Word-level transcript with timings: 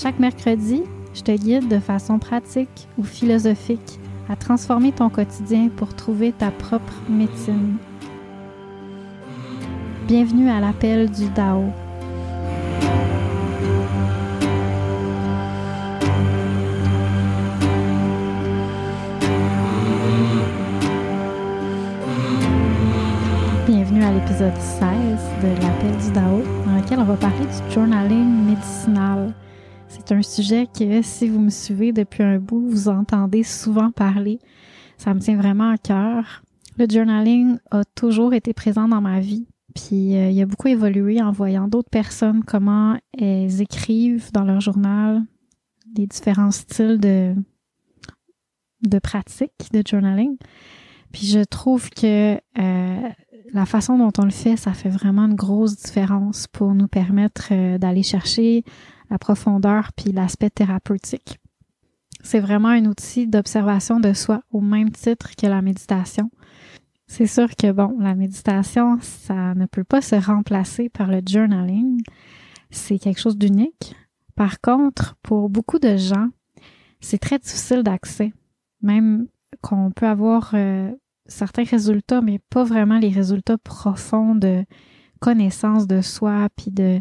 Chaque 0.00 0.20
mercredi, 0.20 0.84
je 1.12 1.22
te 1.22 1.32
guide 1.32 1.66
de 1.66 1.80
façon 1.80 2.20
pratique 2.20 2.86
ou 2.98 3.02
philosophique 3.02 3.98
à 4.28 4.36
transformer 4.36 4.92
ton 4.92 5.08
quotidien 5.08 5.70
pour 5.76 5.92
trouver 5.96 6.30
ta 6.30 6.52
propre 6.52 6.92
médecine. 7.08 7.78
Bienvenue 10.06 10.50
à 10.50 10.60
l'appel 10.60 11.10
du 11.10 11.28
Dao. 11.30 11.64
Bienvenue 23.66 24.04
à 24.04 24.12
l'épisode 24.12 24.56
16 24.56 24.80
de 25.42 25.60
l'appel 25.60 25.96
du 26.04 26.12
Dao, 26.12 26.42
dans 26.66 26.76
lequel 26.76 27.00
on 27.00 27.04
va 27.04 27.16
parler 27.16 27.46
du 27.46 27.74
journaling 27.74 28.44
médicinal. 28.46 29.34
C'est 29.88 30.12
un 30.12 30.22
sujet 30.22 30.66
que, 30.66 31.02
si 31.02 31.28
vous 31.28 31.40
me 31.40 31.50
suivez 31.50 31.92
depuis 31.92 32.22
un 32.22 32.38
bout, 32.38 32.68
vous 32.68 32.88
entendez 32.88 33.42
souvent 33.42 33.90
parler. 33.90 34.38
Ça 34.98 35.14
me 35.14 35.20
tient 35.20 35.36
vraiment 35.36 35.70
à 35.70 35.78
cœur. 35.78 36.42
Le 36.76 36.86
journaling 36.88 37.58
a 37.70 37.84
toujours 37.84 38.34
été 38.34 38.52
présent 38.52 38.86
dans 38.86 39.00
ma 39.00 39.18
vie, 39.20 39.46
puis 39.74 40.16
euh, 40.16 40.30
il 40.30 40.40
a 40.40 40.46
beaucoup 40.46 40.68
évolué 40.68 41.20
en 41.20 41.32
voyant 41.32 41.66
d'autres 41.66 41.90
personnes 41.90 42.44
comment 42.44 42.96
elles 43.18 43.60
écrivent 43.60 44.30
dans 44.32 44.44
leur 44.44 44.60
journal, 44.60 45.22
les 45.96 46.06
différents 46.06 46.52
styles 46.52 46.98
de, 46.98 47.34
de 48.82 48.98
pratique 48.98 49.72
de 49.72 49.82
journaling. 49.84 50.36
Puis 51.12 51.26
je 51.26 51.40
trouve 51.40 51.90
que 51.90 52.34
euh, 52.36 53.08
la 53.52 53.66
façon 53.66 53.98
dont 53.98 54.12
on 54.18 54.24
le 54.24 54.30
fait, 54.30 54.56
ça 54.56 54.72
fait 54.72 54.88
vraiment 54.88 55.22
une 55.22 55.34
grosse 55.34 55.76
différence 55.76 56.46
pour 56.46 56.74
nous 56.74 56.88
permettre 56.88 57.48
euh, 57.50 57.78
d'aller 57.78 58.02
chercher 58.02 58.62
la 59.10 59.18
profondeur 59.18 59.92
puis 59.94 60.12
l'aspect 60.12 60.50
thérapeutique. 60.50 61.38
C'est 62.22 62.40
vraiment 62.40 62.68
un 62.68 62.84
outil 62.86 63.26
d'observation 63.26 64.00
de 64.00 64.12
soi 64.12 64.42
au 64.50 64.60
même 64.60 64.90
titre 64.90 65.36
que 65.36 65.46
la 65.46 65.62
méditation. 65.62 66.30
C'est 67.06 67.26
sûr 67.26 67.54
que 67.56 67.72
bon, 67.72 67.96
la 68.00 68.14
méditation, 68.14 68.98
ça 69.00 69.54
ne 69.54 69.66
peut 69.66 69.84
pas 69.84 70.02
se 70.02 70.16
remplacer 70.16 70.88
par 70.88 71.08
le 71.08 71.22
journaling. 71.26 72.02
C'est 72.70 72.98
quelque 72.98 73.20
chose 73.20 73.38
d'unique. 73.38 73.94
Par 74.34 74.60
contre, 74.60 75.16
pour 75.22 75.48
beaucoup 75.48 75.78
de 75.78 75.96
gens, 75.96 76.28
c'est 77.00 77.18
très 77.18 77.38
difficile 77.38 77.82
d'accès. 77.82 78.32
Même 78.82 79.26
qu'on 79.62 79.90
peut 79.90 80.06
avoir 80.06 80.50
euh, 80.54 80.92
certains 81.26 81.64
résultats, 81.64 82.20
mais 82.20 82.40
pas 82.50 82.64
vraiment 82.64 82.98
les 82.98 83.08
résultats 83.08 83.58
profonds 83.58 84.34
de 84.34 84.64
connaissance 85.20 85.86
de 85.86 86.00
soi, 86.00 86.48
puis 86.56 86.70
de, 86.70 87.00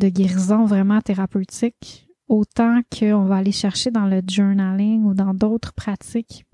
de 0.00 0.08
guérison 0.08 0.64
vraiment 0.64 1.00
thérapeutique, 1.00 2.08
autant 2.26 2.80
qu'on 2.90 3.24
va 3.24 3.36
aller 3.36 3.52
chercher 3.52 3.90
dans 3.90 4.06
le 4.06 4.22
journaling 4.28 5.04
ou 5.04 5.14
dans 5.14 5.34
d'autres 5.34 5.72
pratiques 5.72 6.46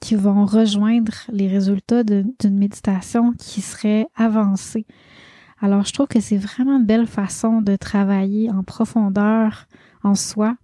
qui 0.00 0.14
vont 0.14 0.44
rejoindre 0.44 1.14
les 1.30 1.48
résultats 1.48 2.04
d'une 2.04 2.58
méditation 2.58 3.32
qui 3.38 3.62
serait 3.62 4.06
avancée. 4.14 4.84
Alors, 5.60 5.84
je 5.84 5.92
trouve 5.92 6.08
que 6.08 6.20
c'est 6.20 6.36
vraiment 6.36 6.76
une 6.76 6.84
belle 6.84 7.06
façon 7.06 7.62
de 7.62 7.76
travailler 7.76 8.50
en 8.50 8.62
profondeur 8.62 9.66
en 10.02 10.14
soi 10.14 10.56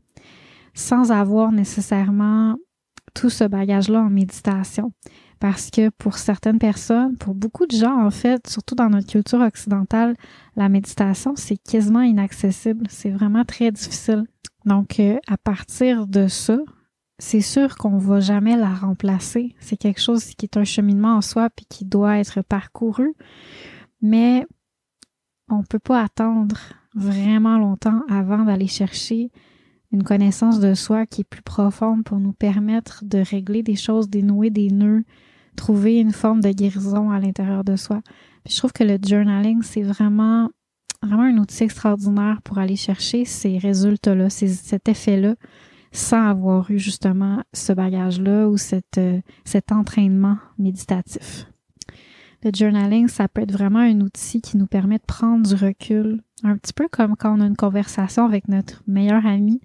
sans 0.75 1.13
avoir 1.13 1.53
nécessairement 1.53 2.57
tout 3.15 3.31
ce 3.31 3.45
bagage-là 3.45 4.01
en 4.01 4.11
méditation. 4.11 4.93
Parce 5.43 5.73
que 5.73 5.89
pour 5.89 6.19
certaines 6.19 6.61
personnes, 6.61 7.17
pour 7.17 7.35
beaucoup 7.35 7.67
de 7.67 7.75
gens, 7.75 8.07
en 8.07 8.13
fait, 8.13 8.47
surtout 8.47 8.77
dans 8.77 8.89
notre 8.89 9.09
culture 9.09 9.41
occidentale, 9.41 10.15
la 10.55 10.69
méditation, 10.69 11.35
c'est 11.35 11.57
quasiment 11.57 12.03
inaccessible. 12.03 12.87
C'est 12.89 13.11
vraiment 13.11 13.45
très 13.45 13.73
difficile. 13.73 14.23
Donc, 14.67 15.01
euh, 15.01 15.19
à 15.27 15.37
partir 15.37 16.07
de 16.07 16.29
ça, 16.29 16.61
c'est 17.19 17.41
sûr 17.41 17.75
qu'on 17.75 17.99
va 17.99 18.21
jamais 18.21 18.57
la 18.57 18.73
remplacer. 18.73 19.57
C'est 19.59 19.77
quelque 19.77 20.01
chose 20.01 20.27
qui 20.27 20.47
est 20.47 20.57
un 20.57 20.63
cheminement 20.63 21.17
en 21.17 21.23
soi 21.23 21.51
puis 21.51 21.67
qui 21.69 21.85
doit 21.85 22.19
être 22.19 22.43
parcouru. 22.43 23.13
Mais 24.01 24.47
on 25.49 25.65
peut 25.65 25.81
pas 25.81 26.05
attendre 26.05 26.57
vraiment 26.95 27.59
longtemps 27.59 28.03
avant 28.09 28.45
d'aller 28.45 28.69
chercher 28.69 29.33
une 29.91 30.05
connaissance 30.05 30.61
de 30.61 30.75
soi 30.75 31.05
qui 31.05 31.23
est 31.23 31.29
plus 31.29 31.43
profonde 31.43 32.05
pour 32.05 32.21
nous 32.21 32.33
permettre 32.33 33.05
de 33.05 33.19
régler 33.19 33.65
des 33.65 33.75
choses, 33.75 34.09
dénouer 34.09 34.51
des 34.51 34.71
nœuds, 34.71 35.03
trouver 35.57 36.01
une 36.01 36.13
forme 36.13 36.41
de 36.41 36.51
guérison 36.51 37.11
à 37.11 37.21
l'intérieur 37.21 37.65
de 37.65 37.77
soi. 37.77 38.01
Je 38.49 38.57
trouve 38.57 38.73
que 38.73 38.85
le 38.85 38.99
journaling, 39.05 39.63
c'est 39.63 39.83
vraiment, 39.83 40.51
vraiment 41.03 41.23
un 41.23 41.39
outil 41.39 41.65
extraordinaire 41.65 42.41
pour 42.43 42.59
aller 42.59 42.77
chercher 42.77 43.25
ces 43.25 43.59
résultats-là, 43.59 44.31
cet 44.31 44.89
effet-là, 44.89 45.37
sans 45.93 46.27
avoir 46.27 46.71
eu 46.71 46.79
justement 46.79 47.43
ce 47.53 47.73
bagage-là 47.73 48.49
ou 48.49 48.57
euh, 48.99 49.21
cet 49.45 49.73
entraînement 49.73 50.39
méditatif. 50.59 51.47
Le 52.45 52.51
journaling, 52.53 53.07
ça 53.07 53.29
peut 53.29 53.43
être 53.43 53.53
vraiment 53.53 53.79
un 53.79 54.01
outil 54.01 54.41
qui 54.41 54.57
nous 54.57 54.67
permet 54.67 54.99
de 54.99 55.05
prendre 55.07 55.47
du 55.47 55.55
recul, 55.55 56.21
un 56.43 56.57
petit 56.57 56.73
peu 56.73 56.89
comme 56.91 57.15
quand 57.17 57.39
on 57.39 57.41
a 57.41 57.47
une 57.47 57.57
conversation 57.57 58.25
avec 58.25 58.49
notre 58.49 58.83
meilleur 58.89 59.25
ami, 59.27 59.61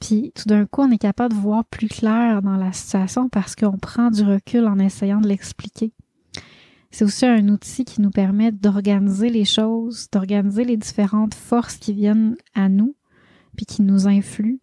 puis 0.00 0.32
tout 0.34 0.48
d'un 0.48 0.66
coup, 0.66 0.82
on 0.82 0.90
est 0.90 0.98
capable 0.98 1.34
de 1.34 1.40
voir 1.40 1.64
plus 1.66 1.88
clair 1.88 2.42
dans 2.42 2.56
la 2.56 2.72
situation 2.72 3.28
parce 3.28 3.54
qu'on 3.54 3.78
prend 3.78 4.10
du 4.10 4.22
recul 4.22 4.66
en 4.66 4.78
essayant 4.78 5.20
de 5.20 5.28
l'expliquer. 5.28 5.92
C'est 6.90 7.04
aussi 7.04 7.26
un 7.26 7.48
outil 7.48 7.84
qui 7.84 8.00
nous 8.00 8.10
permet 8.10 8.50
d'organiser 8.50 9.30
les 9.30 9.44
choses, 9.44 10.08
d'organiser 10.10 10.64
les 10.64 10.76
différentes 10.76 11.34
forces 11.34 11.76
qui 11.76 11.92
viennent 11.92 12.36
à 12.54 12.68
nous, 12.68 12.96
puis 13.56 13.66
qui 13.66 13.82
nous 13.82 14.08
influent, 14.08 14.58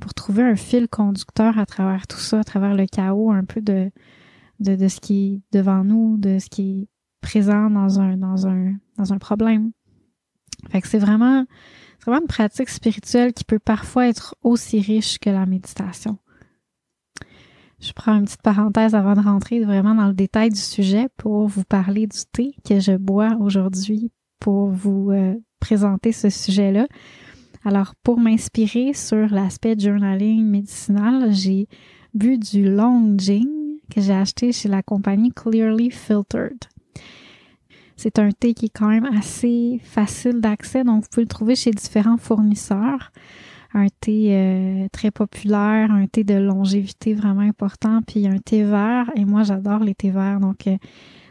pour 0.00 0.14
trouver 0.14 0.42
un 0.42 0.56
fil 0.56 0.88
conducteur 0.88 1.58
à 1.58 1.66
travers 1.66 2.06
tout 2.06 2.18
ça, 2.18 2.40
à 2.40 2.44
travers 2.44 2.74
le 2.74 2.86
chaos 2.86 3.30
un 3.30 3.44
peu 3.44 3.60
de, 3.60 3.90
de, 4.58 4.74
de 4.74 4.88
ce 4.88 5.00
qui 5.00 5.42
est 5.52 5.56
devant 5.56 5.84
nous, 5.84 6.16
de 6.16 6.38
ce 6.38 6.48
qui 6.48 6.62
est 6.62 6.88
présent 7.20 7.70
dans 7.70 8.00
un, 8.00 8.16
dans 8.16 8.46
un, 8.46 8.74
dans 8.96 9.12
un 9.12 9.18
problème. 9.18 9.70
Fait 10.70 10.80
que 10.80 10.88
c'est 10.88 10.98
vraiment, 10.98 11.44
vraiment 12.08 12.22
une 12.22 12.28
pratique 12.28 12.68
spirituelle 12.68 13.32
qui 13.32 13.44
peut 13.44 13.58
parfois 13.58 14.08
être 14.08 14.34
aussi 14.42 14.80
riche 14.80 15.18
que 15.18 15.30
la 15.30 15.46
méditation. 15.46 16.18
Je 17.80 17.92
prends 17.92 18.16
une 18.16 18.24
petite 18.24 18.42
parenthèse 18.42 18.94
avant 18.94 19.14
de 19.14 19.20
rentrer 19.20 19.60
vraiment 19.60 19.94
dans 19.94 20.08
le 20.08 20.14
détail 20.14 20.50
du 20.50 20.60
sujet 20.60 21.06
pour 21.16 21.46
vous 21.46 21.64
parler 21.64 22.06
du 22.06 22.18
thé 22.32 22.54
que 22.68 22.80
je 22.80 22.96
bois 22.96 23.36
aujourd'hui 23.40 24.10
pour 24.40 24.68
vous 24.68 25.10
euh, 25.10 25.34
présenter 25.60 26.12
ce 26.12 26.30
sujet-là. 26.30 26.86
Alors, 27.64 27.94
pour 28.02 28.18
m'inspirer 28.18 28.94
sur 28.94 29.28
l'aspect 29.28 29.78
journaling 29.78 30.44
médicinal, 30.44 31.32
j'ai 31.32 31.68
bu 32.14 32.38
du 32.38 32.68
Long 32.68 33.16
Jing 33.18 33.48
que 33.94 34.00
j'ai 34.00 34.14
acheté 34.14 34.52
chez 34.52 34.68
la 34.68 34.82
compagnie 34.82 35.30
Clearly 35.30 35.90
Filtered. 35.90 36.64
C'est 37.98 38.20
un 38.20 38.30
thé 38.30 38.54
qui 38.54 38.66
est 38.66 38.72
quand 38.72 38.86
même 38.86 39.06
assez 39.06 39.80
facile 39.82 40.40
d'accès, 40.40 40.84
donc 40.84 41.02
vous 41.02 41.08
pouvez 41.10 41.24
le 41.24 41.28
trouver 41.28 41.56
chez 41.56 41.72
différents 41.72 42.16
fournisseurs. 42.16 43.10
Un 43.74 43.88
thé 44.00 44.36
euh, 44.36 44.86
très 44.92 45.10
populaire, 45.10 45.90
un 45.90 46.06
thé 46.06 46.22
de 46.22 46.34
longévité 46.34 47.14
vraiment 47.14 47.40
important, 47.40 48.00
puis 48.06 48.28
un 48.28 48.38
thé 48.38 48.62
vert. 48.62 49.10
Et 49.16 49.24
moi, 49.24 49.42
j'adore 49.42 49.80
les 49.80 49.96
thés 49.96 50.12
verts, 50.12 50.38
donc 50.38 50.68
euh, 50.68 50.76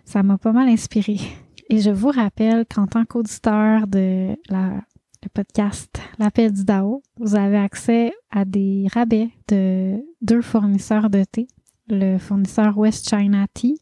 ça 0.03 0.23
m'a 0.23 0.37
pas 0.37 0.51
mal 0.51 0.67
inspiré. 0.67 1.15
Et 1.69 1.79
je 1.79 1.89
vous 1.89 2.09
rappelle 2.09 2.65
qu'en 2.65 2.85
tant 2.85 3.05
qu'auditeur 3.05 3.87
de 3.87 4.35
la 4.49 4.81
le 5.23 5.29
podcast 5.29 5.99
L'appel 6.19 6.51
du 6.51 6.63
DAO, 6.63 7.01
vous 7.17 7.35
avez 7.35 7.57
accès 7.57 8.11
à 8.29 8.45
des 8.45 8.87
rabais 8.93 9.29
de 9.47 9.95
deux 10.21 10.41
fournisseurs 10.41 11.09
de 11.09 11.23
thé, 11.23 11.47
le 11.87 12.17
fournisseur 12.17 12.77
West 12.77 13.09
China 13.09 13.45
Tea 13.53 13.79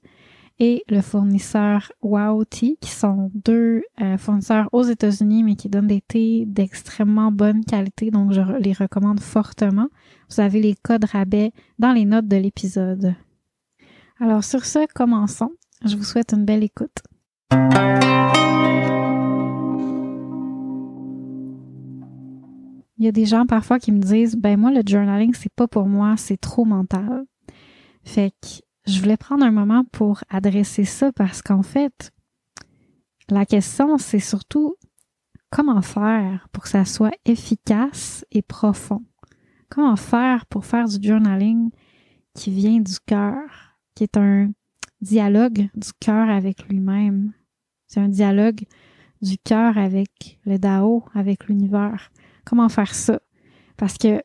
et 0.60 0.84
le 0.88 1.02
fournisseur 1.02 1.92
Wow 2.02 2.46
Tea, 2.46 2.78
qui 2.80 2.92
sont 2.92 3.30
deux 3.34 3.84
euh, 4.02 4.18
fournisseurs 4.18 4.70
aux 4.72 4.84
États-Unis, 4.84 5.44
mais 5.44 5.56
qui 5.56 5.70
donnent 5.70 5.88
des 5.88 6.02
thés 6.02 6.46
d'extrêmement 6.48 7.32
bonne 7.32 7.66
qualité, 7.66 8.10
donc 8.10 8.32
je 8.32 8.42
les 8.60 8.74
recommande 8.74 9.20
fortement. 9.20 9.90
Vous 10.30 10.42
avez 10.42 10.62
les 10.62 10.76
codes 10.76 11.06
rabais 11.06 11.52
dans 11.78 11.92
les 11.92 12.06
notes 12.06 12.28
de 12.28 12.38
l'épisode. 12.38 13.16
Alors 14.20 14.44
sur 14.44 14.66
ce, 14.66 14.88
commençons. 14.94 15.52
Je 15.84 15.98
vous 15.98 16.04
souhaite 16.04 16.32
une 16.32 16.46
belle 16.46 16.64
écoute. 16.64 17.04
Il 22.98 23.04
y 23.04 23.10
a 23.10 23.12
des 23.12 23.26
gens 23.26 23.46
parfois 23.46 23.78
qui 23.78 23.92
me 23.92 24.00
disent 24.00 24.38
ben 24.38 24.58
moi 24.58 24.72
le 24.72 24.82
journaling 24.86 25.34
c'est 25.34 25.54
pas 25.54 25.68
pour 25.68 25.86
moi, 25.88 26.16
c'est 26.18 26.40
trop 26.40 26.64
mental. 26.64 27.26
Fait 28.06 28.32
que 28.42 28.48
je 28.88 29.00
voulais 29.00 29.18
prendre 29.18 29.46
un 29.46 29.52
moment 29.52 29.84
pour 29.92 30.24
adresser 30.30 30.86
ça 30.86 31.12
parce 31.12 31.42
qu'en 31.42 31.64
fait 31.64 32.12
la 33.30 33.46
question 33.46 33.98
c'est 33.98 34.20
surtout 34.20 34.76
comment 35.50 35.82
faire 35.82 36.48
pour 36.52 36.64
que 36.64 36.70
ça 36.70 36.84
soit 36.84 37.16
efficace 37.26 38.26
et 38.32 38.42
profond? 38.42 39.04
Comment 39.70 39.96
faire 39.96 40.46
pour 40.48 40.66
faire 40.66 40.88
du 40.88 41.08
journaling 41.08 41.70
qui 42.34 42.52
vient 42.52 42.80
du 42.80 43.00
cœur, 43.06 43.78
qui 43.96 44.04
est 44.04 44.18
un 44.18 44.52
dialogue 45.02 45.70
du 45.74 45.90
cœur 46.00 46.30
avec 46.30 46.68
lui-même? 46.68 47.32
C'est 47.88 48.00
un 48.00 48.10
dialogue 48.10 48.66
du 49.22 49.38
cœur 49.38 49.78
avec 49.78 50.40
le 50.46 50.60
Dao, 50.60 51.06
avec 51.14 51.48
l'univers. 51.48 52.12
Comment 52.46 52.70
faire 52.70 52.94
ça? 52.94 53.20
Parce 53.78 53.98
que, 53.98 54.18
tu 54.18 54.24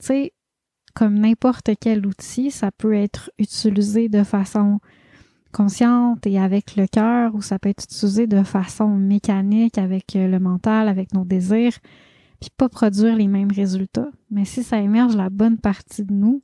sais, 0.00 0.32
comme 0.94 1.18
n'importe 1.18 1.70
quel 1.80 2.06
outil, 2.06 2.50
ça 2.50 2.70
peut 2.70 2.94
être 2.94 3.30
utilisé 3.38 4.08
de 4.08 4.22
façon 4.22 4.80
consciente 5.52 6.26
et 6.26 6.38
avec 6.38 6.76
le 6.76 6.86
cœur, 6.86 7.34
ou 7.34 7.42
ça 7.42 7.58
peut 7.58 7.68
être 7.68 7.84
utilisé 7.84 8.26
de 8.26 8.42
façon 8.42 8.88
mécanique 8.88 9.78
avec 9.78 10.14
le 10.14 10.38
mental, 10.38 10.88
avec 10.88 11.12
nos 11.12 11.24
désirs, 11.24 11.78
puis 12.40 12.50
pas 12.56 12.68
produire 12.68 13.16
les 13.16 13.28
mêmes 13.28 13.52
résultats. 13.52 14.10
Mais 14.30 14.44
si 14.44 14.62
ça 14.62 14.78
émerge 14.80 15.14
la 15.14 15.30
bonne 15.30 15.58
partie 15.58 16.04
de 16.04 16.12
nous, 16.12 16.42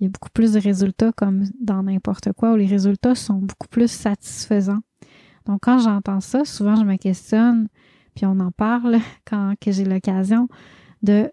il 0.00 0.04
y 0.04 0.06
a 0.06 0.10
beaucoup 0.10 0.30
plus 0.30 0.52
de 0.52 0.60
résultats 0.60 1.12
comme 1.12 1.44
dans 1.60 1.82
n'importe 1.82 2.32
quoi, 2.32 2.52
où 2.52 2.56
les 2.56 2.66
résultats 2.66 3.16
sont 3.16 3.34
beaucoup 3.34 3.68
plus 3.68 3.90
satisfaisants. 3.90 4.80
Donc 5.46 5.60
quand 5.62 5.78
j'entends 5.78 6.20
ça, 6.20 6.44
souvent 6.44 6.76
je 6.76 6.84
me 6.84 6.96
questionne, 6.96 7.68
puis 8.14 8.24
on 8.26 8.38
en 8.38 8.52
parle 8.52 8.98
quand 9.26 9.54
j'ai 9.66 9.84
l'occasion 9.84 10.48
de 11.02 11.30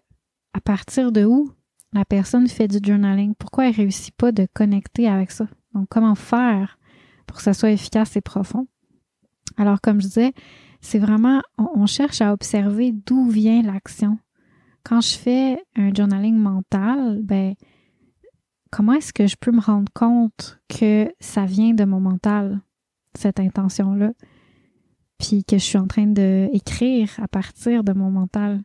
à 0.52 0.60
partir 0.60 1.12
de 1.12 1.24
où 1.24 1.50
la 1.96 2.04
personne 2.04 2.46
fait 2.46 2.68
du 2.68 2.78
journaling, 2.82 3.34
pourquoi 3.34 3.68
elle 3.68 3.74
réussit 3.74 4.14
pas 4.14 4.32
de 4.32 4.46
connecter 4.52 5.08
avec 5.08 5.30
ça? 5.30 5.48
Donc 5.74 5.86
comment 5.88 6.14
faire 6.14 6.78
pour 7.26 7.38
que 7.38 7.42
ça 7.42 7.54
soit 7.54 7.70
efficace 7.70 8.16
et 8.16 8.20
profond? 8.20 8.66
Alors 9.56 9.80
comme 9.80 10.00
je 10.00 10.06
disais, 10.06 10.32
c'est 10.80 10.98
vraiment 10.98 11.40
on, 11.58 11.86
cherche 11.86 12.20
à 12.20 12.32
observer 12.32 12.92
d'où 12.92 13.28
vient 13.28 13.62
l'action. 13.62 14.18
Quand 14.84 15.00
je 15.00 15.16
fais 15.16 15.62
un 15.74 15.92
journaling 15.92 16.36
mental, 16.36 17.20
ben 17.22 17.54
comment 18.70 18.92
est-ce 18.92 19.12
que 19.12 19.26
je 19.26 19.36
peux 19.40 19.52
me 19.52 19.60
rendre 19.60 19.90
compte 19.94 20.60
que 20.68 21.10
ça 21.18 21.46
vient 21.46 21.72
de 21.72 21.84
mon 21.84 22.00
mental, 22.00 22.60
cette 23.14 23.40
intention-là? 23.40 24.12
puis 25.18 25.44
que 25.44 25.58
je 25.58 25.64
suis 25.64 25.78
en 25.78 25.86
train 25.86 26.06
d'écrire 26.06 27.10
à 27.22 27.28
partir 27.28 27.84
de 27.84 27.92
mon 27.92 28.10
mental. 28.10 28.62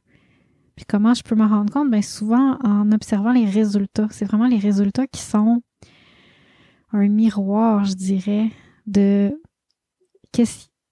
Comment 0.87 1.13
je 1.13 1.23
peux 1.23 1.35
me 1.35 1.45
rendre 1.45 1.71
compte? 1.71 1.89
Bien 1.89 2.01
souvent 2.01 2.57
en 2.63 2.91
observant 2.91 3.31
les 3.31 3.45
résultats. 3.45 4.07
C'est 4.11 4.25
vraiment 4.25 4.47
les 4.47 4.57
résultats 4.57 5.07
qui 5.07 5.21
sont 5.21 5.61
un 6.93 7.07
miroir, 7.07 7.85
je 7.85 7.93
dirais, 7.93 8.49
de 8.85 9.31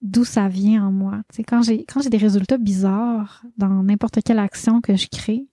d'où 0.01 0.23
ça 0.23 0.47
vient 0.47 0.85
en 0.87 0.91
moi. 0.91 1.21
Tu 1.29 1.37
sais, 1.37 1.43
quand 1.43 1.61
j'ai 1.61 1.85
quand 1.85 2.01
j'ai 2.01 2.09
des 2.09 2.17
résultats 2.17 2.57
bizarres 2.57 3.43
dans 3.57 3.83
n'importe 3.83 4.19
quelle 4.23 4.39
action 4.39 4.81
que 4.81 4.95
je 4.95 5.07
crée, 5.07 5.47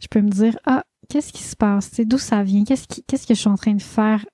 je 0.00 0.08
peux 0.08 0.20
me 0.20 0.28
dire 0.28 0.58
ah 0.66 0.84
qu'est-ce 1.08 1.32
qui 1.32 1.42
se 1.42 1.56
passe, 1.56 1.90
tu 1.90 2.04
d'où 2.04 2.18
ça 2.18 2.42
vient, 2.42 2.64
qu'est-ce 2.64 2.86
qu'est-ce 3.06 3.26
que 3.26 3.34
je 3.34 3.40
suis 3.40 3.48
en 3.48 3.56
train 3.56 3.74
de 3.74 3.82
faire, 3.82 4.26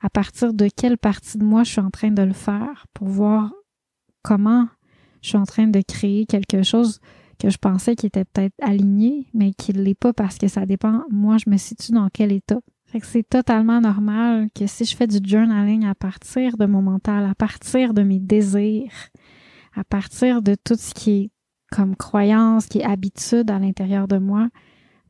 à 0.00 0.10
partir 0.10 0.54
de 0.54 0.68
quelle 0.68 0.98
partie 0.98 1.38
de 1.38 1.44
moi 1.44 1.64
je 1.64 1.72
suis 1.72 1.80
en 1.80 1.90
train 1.90 2.10
de 2.10 2.22
le 2.22 2.32
faire 2.32 2.86
pour 2.94 3.08
voir 3.08 3.52
comment 4.22 4.68
je 5.22 5.30
suis 5.30 5.38
en 5.38 5.44
train 5.44 5.66
de 5.66 5.80
créer 5.80 6.26
quelque 6.26 6.62
chose 6.62 7.00
que 7.38 7.50
je 7.50 7.58
pensais 7.58 7.96
qui 7.96 8.06
était 8.06 8.24
peut-être 8.24 8.54
aligné, 8.60 9.28
mais 9.34 9.52
qui 9.52 9.72
ne 9.72 9.82
l'est 9.82 9.98
pas 9.98 10.12
parce 10.12 10.38
que 10.38 10.48
ça 10.48 10.66
dépend, 10.66 11.04
moi, 11.10 11.36
je 11.38 11.50
me 11.50 11.56
situe 11.56 11.92
dans 11.92 12.08
quel 12.12 12.32
état. 12.32 12.60
Fait 12.86 13.00
que 13.00 13.06
c'est 13.06 13.28
totalement 13.28 13.80
normal 13.80 14.48
que 14.54 14.66
si 14.66 14.84
je 14.84 14.96
fais 14.96 15.06
du 15.06 15.18
journaling 15.22 15.86
à 15.86 15.94
partir 15.94 16.56
de 16.56 16.66
mon 16.66 16.82
mental, 16.82 17.26
à 17.26 17.34
partir 17.34 17.92
de 17.92 18.02
mes 18.02 18.18
désirs, 18.18 18.92
à 19.76 19.84
partir 19.84 20.42
de 20.42 20.56
tout 20.62 20.76
ce 20.76 20.94
qui 20.94 21.10
est 21.10 21.30
comme 21.70 21.96
croyance, 21.96 22.66
qui 22.66 22.78
est 22.78 22.84
habitude 22.84 23.50
à 23.50 23.58
l'intérieur 23.58 24.08
de 24.08 24.16
moi, 24.16 24.48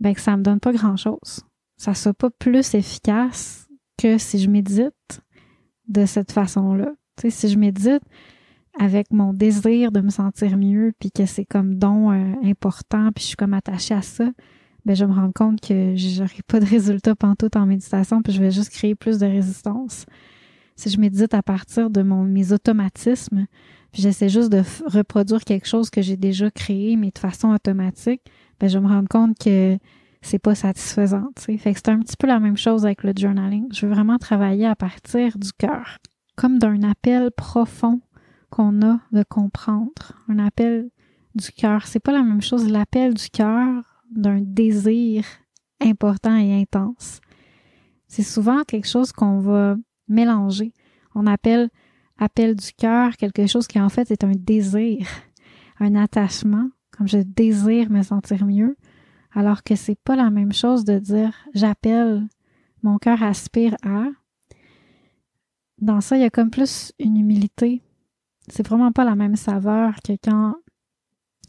ben 0.00 0.12
que 0.12 0.20
ça 0.20 0.36
me 0.36 0.42
donne 0.42 0.58
pas 0.58 0.72
grand 0.72 0.96
chose. 0.96 1.44
Ça 1.76 1.94
soit 1.94 2.14
pas 2.14 2.30
plus 2.30 2.74
efficace 2.74 3.68
que 3.96 4.18
si 4.18 4.40
je 4.40 4.50
médite 4.50 5.20
de 5.86 6.04
cette 6.04 6.32
façon-là. 6.32 6.92
Tu 7.16 7.22
sais, 7.22 7.30
si 7.30 7.48
je 7.48 7.58
médite, 7.58 8.02
avec 8.78 9.12
mon 9.12 9.32
désir 9.32 9.92
de 9.92 10.00
me 10.00 10.10
sentir 10.10 10.56
mieux, 10.56 10.92
puis 10.98 11.10
que 11.10 11.26
c'est 11.26 11.44
comme 11.44 11.74
don 11.74 12.12
euh, 12.12 12.34
important, 12.44 13.10
puis 13.14 13.22
je 13.22 13.28
suis 13.28 13.36
comme 13.36 13.54
attachée 13.54 13.94
à 13.94 14.02
ça, 14.02 14.30
ben 14.84 14.94
je 14.94 15.04
me 15.04 15.12
rends 15.12 15.32
compte 15.32 15.60
que 15.60 15.94
j'aurai 15.96 16.42
pas 16.46 16.60
de 16.60 16.64
résultat 16.64 17.14
pantoute 17.14 17.56
en 17.56 17.66
méditation, 17.66 18.22
puis 18.22 18.32
je 18.32 18.40
vais 18.40 18.50
juste 18.50 18.70
créer 18.70 18.94
plus 18.94 19.18
de 19.18 19.26
résistance. 19.26 20.06
Si 20.76 20.90
je 20.90 21.00
médite 21.00 21.34
à 21.34 21.42
partir 21.42 21.90
de 21.90 22.02
mon, 22.02 22.22
mes 22.22 22.52
automatismes, 22.52 23.46
puis 23.92 24.02
j'essaie 24.02 24.28
juste 24.28 24.50
de 24.50 24.62
reproduire 24.86 25.44
quelque 25.44 25.66
chose 25.66 25.90
que 25.90 26.02
j'ai 26.02 26.16
déjà 26.16 26.50
créé, 26.50 26.96
mais 26.96 27.10
de 27.10 27.18
façon 27.18 27.48
automatique, 27.48 28.22
ben 28.60 28.68
je 28.68 28.78
me 28.78 28.86
rendre 28.86 29.08
compte 29.08 29.36
que 29.38 29.76
c'est 30.22 30.38
pas 30.38 30.54
satisfaisant. 30.54 31.30
Fait 31.36 31.56
que 31.56 31.72
c'est 31.74 31.88
un 31.88 32.00
petit 32.00 32.16
peu 32.16 32.26
la 32.26 32.38
même 32.38 32.56
chose 32.56 32.84
avec 32.84 33.02
le 33.02 33.12
journaling. 33.16 33.66
Je 33.72 33.86
veux 33.86 33.92
vraiment 33.92 34.18
travailler 34.18 34.66
à 34.66 34.76
partir 34.76 35.38
du 35.38 35.52
cœur, 35.52 35.98
comme 36.36 36.58
d'un 36.58 36.82
appel 36.82 37.30
profond 37.30 38.00
qu'on 38.50 38.82
a 38.82 39.00
de 39.12 39.22
comprendre, 39.22 40.12
un 40.28 40.38
appel 40.38 40.90
du 41.34 41.50
cœur. 41.52 41.86
C'est 41.86 42.00
pas 42.00 42.12
la 42.12 42.22
même 42.22 42.42
chose 42.42 42.68
l'appel 42.68 43.14
du 43.14 43.28
cœur 43.30 43.84
d'un 44.10 44.40
désir 44.40 45.24
important 45.80 46.36
et 46.36 46.60
intense. 46.60 47.20
C'est 48.06 48.22
souvent 48.22 48.62
quelque 48.64 48.88
chose 48.88 49.12
qu'on 49.12 49.38
va 49.38 49.76
mélanger. 50.08 50.72
On 51.14 51.26
appelle 51.26 51.70
appel 52.18 52.56
du 52.56 52.72
cœur 52.72 53.16
quelque 53.16 53.46
chose 53.46 53.66
qui 53.66 53.80
en 53.80 53.88
fait 53.88 54.10
est 54.10 54.24
un 54.24 54.32
désir, 54.34 55.06
un 55.78 55.94
attachement, 55.94 56.68
comme 56.90 57.06
je 57.08 57.18
désire 57.18 57.90
me 57.90 58.02
sentir 58.02 58.44
mieux, 58.44 58.76
alors 59.32 59.62
que 59.62 59.76
c'est 59.76 59.98
pas 60.02 60.16
la 60.16 60.30
même 60.30 60.52
chose 60.52 60.84
de 60.84 60.98
dire 60.98 61.32
j'appelle, 61.54 62.26
mon 62.82 62.98
cœur 62.98 63.22
aspire 63.22 63.76
à. 63.84 64.06
Dans 65.80 66.00
ça, 66.00 66.16
il 66.16 66.22
y 66.22 66.24
a 66.24 66.30
comme 66.30 66.50
plus 66.50 66.92
une 66.98 67.16
humilité, 67.16 67.82
c'est 68.50 68.66
vraiment 68.66 68.92
pas 68.92 69.04
la 69.04 69.14
même 69.14 69.36
saveur 69.36 69.94
que 70.04 70.12
quand, 70.22 70.54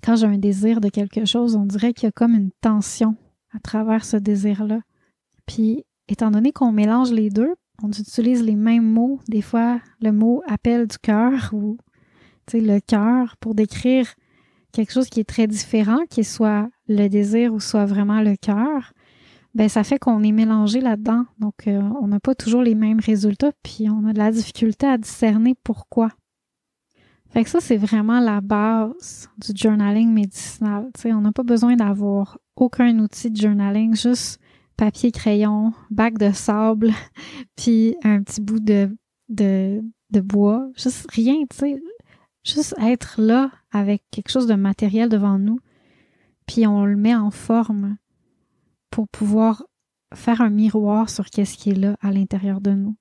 quand 0.03 0.15
j'ai 0.15 0.27
un 0.27 0.37
désir 0.37 0.81
de 0.81 0.89
quelque 0.89 1.25
chose, 1.25 1.55
on 1.55 1.65
dirait 1.65 1.93
qu'il 1.93 2.07
y 2.07 2.09
a 2.09 2.11
comme 2.11 2.33
une 2.33 2.51
tension 2.61 3.15
à 3.55 3.59
travers 3.59 4.05
ce 4.05 4.17
désir-là. 4.17 4.79
Puis, 5.45 5.85
étant 6.07 6.31
donné 6.31 6.51
qu'on 6.51 6.71
mélange 6.71 7.11
les 7.11 7.29
deux, 7.29 7.55
on 7.81 7.89
utilise 7.89 8.43
les 8.43 8.55
mêmes 8.55 8.85
mots. 8.85 9.19
Des 9.27 9.41
fois, 9.41 9.79
le 10.01 10.11
mot 10.11 10.41
appel 10.47 10.87
du 10.87 10.97
cœur 10.97 11.49
ou 11.53 11.77
le 12.53 12.79
cœur 12.79 13.35
pour 13.37 13.55
décrire 13.55 14.07
quelque 14.71 14.91
chose 14.91 15.09
qui 15.09 15.19
est 15.19 15.29
très 15.29 15.47
différent, 15.47 15.99
qui 16.09 16.23
soit 16.23 16.69
le 16.87 17.07
désir 17.07 17.53
ou 17.53 17.59
soit 17.59 17.85
vraiment 17.85 18.21
le 18.21 18.35
cœur. 18.35 18.93
Ben, 19.55 19.67
ça 19.67 19.83
fait 19.83 19.99
qu'on 19.99 20.23
est 20.23 20.31
mélangé 20.31 20.79
là-dedans. 20.79 21.25
Donc, 21.39 21.67
euh, 21.67 21.81
on 22.01 22.07
n'a 22.07 22.19
pas 22.19 22.35
toujours 22.35 22.61
les 22.61 22.75
mêmes 22.75 22.99
résultats, 22.99 23.51
puis 23.63 23.89
on 23.89 24.05
a 24.05 24.13
de 24.13 24.19
la 24.19 24.31
difficulté 24.31 24.85
à 24.85 24.97
discerner 24.97 25.55
pourquoi. 25.63 26.09
Fait 27.31 27.43
que 27.43 27.50
ça, 27.50 27.59
c'est 27.59 27.77
vraiment 27.77 28.19
la 28.19 28.41
base 28.41 29.29
du 29.38 29.51
journaling 29.55 30.12
médicinal. 30.12 30.89
sais, 30.98 31.13
on 31.13 31.21
n'a 31.21 31.31
pas 31.31 31.43
besoin 31.43 31.75
d'avoir 31.75 32.39
aucun 32.55 32.98
outil 33.00 33.29
de 33.29 33.38
journaling, 33.38 33.95
juste 33.95 34.39
papier, 34.77 35.12
crayon, 35.12 35.74
bac 35.91 36.17
de 36.17 36.31
sable, 36.31 36.91
puis 37.55 37.95
un 38.03 38.24
petit 38.24 38.41
bout 38.41 38.59
de, 38.59 38.95
de, 39.27 39.81
de 40.09 40.21
bois. 40.21 40.69
Juste 40.75 41.05
rien, 41.12 41.36
tu 41.50 41.57
sais. 41.57 41.81
Juste 42.43 42.74
être 42.81 43.21
là 43.21 43.51
avec 43.71 44.03
quelque 44.12 44.29
chose 44.29 44.48
de 44.48 44.55
matériel 44.55 45.09
devant 45.09 45.38
nous, 45.38 45.59
puis 46.48 46.65
on 46.65 46.86
le 46.86 46.95
met 46.95 47.15
en 47.15 47.29
forme 47.29 47.98
pour 48.89 49.07
pouvoir 49.07 49.63
faire 50.15 50.41
un 50.41 50.50
miroir 50.50 51.09
sur 51.09 51.25
qu'est-ce 51.25 51.57
qui 51.57 51.69
est 51.71 51.75
là 51.75 51.95
à 52.01 52.12
l'intérieur 52.12 52.62
de 52.62 52.71
nous. 52.71 52.95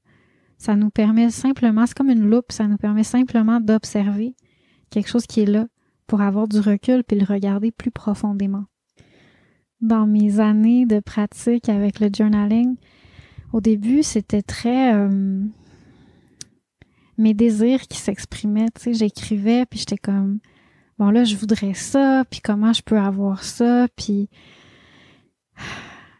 Ça 0.58 0.76
nous 0.76 0.90
permet 0.90 1.30
simplement, 1.30 1.86
c'est 1.86 1.96
comme 1.96 2.10
une 2.10 2.28
loupe, 2.28 2.52
ça 2.52 2.66
nous 2.66 2.76
permet 2.76 3.04
simplement 3.04 3.60
d'observer 3.60 4.34
quelque 4.90 5.08
chose 5.08 5.26
qui 5.26 5.40
est 5.40 5.46
là, 5.46 5.66
pour 6.06 6.20
avoir 6.20 6.48
du 6.48 6.58
recul 6.58 7.04
puis 7.04 7.18
le 7.18 7.24
regarder 7.24 7.70
plus 7.70 7.90
profondément. 7.90 8.64
Dans 9.80 10.06
mes 10.06 10.40
années 10.40 10.86
de 10.86 11.00
pratique 11.00 11.68
avec 11.68 12.00
le 12.00 12.08
journaling, 12.12 12.76
au 13.52 13.60
début, 13.60 14.02
c'était 14.02 14.42
très 14.42 14.94
euh, 14.94 15.40
mes 17.16 17.34
désirs 17.34 17.82
qui 17.82 17.98
s'exprimaient. 17.98 18.70
Tu 18.74 18.80
sais, 18.80 18.94
j'écrivais 18.94 19.66
puis 19.66 19.78
j'étais 19.78 19.96
comme 19.98 20.40
bon 20.98 21.10
là, 21.10 21.24
je 21.24 21.36
voudrais 21.36 21.74
ça, 21.74 22.24
puis 22.28 22.40
comment 22.40 22.72
je 22.72 22.82
peux 22.82 22.98
avoir 22.98 23.44
ça, 23.44 23.86
puis 23.96 24.28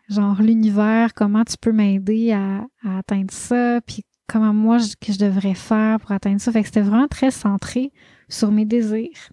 genre 0.08 0.40
l'univers, 0.40 1.14
comment 1.14 1.44
tu 1.44 1.56
peux 1.60 1.72
m'aider 1.72 2.32
à, 2.32 2.66
atteindre 2.84 3.32
ça, 3.32 3.80
puis 3.84 4.04
comment 4.28 4.54
moi 4.54 4.78
que 5.00 5.12
je 5.12 5.18
devrais 5.18 5.54
faire 5.54 5.98
pour 6.00 6.12
atteindre 6.12 6.40
ça. 6.40 6.52
Fait 6.52 6.60
que 6.60 6.66
c'était 6.66 6.82
vraiment 6.82 7.08
très 7.08 7.30
centré 7.30 7.92
sur 8.28 8.52
mes 8.52 8.64
désirs. 8.64 9.30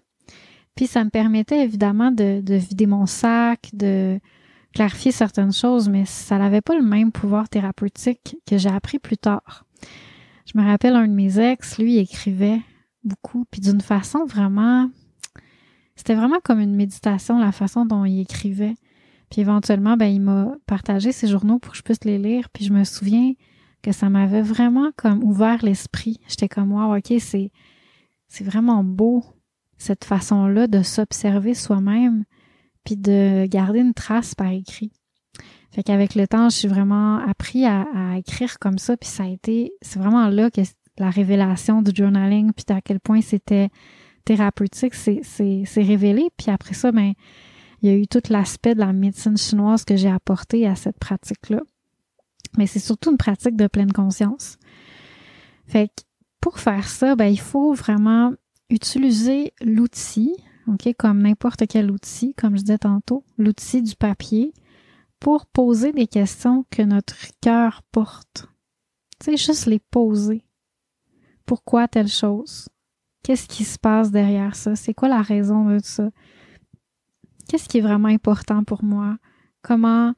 Puis 0.74 0.86
ça 0.86 1.04
me 1.04 1.10
permettait 1.10 1.62
évidemment 1.62 2.10
de, 2.10 2.40
de 2.40 2.54
vider 2.54 2.86
mon 2.86 3.06
sac, 3.06 3.70
de 3.72 4.18
clarifier 4.74 5.12
certaines 5.12 5.52
choses, 5.52 5.88
mais 5.88 6.04
ça 6.04 6.38
n'avait 6.38 6.60
pas 6.60 6.74
le 6.74 6.82
même 6.82 7.12
pouvoir 7.12 7.48
thérapeutique 7.48 8.36
que 8.46 8.58
j'ai 8.58 8.68
appris 8.68 8.98
plus 8.98 9.16
tard. 9.16 9.64
Je 10.44 10.58
me 10.58 10.64
rappelle 10.64 10.94
un 10.94 11.08
de 11.08 11.12
mes 11.12 11.38
ex, 11.38 11.78
lui, 11.78 11.94
il 11.94 11.98
écrivait 11.98 12.60
beaucoup, 13.02 13.44
puis 13.50 13.60
d'une 13.60 13.80
façon 13.80 14.24
vraiment... 14.26 14.90
C'était 15.94 16.14
vraiment 16.14 16.40
comme 16.44 16.60
une 16.60 16.76
méditation, 16.76 17.38
la 17.38 17.52
façon 17.52 17.86
dont 17.86 18.04
il 18.04 18.20
écrivait. 18.20 18.74
Puis 19.30 19.40
éventuellement, 19.40 19.96
ben, 19.96 20.06
il 20.06 20.20
m'a 20.20 20.54
partagé 20.66 21.10
ses 21.10 21.26
journaux 21.26 21.58
pour 21.58 21.72
que 21.72 21.78
je 21.78 21.82
puisse 21.82 22.04
les 22.04 22.18
lire. 22.18 22.50
Puis 22.50 22.64
je 22.66 22.72
me 22.72 22.84
souviens 22.84 23.32
que 23.86 23.92
ça 23.92 24.10
m'avait 24.10 24.42
vraiment 24.42 24.90
comme 24.96 25.22
ouvert 25.22 25.64
l'esprit. 25.64 26.18
J'étais 26.26 26.48
comme, 26.48 26.72
wow, 26.72 26.96
ok, 26.96 27.14
c'est, 27.20 27.52
c'est 28.26 28.42
vraiment 28.42 28.82
beau, 28.82 29.22
cette 29.78 30.04
façon-là 30.04 30.66
de 30.66 30.82
s'observer 30.82 31.54
soi-même, 31.54 32.24
puis 32.82 32.96
de 32.96 33.46
garder 33.46 33.78
une 33.78 33.94
trace 33.94 34.34
par 34.34 34.50
écrit. 34.50 34.90
Fait 35.70 35.84
qu'avec 35.84 36.16
le 36.16 36.26
temps, 36.26 36.48
je 36.48 36.56
suis 36.56 36.68
vraiment 36.68 37.18
appris 37.18 37.64
à, 37.64 37.86
écrire 38.16 38.58
comme 38.58 38.78
ça, 38.78 38.96
puis 38.96 39.08
ça 39.08 39.22
a 39.22 39.28
été, 39.28 39.72
c'est 39.82 40.00
vraiment 40.00 40.26
là 40.30 40.50
que 40.50 40.62
la 40.98 41.10
révélation 41.10 41.80
du 41.80 41.92
journaling, 41.94 42.50
puis 42.52 42.64
à 42.74 42.80
quel 42.80 42.98
point 42.98 43.20
c'était 43.20 43.68
thérapeutique, 44.24 44.94
c'est 44.94 45.62
révélé. 45.76 46.28
Puis 46.36 46.50
après 46.50 46.74
ça, 46.74 46.90
ben, 46.90 47.12
il 47.82 47.88
y 47.88 47.92
a 47.92 47.96
eu 47.96 48.08
tout 48.08 48.22
l'aspect 48.30 48.74
de 48.74 48.80
la 48.80 48.92
médecine 48.92 49.36
chinoise 49.36 49.84
que 49.84 49.94
j'ai 49.94 50.10
apporté 50.10 50.66
à 50.66 50.74
cette 50.74 50.98
pratique-là. 50.98 51.60
Mais 52.56 52.66
c'est 52.66 52.78
surtout 52.78 53.10
une 53.10 53.16
pratique 53.16 53.56
de 53.56 53.66
pleine 53.66 53.92
conscience. 53.92 54.58
Fait 55.66 55.88
que 55.88 56.02
pour 56.40 56.58
faire 56.58 56.88
ça, 56.88 57.16
ben, 57.16 57.26
il 57.26 57.40
faut 57.40 57.74
vraiment 57.74 58.32
utiliser 58.70 59.52
l'outil, 59.60 60.34
OK, 60.66 60.88
comme 60.98 61.22
n'importe 61.22 61.66
quel 61.68 61.90
outil, 61.90 62.34
comme 62.34 62.56
je 62.56 62.62
disais 62.62 62.78
tantôt, 62.78 63.24
l'outil 63.38 63.82
du 63.82 63.94
papier, 63.94 64.52
pour 65.20 65.46
poser 65.46 65.92
des 65.92 66.06
questions 66.06 66.64
que 66.70 66.82
notre 66.82 67.16
cœur 67.40 67.82
porte. 67.90 68.48
Tu 69.20 69.30
sais, 69.30 69.36
juste 69.36 69.66
les 69.66 69.78
poser. 69.78 70.44
Pourquoi 71.46 71.88
telle 71.88 72.08
chose? 72.08 72.68
Qu'est-ce 73.22 73.48
qui 73.48 73.64
se 73.64 73.78
passe 73.78 74.10
derrière 74.10 74.54
ça? 74.54 74.76
C'est 74.76 74.94
quoi 74.94 75.08
la 75.08 75.22
raison 75.22 75.64
de 75.64 75.78
ça? 75.82 76.10
Qu'est-ce 77.48 77.68
qui 77.68 77.78
est 77.78 77.82
vraiment 77.82 78.08
important 78.08 78.62
pour 78.64 78.84
moi? 78.84 79.18
Comment 79.62 80.14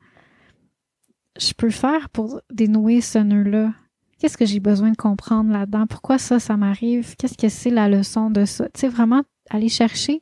je 1.38 1.52
peux 1.52 1.70
faire 1.70 2.10
pour 2.10 2.40
dénouer 2.52 3.00
ce 3.00 3.18
nœud-là? 3.18 3.72
Qu'est-ce 4.18 4.36
que 4.36 4.46
j'ai 4.46 4.60
besoin 4.60 4.90
de 4.90 4.96
comprendre 4.96 5.52
là-dedans? 5.52 5.86
Pourquoi 5.86 6.18
ça, 6.18 6.40
ça 6.40 6.56
m'arrive? 6.56 7.14
Qu'est-ce 7.16 7.38
que 7.38 7.48
c'est 7.48 7.70
la 7.70 7.88
leçon 7.88 8.30
de 8.30 8.44
ça? 8.44 8.68
Tu 8.70 8.80
sais, 8.80 8.88
vraiment 8.88 9.22
aller 9.48 9.68
chercher 9.68 10.20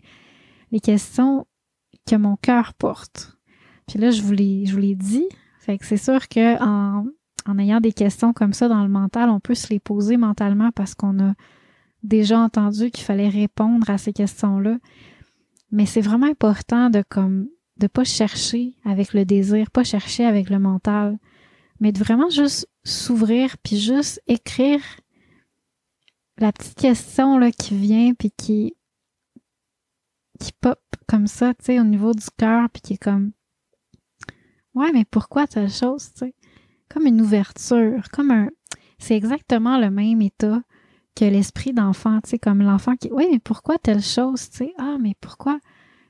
les 0.70 0.80
questions 0.80 1.46
que 2.06 2.16
mon 2.16 2.36
cœur 2.36 2.74
porte. 2.74 3.36
Puis 3.88 3.98
là, 3.98 4.10
je 4.10 4.22
vous 4.22 4.32
l'ai, 4.32 4.66
je 4.66 4.72
vous 4.72 4.80
l'ai 4.80 4.94
dit. 4.94 5.26
Fait 5.60 5.78
que 5.78 5.86
c'est 5.86 5.96
sûr 5.96 6.28
que 6.28 6.62
en, 6.62 7.06
en 7.46 7.58
ayant 7.58 7.80
des 7.80 7.92
questions 7.92 8.32
comme 8.32 8.52
ça 8.52 8.68
dans 8.68 8.82
le 8.82 8.88
mental, 8.88 9.30
on 9.30 9.40
peut 9.40 9.54
se 9.54 9.68
les 9.70 9.80
poser 9.80 10.16
mentalement 10.16 10.70
parce 10.72 10.94
qu'on 10.94 11.18
a 11.20 11.32
déjà 12.02 12.38
entendu 12.38 12.90
qu'il 12.90 13.04
fallait 13.04 13.28
répondre 13.28 13.88
à 13.88 13.98
ces 13.98 14.12
questions-là. 14.12 14.78
Mais 15.72 15.86
c'est 15.86 16.00
vraiment 16.00 16.26
important 16.26 16.90
de 16.90 17.02
comme 17.08 17.48
de 17.78 17.86
pas 17.86 18.04
chercher 18.04 18.74
avec 18.84 19.12
le 19.12 19.24
désir, 19.24 19.70
pas 19.70 19.84
chercher 19.84 20.24
avec 20.24 20.50
le 20.50 20.58
mental, 20.58 21.18
mais 21.80 21.92
de 21.92 21.98
vraiment 21.98 22.30
juste 22.30 22.68
s'ouvrir 22.84 23.58
puis 23.58 23.78
juste 23.78 24.22
écrire 24.26 24.80
la 26.38 26.52
petite 26.52 26.78
question 26.78 27.38
là 27.38 27.50
qui 27.50 27.76
vient 27.76 28.14
puis 28.14 28.30
qui 28.30 28.74
qui 30.38 30.52
pop 30.60 30.80
comme 31.08 31.26
ça, 31.26 31.54
tu 31.54 31.66
sais, 31.66 31.80
au 31.80 31.84
niveau 31.84 32.12
du 32.12 32.26
cœur 32.36 32.68
puis 32.70 32.82
qui 32.82 32.92
est 32.94 33.02
comme 33.02 33.32
ouais, 34.74 34.92
mais 34.92 35.04
pourquoi 35.04 35.46
telle 35.46 35.70
chose, 35.70 36.12
tu 36.12 36.26
sais, 36.26 36.34
comme 36.88 37.06
une 37.06 37.20
ouverture, 37.20 38.02
comme 38.12 38.30
un 38.30 38.48
c'est 38.98 39.16
exactement 39.16 39.78
le 39.78 39.90
même 39.90 40.22
état 40.22 40.62
que 41.14 41.24
l'esprit 41.24 41.72
d'enfant, 41.72 42.20
tu 42.22 42.30
sais, 42.30 42.38
comme 42.38 42.62
l'enfant 42.62 42.96
qui, 42.96 43.10
oui, 43.10 43.26
mais 43.30 43.38
pourquoi 43.38 43.78
telle 43.78 44.02
chose, 44.02 44.50
tu 44.50 44.58
sais, 44.58 44.74
ah, 44.78 44.96
mais 45.00 45.14
pourquoi, 45.20 45.58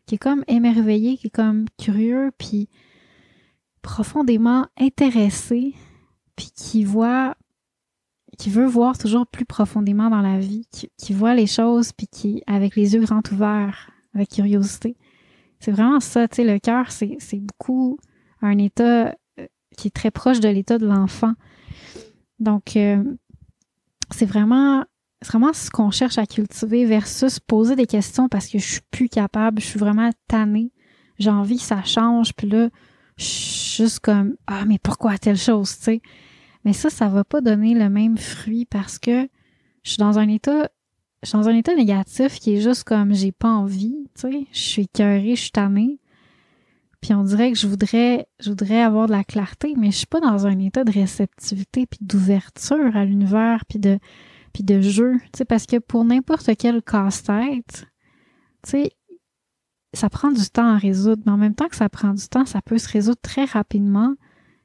qui 0.07 0.15
est 0.15 0.19
comme 0.19 0.45
émerveillé, 0.47 1.17
qui 1.17 1.27
est 1.27 1.31
comme 1.31 1.67
curieux, 1.79 2.31
puis 2.39 2.69
profondément 3.83 4.67
intéressé, 4.79 5.75
puis 6.37 6.51
qui 6.55 6.85
voit, 6.85 7.37
qui 8.39 8.51
veut 8.51 8.67
voir 8.67 8.99
toujours 8.99 9.27
plus 9.27 9.45
profondément 9.45 10.11
dans 10.11 10.23
la 10.23 10.39
vie, 10.39 10.67
qui, 10.71 11.13
voit 11.13 11.35
les 11.35 11.47
choses, 11.47 11.93
puis 11.93 12.07
qui, 12.07 12.43
avec 12.47 12.77
les 12.77 12.95
yeux 12.95 13.01
grands 13.01 13.23
ouverts, 13.33 13.91
avec 14.15 14.31
curiosité. 14.31 14.97
C'est 15.61 15.73
vraiment 15.73 16.01
ça, 16.01 16.29
tu 16.29 16.37
sais, 16.37 16.45
le 16.45 16.59
cœur, 16.59 16.91
c'est, 16.91 17.17
beaucoup 17.35 17.99
un 18.43 18.59
état 18.59 19.15
euh, 19.39 19.47
qui 19.77 19.89
est 19.89 19.95
très 19.95 20.11
proche 20.11 20.41
de 20.41 20.49
l'état 20.49 20.79
de 20.79 20.87
l'enfant. 20.87 21.33
Donc, 22.39 22.77
euh, 22.77 23.03
c'est 24.11 24.27
vraiment 24.27 24.85
c'est 25.23 25.31
vraiment 25.31 25.53
ce 25.53 25.71
qu'on 25.71 25.91
cherche 25.91 26.19
à 26.19 26.27
cultiver 26.27 26.85
versus 26.85 27.41
poser 27.41 27.75
des 27.75 27.87
questions 27.87 28.29
parce 28.29 28.49
que 28.49 28.59
je 28.59 28.67
suis 28.67 28.81
plus 28.91 29.09
capable, 29.09 29.61
je 29.61 29.67
suis 29.67 29.79
vraiment 29.79 30.11
tannée. 30.29 30.73
J'ai 31.19 31.31
envie 31.31 31.57
que 31.57 31.63
ça 31.63 31.83
change, 31.83 32.35
puis 32.35 32.49
là, 32.49 32.69
je 33.17 33.25
suis 33.25 33.83
juste 33.85 34.01
comme 34.01 34.37
Ah, 34.47 34.65
mais 34.67 34.79
pourquoi 34.79 35.17
telle 35.17 35.39
chose, 35.39 35.77
tu 35.79 35.85
sais? 35.85 36.03
Mais 36.65 36.73
ça, 36.73 36.91
ça 36.91 37.09
va 37.09 37.25
pas 37.25 37.41
donner 37.41 37.75
le 37.75 37.89
même 37.89 38.19
fruit 38.19 38.67
parce 38.67 38.99
que 38.99 39.29
je 39.83 39.91
suis 39.91 39.99
dans 39.99 40.19
un 40.19 40.29
état. 40.29 40.69
Je 41.23 41.31
suis 41.31 41.39
dans 41.39 41.49
un 41.49 41.57
état 41.57 41.75
négatif 41.75 42.39
qui 42.39 42.57
est 42.57 42.61
juste 42.61 42.85
comme 42.85 43.15
j'ai 43.15 43.33
pas 43.33 43.49
envie, 43.49 43.97
tu 44.15 44.21
sais. 44.21 44.47
Je 44.53 44.59
suis 44.59 44.83
écœurée, 44.83 45.35
je 45.35 45.43
suis 45.43 45.51
tannée. 45.51 45.99
Puis 47.01 47.15
on 47.15 47.23
dirait 47.25 47.53
que 47.53 47.59
je 47.59 47.67
voudrais, 47.67 48.27
je 48.41 48.51
voudrais 48.51 48.83
avoir 48.83 49.07
de 49.07 49.13
la 49.13 49.25
clarté, 49.25 49.75
mais 49.77 49.91
je 49.91 49.99
suis 49.99 50.07
pas 50.07 50.21
dans 50.21 50.47
un 50.47 50.59
état 50.59 50.85
de 50.85 50.93
réceptivité 50.93 51.87
puis 51.87 52.01
d'ouverture 52.03 52.97
à 52.97 53.05
l'univers 53.05 53.65
puis 53.67 53.79
de 53.79 53.99
puis 54.57 54.65
de 54.65 54.81
jeu, 54.81 55.17
parce 55.51 55.67
que 55.67 55.77
pour 55.77 56.07
n'importe 56.07 56.57
quel 56.57 56.83
casse-tête, 56.83 57.87
ça 59.93 60.09
prend 60.09 60.33
du 60.33 60.49
temps 60.49 60.69
à 60.69 60.79
résoudre, 60.79 61.23
mais 61.27 61.33
en 61.33 61.37
même 61.37 61.55
temps 61.55 61.69
que 61.69 61.77
ça 61.77 61.91
prend 61.91 62.15
du 62.15 62.27
temps, 62.27 62.47
ça 62.47 62.63
peut 62.63 62.79
se 62.79 62.89
résoudre 62.89 63.21
très 63.21 63.45
rapidement 63.45 64.15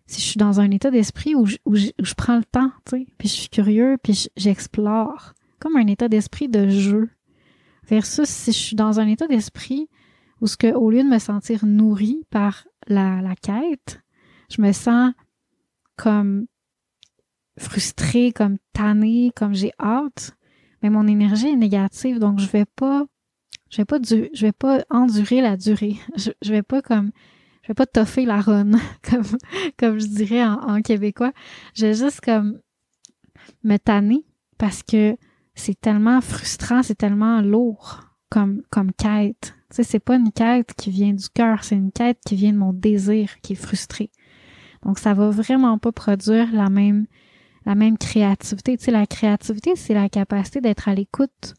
si 0.07 0.21
je 0.21 0.25
suis 0.27 0.37
dans 0.37 0.61
un 0.61 0.71
état 0.71 0.91
d'esprit 0.91 1.35
où, 1.35 1.45
où, 1.65 1.75
je 1.75 2.13
prends 2.15 2.37
le 2.37 2.45
temps, 2.45 2.71
puis 2.85 3.27
je 3.27 3.27
suis 3.27 3.49
curieux, 3.49 3.97
puis 4.01 4.29
j'explore, 4.37 5.33
comme 5.59 5.75
un 5.75 5.87
état 5.87 6.07
d'esprit 6.07 6.47
de 6.47 6.69
jeu, 6.69 7.09
versus 7.83 8.29
si 8.29 8.53
je 8.53 8.57
suis 8.57 8.75
dans 8.77 9.01
un 9.01 9.07
état 9.09 9.27
d'esprit 9.27 9.89
où 10.39 10.47
ce 10.47 10.55
que, 10.55 10.73
au 10.73 10.89
lieu 10.89 11.03
de 11.03 11.09
me 11.09 11.19
sentir 11.19 11.65
nourri 11.65 12.25
par 12.29 12.65
la, 12.87 13.21
la 13.21 13.35
quête, 13.35 14.01
je 14.49 14.61
me 14.61 14.71
sens 14.71 15.11
comme 15.97 16.45
frustrée, 17.57 18.31
comme 18.31 18.57
tannée, 18.73 19.31
comme 19.35 19.53
j'ai 19.53 19.71
hâte, 19.79 20.35
mais 20.81 20.89
mon 20.89 21.07
énergie 21.07 21.49
est 21.49 21.55
négative, 21.55 22.19
donc 22.19 22.39
je 22.39 22.47
vais 22.47 22.65
pas, 22.65 23.05
je 23.69 23.77
vais 23.77 23.85
pas 23.85 23.99
du, 23.99 24.29
je 24.33 24.45
vais 24.45 24.51
pas 24.51 24.83
endurer 24.89 25.41
la 25.41 25.57
durée. 25.57 25.97
Je, 26.15 26.31
je 26.41 26.51
vais 26.51 26.63
pas 26.63 26.81
comme, 26.81 27.11
je 27.63 27.67
vais 27.69 27.73
pas 27.73 27.85
toffer 27.85 28.25
la 28.25 28.41
run, 28.41 28.71
comme, 29.09 29.23
comme 29.77 29.99
je 29.99 30.07
dirais 30.07 30.43
en, 30.43 30.81
québécois. 30.81 31.33
Je 31.75 31.87
vais 31.87 31.93
juste 31.93 32.21
comme 32.21 32.59
me 33.63 33.77
tanner 33.77 34.25
parce 34.57 34.83
que 34.83 35.15
c'est 35.53 35.79
tellement 35.79 36.21
frustrant, 36.21 36.83
c'est 36.83 36.95
tellement 36.95 37.41
lourd 37.41 38.01
comme, 38.29 38.63
comme 38.69 38.91
quête. 38.93 39.53
Tu 39.69 39.77
sais, 39.77 39.83
c'est 39.83 39.99
pas 39.99 40.15
une 40.15 40.31
quête 40.31 40.73
qui 40.73 40.89
vient 40.89 41.13
du 41.13 41.29
cœur, 41.29 41.63
c'est 41.63 41.75
une 41.75 41.91
quête 41.91 42.19
qui 42.25 42.35
vient 42.35 42.53
de 42.53 42.57
mon 42.57 42.73
désir 42.73 43.39
qui 43.41 43.53
est 43.53 43.55
frustré. 43.55 44.09
Donc, 44.83 44.97
ça 44.97 45.13
va 45.13 45.29
vraiment 45.29 45.77
pas 45.77 45.91
produire 45.91 46.51
la 46.51 46.69
même 46.69 47.05
la 47.65 47.75
même 47.75 47.97
créativité. 47.97 48.77
Tu 48.77 48.85
sais, 48.85 48.91
la 48.91 49.05
créativité, 49.05 49.75
c'est 49.75 49.93
la 49.93 50.09
capacité 50.09 50.61
d'être 50.61 50.87
à 50.87 50.95
l'écoute 50.95 51.53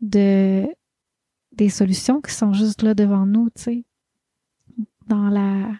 de 0.00 0.66
des 1.52 1.68
solutions 1.68 2.20
qui 2.20 2.32
sont 2.32 2.52
juste 2.52 2.82
là 2.82 2.94
devant 2.94 3.26
nous, 3.26 3.48
tu 3.50 3.62
sais, 3.62 3.84
dans 5.06 5.28
la 5.28 5.70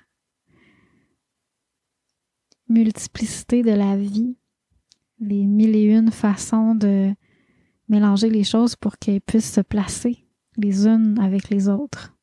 multiplicité 2.68 3.62
de 3.62 3.72
la 3.72 3.96
vie, 3.96 4.36
les 5.18 5.44
mille 5.46 5.74
et 5.74 5.84
une 5.84 6.12
façons 6.12 6.76
de 6.76 7.12
mélanger 7.88 8.30
les 8.30 8.44
choses 8.44 8.76
pour 8.76 8.98
qu'elles 8.98 9.20
puissent 9.20 9.52
se 9.52 9.60
placer 9.60 10.24
les 10.56 10.86
unes 10.86 11.18
avec 11.20 11.50
les 11.50 11.68
autres. 11.68 12.14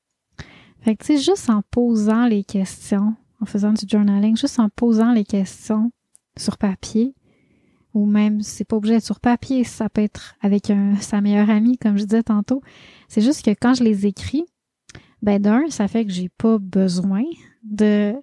Fait 0.79 0.95
que, 0.95 1.03
tu 1.03 1.17
sais, 1.17 1.21
juste 1.21 1.49
en 1.49 1.61
posant 1.61 2.25
les 2.25 2.43
questions, 2.43 3.15
en 3.39 3.45
faisant 3.45 3.73
du 3.73 3.85
journaling, 3.87 4.35
juste 4.35 4.59
en 4.59 4.69
posant 4.69 5.11
les 5.11 5.25
questions 5.25 5.91
sur 6.37 6.57
papier, 6.57 7.15
ou 7.93 8.05
même, 8.05 8.41
c'est 8.41 8.63
pas 8.63 8.77
obligé 8.77 8.95
d'être 8.95 9.05
sur 9.05 9.19
papier, 9.19 9.63
ça 9.63 9.89
peut 9.89 10.01
être 10.01 10.35
avec 10.41 10.71
sa 11.01 11.21
meilleure 11.21 11.49
amie, 11.49 11.77
comme 11.77 11.97
je 11.97 12.05
disais 12.05 12.23
tantôt. 12.23 12.61
C'est 13.09 13.21
juste 13.21 13.43
que 13.43 13.51
quand 13.51 13.73
je 13.73 13.83
les 13.83 14.05
écris, 14.05 14.45
ben 15.21 15.41
d'un, 15.41 15.69
ça 15.69 15.87
fait 15.87 16.05
que 16.05 16.11
j'ai 16.11 16.29
pas 16.29 16.57
besoin 16.57 17.23
de 17.63 18.15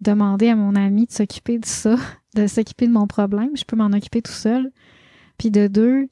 demander 0.00 0.48
à 0.48 0.56
mon 0.56 0.74
ami 0.76 1.06
de 1.06 1.12
s'occuper 1.12 1.58
de 1.58 1.66
ça, 1.66 1.96
de 2.36 2.46
s'occuper 2.46 2.86
de 2.86 2.92
mon 2.92 3.06
problème. 3.06 3.56
Je 3.56 3.64
peux 3.64 3.76
m'en 3.76 3.86
occuper 3.86 4.22
tout 4.22 4.32
seul. 4.32 4.70
Puis 5.38 5.50
de 5.50 5.66
deux, 5.66 6.06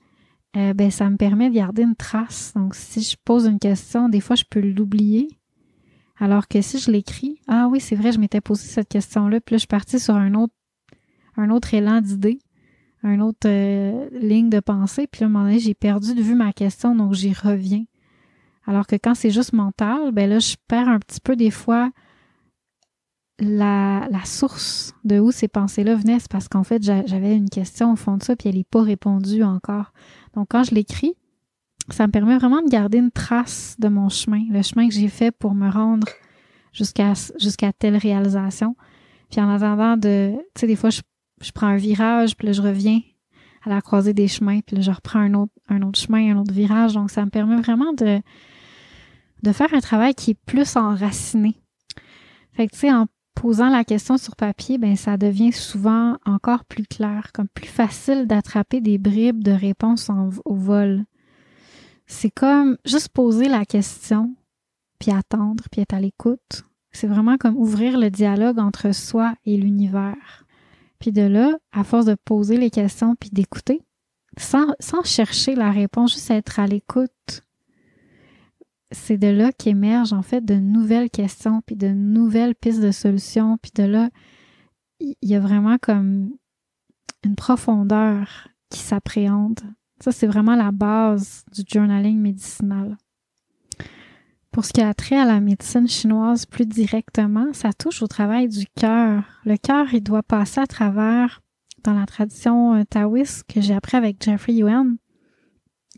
euh, 0.57 0.75
ben 0.75 0.91
ça 0.91 1.09
me 1.11 1.17
permet 1.17 1.51
de 1.51 1.55
garder 1.55 1.83
une 1.83 1.95
trace. 1.95 2.53
Donc 2.57 2.75
si 2.75 3.03
je 3.03 3.17
pose 3.23 3.47
une 3.47 3.59
question, 3.59 4.09
des 4.09 4.21
fois 4.21 4.37
je 4.37 4.45
peux 4.49 4.61
l'oublier. 4.61 5.29
Alors 6.19 6.49
que 6.49 6.61
si 6.61 6.79
je 6.79 6.91
l'écris, 6.91 7.41
ah 7.49 7.69
oui, 7.71 7.81
c'est 7.81 7.97
vrai, 7.97 8.13
je 8.13 8.19
m'étais 8.19 8.41
posé 8.41 8.67
cette 8.67 8.89
question-là, 8.89 9.41
puis 9.41 9.55
là, 9.55 9.57
je 9.57 9.61
suis 9.63 9.67
partie 9.67 9.99
sur 9.99 10.15
un 10.15 10.35
autre, 10.35 10.55
un 11.37 11.51
autre 11.51 11.75
élan 11.75 12.01
d'idée, 12.01 12.39
un 13.03 13.21
autre 13.21 13.47
euh, 13.47 14.09
ligne 14.13 14.51
de 14.51 14.61
pensée, 14.61 15.07
puis 15.07 15.21
là, 15.21 15.27
à 15.27 15.29
un 15.29 15.33
moment 15.33 15.45
donné, 15.45 15.59
j'ai 15.59 15.75
perdu 15.75 16.15
de 16.15 16.23
vue 16.23 16.35
ma 16.35 16.53
question, 16.53 16.95
donc 16.95 17.15
j'y 17.15 17.33
reviens. 17.33 17.85
Alors 18.67 18.87
que 18.87 18.97
quand 18.97 19.15
c'est 19.15 19.31
juste 19.31 19.53
mental, 19.53 20.13
ben 20.13 20.29
là, 20.29 20.39
je 20.39 20.55
perds 20.69 20.89
un 20.89 20.99
petit 20.99 21.21
peu 21.21 21.35
des 21.35 21.51
fois 21.51 21.91
la, 23.41 24.07
la 24.11 24.25
source 24.25 24.95
de 25.05 25.19
où 25.19 25.33
ces 25.33 25.49
pensées-là 25.49 25.97
venaient. 25.97 26.21
C'est 26.21 26.31
parce 26.31 26.49
qu'en 26.49 26.63
fait, 26.63 26.83
j'avais 26.83 27.37
une 27.37 27.51
question 27.51 27.93
au 27.93 27.97
fond 27.97 28.17
de 28.17 28.23
ça, 28.23 28.37
puis 28.37 28.49
elle 28.49 28.57
n'est 28.57 28.65
pas 28.65 28.83
répondue 28.83 29.43
encore. 29.43 29.93
Donc, 30.35 30.49
quand 30.51 30.63
je 30.63 30.75
l'écris, 30.75 31.15
ça 31.89 32.07
me 32.07 32.13
permet 32.13 32.39
vraiment 32.39 32.63
de 32.63 32.69
garder 32.69 32.99
une 32.99 33.11
trace 33.11 33.75
de 33.81 33.89
mon 33.89 34.09
chemin, 34.09 34.45
le 34.51 34.63
chemin 34.63 34.89
que 34.89 34.95
j'ai 34.95 35.09
fait 35.09 35.33
pour 35.33 35.55
me 35.55 35.69
rendre 35.69 36.07
jusqu'à 36.73 37.15
jusqu'à 37.41 37.73
telle 37.73 37.97
réalisation. 37.97 38.77
Puis 39.31 39.41
en 39.41 39.49
attendant 39.49 39.97
de, 39.97 40.35
tu 40.55 40.61
sais, 40.61 40.67
des 40.67 40.77
fois, 40.77 40.91
je, 40.91 41.01
je, 41.43 41.53
prends 41.53 41.67
un 41.67 41.77
virage, 41.77 42.37
puis 42.37 42.47
là, 42.47 42.53
je 42.53 42.63
reviens 42.63 43.01
à 43.65 43.71
la 43.71 43.81
croisée 43.81 44.15
des 44.15 44.29
chemins, 44.29 44.61
puis 44.61 44.77
là, 44.77 44.83
je 44.83 44.91
reprends 44.91 45.21
un 45.21 45.35
autre, 45.35 45.53
un 45.69 45.83
autre 45.83 45.99
chemin, 45.99 46.35
un 46.35 46.39
autre 46.39 46.53
virage. 46.53 46.95
Donc, 46.95 47.11
ça 47.11 47.25
me 47.25 47.31
permet 47.31 47.57
vraiment 47.57 47.93
de, 47.93 48.21
de 49.43 49.53
faire 49.53 49.73
un 49.73 49.81
travail 49.81 50.15
qui 50.15 50.33
est 50.33 50.41
plus 50.47 50.77
enraciné. 50.77 51.57
Fait 52.53 52.67
que, 52.67 52.73
tu 52.73 52.81
sais, 52.81 52.93
en 52.93 53.07
posant 53.35 53.71
la 53.71 53.85
question 53.85 54.19
sur 54.19 54.37
papier, 54.37 54.79
ben, 54.79 54.97
ça 54.97 55.17
devient 55.17 55.53
souvent 55.53 56.17
encore 56.25 56.65
plus 56.65 56.85
clair, 56.85 57.31
comme 57.33 57.49
plus 57.49 57.69
facile 57.69 58.27
d'attraper 58.27 58.81
des 58.81 58.99
bribes 58.99 59.43
de 59.43 59.53
réponses 59.53 60.11
au 60.45 60.55
vol. 60.55 61.05
C'est 62.07 62.31
comme 62.31 62.77
juste 62.85 63.09
poser 63.09 63.49
la 63.49 63.65
question, 63.65 64.35
puis 64.99 65.11
attendre, 65.11 65.65
puis 65.71 65.81
être 65.81 65.95
à 65.95 66.01
l'écoute. 66.01 66.65
C'est 66.93 67.07
vraiment 67.07 67.39
comme 67.39 67.57
ouvrir 67.57 67.99
le 67.99 68.11
dialogue 68.11 68.59
entre 68.59 68.95
soi 68.95 69.35
et 69.47 69.57
l'univers. 69.57 70.42
Puis 71.03 71.11
de 71.11 71.23
là, 71.23 71.59
à 71.73 71.83
force 71.83 72.07
de 72.07 72.15
poser 72.15 72.57
les 72.59 72.71
questions 72.71 73.17
puis 73.17 73.29
d'écouter, 73.31 73.83
sans, 74.39 74.69
sans 74.79 75.03
chercher 75.03 75.57
la 75.57 75.73
réponse, 75.73 76.13
juste 76.13 76.31
être 76.31 76.61
à 76.61 76.69
l'écoute, 76.69 77.43
c'est 78.93 79.19
de 79.19 79.27
là 79.27 79.51
qu'émergent 79.51 80.13
en 80.13 80.23
fait 80.23 80.45
de 80.45 80.55
nouvelles 80.55 81.11
questions, 81.11 81.61
puis 81.67 81.75
de 81.75 81.89
nouvelles 81.89 82.55
pistes 82.55 82.81
de 82.81 82.93
solutions, 82.93 83.59
puis 83.61 83.73
de 83.75 83.83
là, 83.83 84.11
il 85.01 85.17
y 85.23 85.35
a 85.35 85.41
vraiment 85.41 85.77
comme 85.77 86.37
une 87.25 87.35
profondeur 87.35 88.47
qui 88.71 88.79
s'appréhende. 88.79 89.59
Ça, 89.99 90.13
c'est 90.13 90.29
vraiment 90.29 90.55
la 90.55 90.71
base 90.71 91.45
du 91.53 91.63
journaling 91.67 92.21
médicinal. 92.21 92.97
Pour 94.53 94.67
ce 94.67 94.73
qui 94.75 94.83
a 94.83 94.93
trait 94.93 95.17
à 95.17 95.25
la 95.25 95.41
médecine 95.41 95.89
chinoise 95.89 96.45
plus 96.45 96.67
directement, 96.67 97.55
ça 97.55 97.73
touche 97.73 98.03
au 98.03 98.07
travail 98.07 98.49
du 98.49 98.67
cœur. 98.79 99.25
Le 99.47 99.57
cœur, 99.57 99.95
il 99.95 100.03
doit 100.03 100.23
passer 100.23 100.61
à 100.61 100.67
travers, 100.67 101.41
dans 101.85 101.95
la 101.95 102.05
tradition 102.05 102.75
euh, 102.75 102.85
taoïste 102.85 103.45
que 103.49 103.63
j'ai 103.63 103.73
appris 103.73 103.97
avec 103.97 104.23
Jeffrey 104.23 104.53
Yuan, 104.53 104.99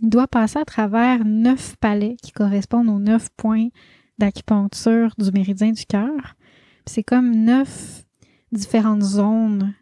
il 0.02 0.08
doit 0.08 0.28
passer 0.28 0.60
à 0.60 0.64
travers 0.64 1.24
neuf 1.24 1.76
palais 1.80 2.16
qui 2.22 2.30
correspondent 2.30 2.88
aux 2.88 3.00
neuf 3.00 3.28
points 3.36 3.68
d'acupuncture 4.18 5.14
du 5.18 5.32
méridien 5.32 5.72
du 5.72 5.84
cœur. 5.84 6.36
C'est 6.86 7.02
comme 7.02 7.34
neuf 7.34 8.04
différentes 8.52 9.02
zones 9.02 9.74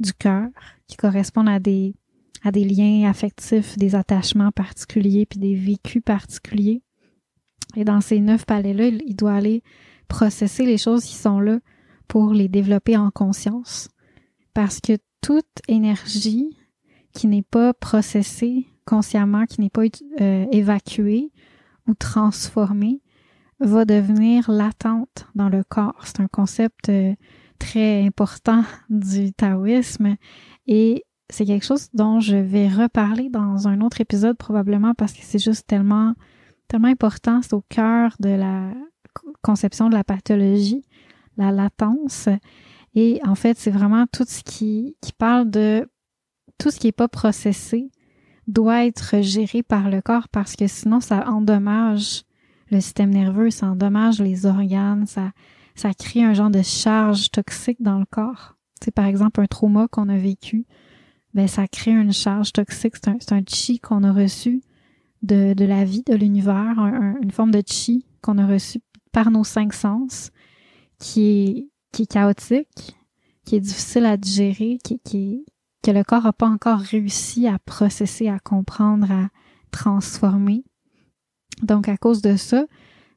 du 0.00 0.14
cœur 0.14 0.48
qui 0.86 0.96
correspondent 0.96 1.50
à 1.50 1.60
des, 1.60 1.94
à 2.42 2.50
des 2.50 2.64
liens 2.64 3.10
affectifs, 3.10 3.76
des 3.76 3.94
attachements 3.94 4.52
particuliers, 4.52 5.26
puis 5.26 5.38
des 5.38 5.54
vécus 5.54 6.02
particuliers. 6.02 6.82
Et 7.76 7.84
dans 7.84 8.00
ces 8.00 8.20
neuf 8.20 8.46
palais-là, 8.46 8.86
il 8.86 9.16
doit 9.16 9.34
aller 9.34 9.62
processer 10.08 10.64
les 10.64 10.78
choses 10.78 11.04
qui 11.04 11.14
sont 11.14 11.40
là 11.40 11.58
pour 12.08 12.32
les 12.32 12.48
développer 12.48 12.96
en 12.96 13.10
conscience. 13.10 13.88
Parce 14.54 14.80
que 14.80 14.96
toute 15.20 15.46
énergie 15.68 16.56
qui 17.12 17.26
n'est 17.26 17.42
pas 17.42 17.74
processée 17.74 18.66
consciemment, 18.84 19.46
qui 19.46 19.60
n'est 19.60 19.70
pas 19.70 19.82
euh, 20.20 20.46
évacuée 20.52 21.32
ou 21.88 21.94
transformée, 21.94 23.00
va 23.58 23.84
devenir 23.84 24.50
latente 24.50 25.26
dans 25.34 25.48
le 25.48 25.64
corps. 25.64 26.00
C'est 26.04 26.20
un 26.20 26.28
concept 26.28 26.88
euh, 26.88 27.14
très 27.58 28.04
important 28.04 28.64
du 28.90 29.32
taoïsme 29.32 30.16
et 30.66 31.04
c'est 31.28 31.44
quelque 31.44 31.64
chose 31.64 31.88
dont 31.92 32.20
je 32.20 32.36
vais 32.36 32.68
reparler 32.68 33.28
dans 33.30 33.66
un 33.66 33.80
autre 33.80 34.00
épisode 34.00 34.36
probablement 34.36 34.94
parce 34.94 35.12
que 35.12 35.20
c'est 35.22 35.42
juste 35.42 35.66
tellement 35.66 36.14
tellement 36.68 36.88
important, 36.88 37.40
c'est 37.42 37.54
au 37.54 37.64
cœur 37.68 38.14
de 38.20 38.30
la 38.30 38.72
conception 39.42 39.88
de 39.88 39.94
la 39.94 40.04
pathologie, 40.04 40.84
la 41.36 41.52
latence. 41.52 42.28
Et 42.94 43.20
en 43.24 43.34
fait, 43.34 43.58
c'est 43.58 43.70
vraiment 43.70 44.06
tout 44.12 44.24
ce 44.26 44.42
qui, 44.42 44.96
qui 45.00 45.12
parle 45.12 45.50
de 45.50 45.88
tout 46.58 46.70
ce 46.70 46.78
qui 46.78 46.86
n'est 46.86 46.92
pas 46.92 47.08
processé 47.08 47.90
doit 48.46 48.86
être 48.86 49.20
géré 49.20 49.62
par 49.62 49.90
le 49.90 50.00
corps 50.00 50.28
parce 50.28 50.56
que 50.56 50.66
sinon 50.66 51.00
ça 51.00 51.28
endommage 51.28 52.22
le 52.70 52.80
système 52.80 53.10
nerveux, 53.10 53.50
ça 53.50 53.66
endommage 53.66 54.20
les 54.20 54.46
organes, 54.46 55.06
ça, 55.06 55.32
ça 55.74 55.92
crée 55.94 56.24
un 56.24 56.32
genre 56.32 56.50
de 56.50 56.62
charge 56.62 57.30
toxique 57.30 57.82
dans 57.82 57.98
le 57.98 58.06
corps. 58.06 58.56
C'est 58.82 58.92
par 58.92 59.06
exemple 59.06 59.40
un 59.40 59.46
trauma 59.46 59.88
qu'on 59.88 60.08
a 60.08 60.16
vécu, 60.16 60.66
ben 61.34 61.48
ça 61.48 61.66
crée 61.68 61.92
une 61.92 62.12
charge 62.12 62.52
toxique, 62.52 62.94
c'est 62.96 63.08
un, 63.32 63.36
un 63.36 63.42
chi 63.46 63.78
qu'on 63.78 64.02
a 64.04 64.12
reçu 64.12 64.62
de, 65.22 65.54
de 65.54 65.64
la 65.64 65.84
vie, 65.84 66.02
de 66.02 66.14
l'univers, 66.14 66.78
une 67.22 67.30
forme 67.30 67.50
de 67.50 67.62
chi 67.66 68.06
qu'on 68.22 68.38
a 68.38 68.46
reçu 68.46 68.80
par 69.12 69.30
nos 69.30 69.44
cinq 69.44 69.72
sens, 69.72 70.30
qui 70.98 71.26
est, 71.26 71.68
qui 71.92 72.02
est 72.02 72.12
chaotique, 72.12 72.96
qui 73.44 73.56
est 73.56 73.60
difficile 73.60 74.06
à 74.06 74.16
digérer, 74.16 74.78
qui, 74.82 74.98
qui, 75.00 75.46
que 75.82 75.90
le 75.90 76.04
corps 76.04 76.24
n'a 76.24 76.32
pas 76.32 76.48
encore 76.48 76.80
réussi 76.80 77.46
à 77.46 77.58
processer, 77.58 78.28
à 78.28 78.38
comprendre, 78.38 79.10
à 79.10 79.28
transformer. 79.70 80.64
Donc, 81.62 81.88
à 81.88 81.96
cause 81.96 82.22
de 82.22 82.36
ça, 82.36 82.66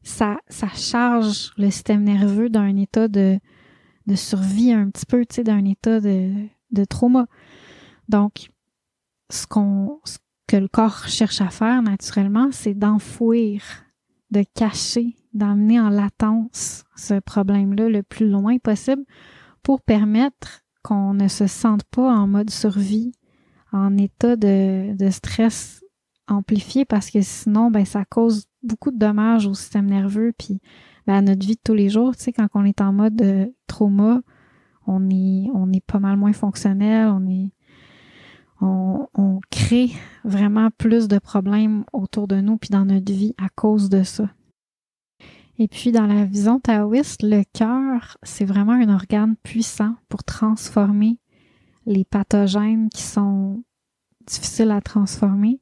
ça, 0.03 0.37
ça 0.47 0.67
charge 0.69 1.51
le 1.57 1.69
système 1.71 2.03
nerveux 2.03 2.49
d'un 2.49 2.75
état 2.77 3.07
de, 3.07 3.39
de 4.07 4.15
survie 4.15 4.71
un 4.71 4.89
petit 4.89 5.05
peu, 5.05 5.25
tu 5.25 5.35
sais, 5.35 5.43
d'un 5.43 5.65
état 5.65 5.99
de, 5.99 6.31
de 6.71 6.85
trauma. 6.85 7.27
Donc, 8.07 8.49
ce 9.29 9.45
qu'on, 9.45 9.99
que 10.49 10.57
le 10.57 10.67
corps 10.67 11.07
cherche 11.07 11.41
à 11.41 11.49
faire 11.49 11.83
naturellement, 11.83 12.49
c'est 12.51 12.73
d'enfouir, 12.73 13.61
de 14.31 14.43
cacher, 14.55 15.15
d'emmener 15.35 15.79
en 15.79 15.89
latence 15.89 16.85
ce 16.95 17.19
problème-là 17.19 17.87
le 17.87 18.01
plus 18.01 18.27
loin 18.27 18.57
possible 18.57 19.03
pour 19.61 19.79
permettre 19.79 20.63
qu'on 20.81 21.13
ne 21.13 21.27
se 21.27 21.45
sente 21.45 21.83
pas 21.83 22.11
en 22.11 22.25
mode 22.25 22.49
survie, 22.49 23.11
en 23.71 23.95
état 23.95 24.35
de, 24.35 24.95
de 24.97 25.09
stress 25.11 25.83
amplifié 26.27 26.83
parce 26.83 27.11
que 27.11 27.21
sinon, 27.21 27.69
ben, 27.69 27.85
ça 27.85 28.03
cause 28.05 28.47
beaucoup 28.63 28.89
de 28.89 28.97
dommages 28.97 29.45
au 29.45 29.53
système 29.53 29.85
nerveux 29.85 30.33
puis 30.35 30.61
ben, 31.05 31.13
à 31.13 31.21
notre 31.21 31.45
vie 31.45 31.57
de 31.57 31.61
tous 31.63 31.75
les 31.75 31.89
jours. 31.89 32.15
Tu 32.15 32.23
sais, 32.23 32.33
quand 32.33 32.47
on 32.55 32.65
est 32.65 32.81
en 32.81 32.91
mode 32.91 33.21
euh, 33.21 33.45
trauma, 33.67 34.21
on 34.87 35.11
est, 35.11 35.47
on 35.53 35.71
est 35.71 35.85
pas 35.85 35.99
mal 35.99 36.17
moins 36.17 36.33
fonctionnel, 36.33 37.09
on 37.09 37.27
est 37.27 37.51
on, 38.61 39.39
crée 39.51 39.91
vraiment 40.23 40.69
plus 40.77 41.07
de 41.07 41.17
problèmes 41.17 41.85
autour 41.93 42.27
de 42.27 42.41
nous 42.41 42.57
puis 42.57 42.69
dans 42.69 42.85
notre 42.85 43.11
vie 43.11 43.33
à 43.37 43.49
cause 43.49 43.89
de 43.89 44.03
ça. 44.03 44.29
Et 45.57 45.67
puis 45.67 45.91
dans 45.91 46.05
la 46.05 46.25
vision 46.25 46.59
taoïste, 46.59 47.23
le 47.23 47.43
cœur, 47.53 48.17
c'est 48.23 48.45
vraiment 48.45 48.73
un 48.73 48.93
organe 48.93 49.35
puissant 49.43 49.95
pour 50.07 50.23
transformer 50.23 51.17
les 51.85 52.05
pathogènes 52.05 52.89
qui 52.89 53.01
sont 53.01 53.63
difficiles 54.25 54.71
à 54.71 54.81
transformer 54.81 55.59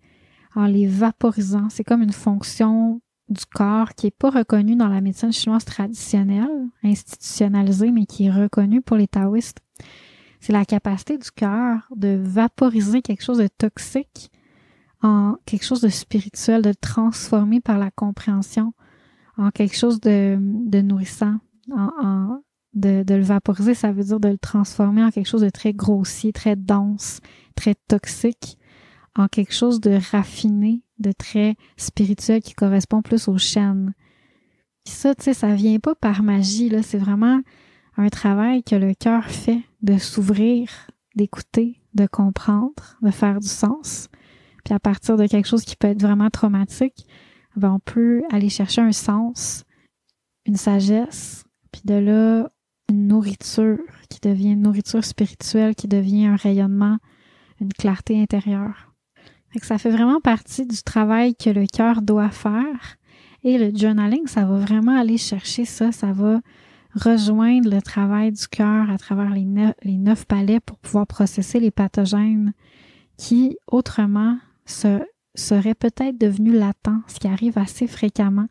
en 0.55 0.65
les 0.65 0.87
vaporisant. 0.87 1.69
C'est 1.69 1.83
comme 1.83 2.01
une 2.01 2.11
fonction 2.11 3.01
du 3.29 3.45
corps 3.45 3.93
qui 3.95 4.07
n'est 4.07 4.11
pas 4.11 4.29
reconnue 4.29 4.75
dans 4.75 4.87
la 4.87 5.01
médecine 5.01 5.31
chinoise 5.31 5.65
traditionnelle, 5.65 6.67
institutionnalisée, 6.83 7.91
mais 7.91 8.05
qui 8.05 8.25
est 8.25 8.31
reconnue 8.31 8.81
pour 8.81 8.97
les 8.97 9.07
taoïstes 9.07 9.61
c'est 10.39 10.53
la 10.53 10.65
capacité 10.65 11.17
du 11.17 11.31
cœur 11.31 11.87
de 11.95 12.19
vaporiser 12.23 13.01
quelque 13.01 13.23
chose 13.23 13.39
de 13.39 13.47
toxique 13.47 14.31
en 15.01 15.35
quelque 15.45 15.65
chose 15.65 15.81
de 15.81 15.89
spirituel, 15.89 16.61
de 16.61 16.73
transformer 16.73 17.61
par 17.61 17.77
la 17.77 17.91
compréhension 17.91 18.73
en 19.37 19.51
quelque 19.51 19.75
chose 19.75 19.99
de, 20.01 20.37
de 20.39 20.81
nourrissant, 20.81 21.35
en, 21.71 22.41
de, 22.73 23.03
de, 23.03 23.15
le 23.15 23.23
vaporiser, 23.23 23.73
ça 23.73 23.91
veut 23.91 24.03
dire 24.03 24.19
de 24.19 24.29
le 24.29 24.37
transformer 24.37 25.03
en 25.03 25.11
quelque 25.11 25.27
chose 25.27 25.41
de 25.41 25.49
très 25.49 25.73
grossier, 25.73 26.33
très 26.33 26.55
dense, 26.55 27.19
très 27.55 27.75
toxique, 27.87 28.57
en 29.15 29.27
quelque 29.27 29.53
chose 29.53 29.79
de 29.79 29.99
raffiné, 30.11 30.81
de 30.99 31.11
très 31.11 31.55
spirituel 31.75 32.41
qui 32.41 32.53
correspond 32.53 33.01
plus 33.01 33.27
aux 33.27 33.37
chaînes. 33.37 33.93
ça, 34.85 35.13
tu 35.13 35.25
sais, 35.25 35.33
ça 35.33 35.53
vient 35.53 35.79
pas 35.79 35.95
par 35.95 36.23
magie, 36.23 36.69
là, 36.69 36.81
c'est 36.81 36.97
vraiment 36.97 37.41
un 37.97 38.09
travail 38.09 38.63
que 38.63 38.75
le 38.75 38.93
cœur 38.93 39.25
fait 39.25 39.61
de 39.81 39.97
s'ouvrir, 39.97 40.69
d'écouter, 41.15 41.81
de 41.93 42.05
comprendre, 42.07 42.97
de 43.01 43.11
faire 43.11 43.39
du 43.39 43.47
sens. 43.47 44.09
Puis 44.63 44.73
à 44.73 44.79
partir 44.79 45.17
de 45.17 45.27
quelque 45.27 45.47
chose 45.47 45.63
qui 45.63 45.75
peut 45.75 45.87
être 45.87 46.01
vraiment 46.01 46.29
traumatique, 46.29 47.07
ben 47.55 47.71
on 47.71 47.79
peut 47.79 48.23
aller 48.31 48.49
chercher 48.49 48.81
un 48.81 48.91
sens, 48.91 49.63
une 50.45 50.57
sagesse, 50.57 51.43
puis 51.71 51.81
de 51.85 51.95
là, 51.95 52.51
une 52.89 53.07
nourriture 53.07 53.79
qui 54.09 54.19
devient 54.21 54.51
une 54.51 54.61
nourriture 54.61 55.03
spirituelle, 55.03 55.75
qui 55.75 55.87
devient 55.87 56.27
un 56.27 56.35
rayonnement, 56.35 56.97
une 57.59 57.73
clarté 57.73 58.21
intérieure. 58.21 58.93
Fait 59.49 59.59
que 59.59 59.65
ça 59.65 59.77
fait 59.77 59.89
vraiment 59.89 60.21
partie 60.21 60.65
du 60.65 60.83
travail 60.83 61.35
que 61.35 61.49
le 61.49 61.65
cœur 61.65 62.01
doit 62.01 62.29
faire. 62.29 62.97
Et 63.43 63.57
le 63.57 63.75
journaling, 63.75 64.27
ça 64.27 64.45
va 64.45 64.59
vraiment 64.59 64.97
aller 64.97 65.17
chercher 65.17 65.65
ça, 65.65 65.91
ça 65.91 66.11
va 66.11 66.41
rejoindre 66.95 67.69
le 67.69 67.81
travail 67.81 68.31
du 68.31 68.47
cœur 68.47 68.89
à 68.89 68.97
travers 68.97 69.29
les 69.31 69.45
neuf, 69.45 70.25
palais 70.25 70.59
pour 70.59 70.77
pouvoir 70.79 71.07
processer 71.07 71.59
les 71.59 71.71
pathogènes 71.71 72.53
qui, 73.17 73.57
autrement, 73.67 74.37
se, 74.65 75.01
seraient 75.35 75.75
peut-être 75.75 76.17
devenus 76.17 76.53
latents, 76.53 77.01
ce 77.07 77.19
qui 77.19 77.27
arrive 77.27 77.57
assez 77.57 77.87
fréquemment. 77.87 78.47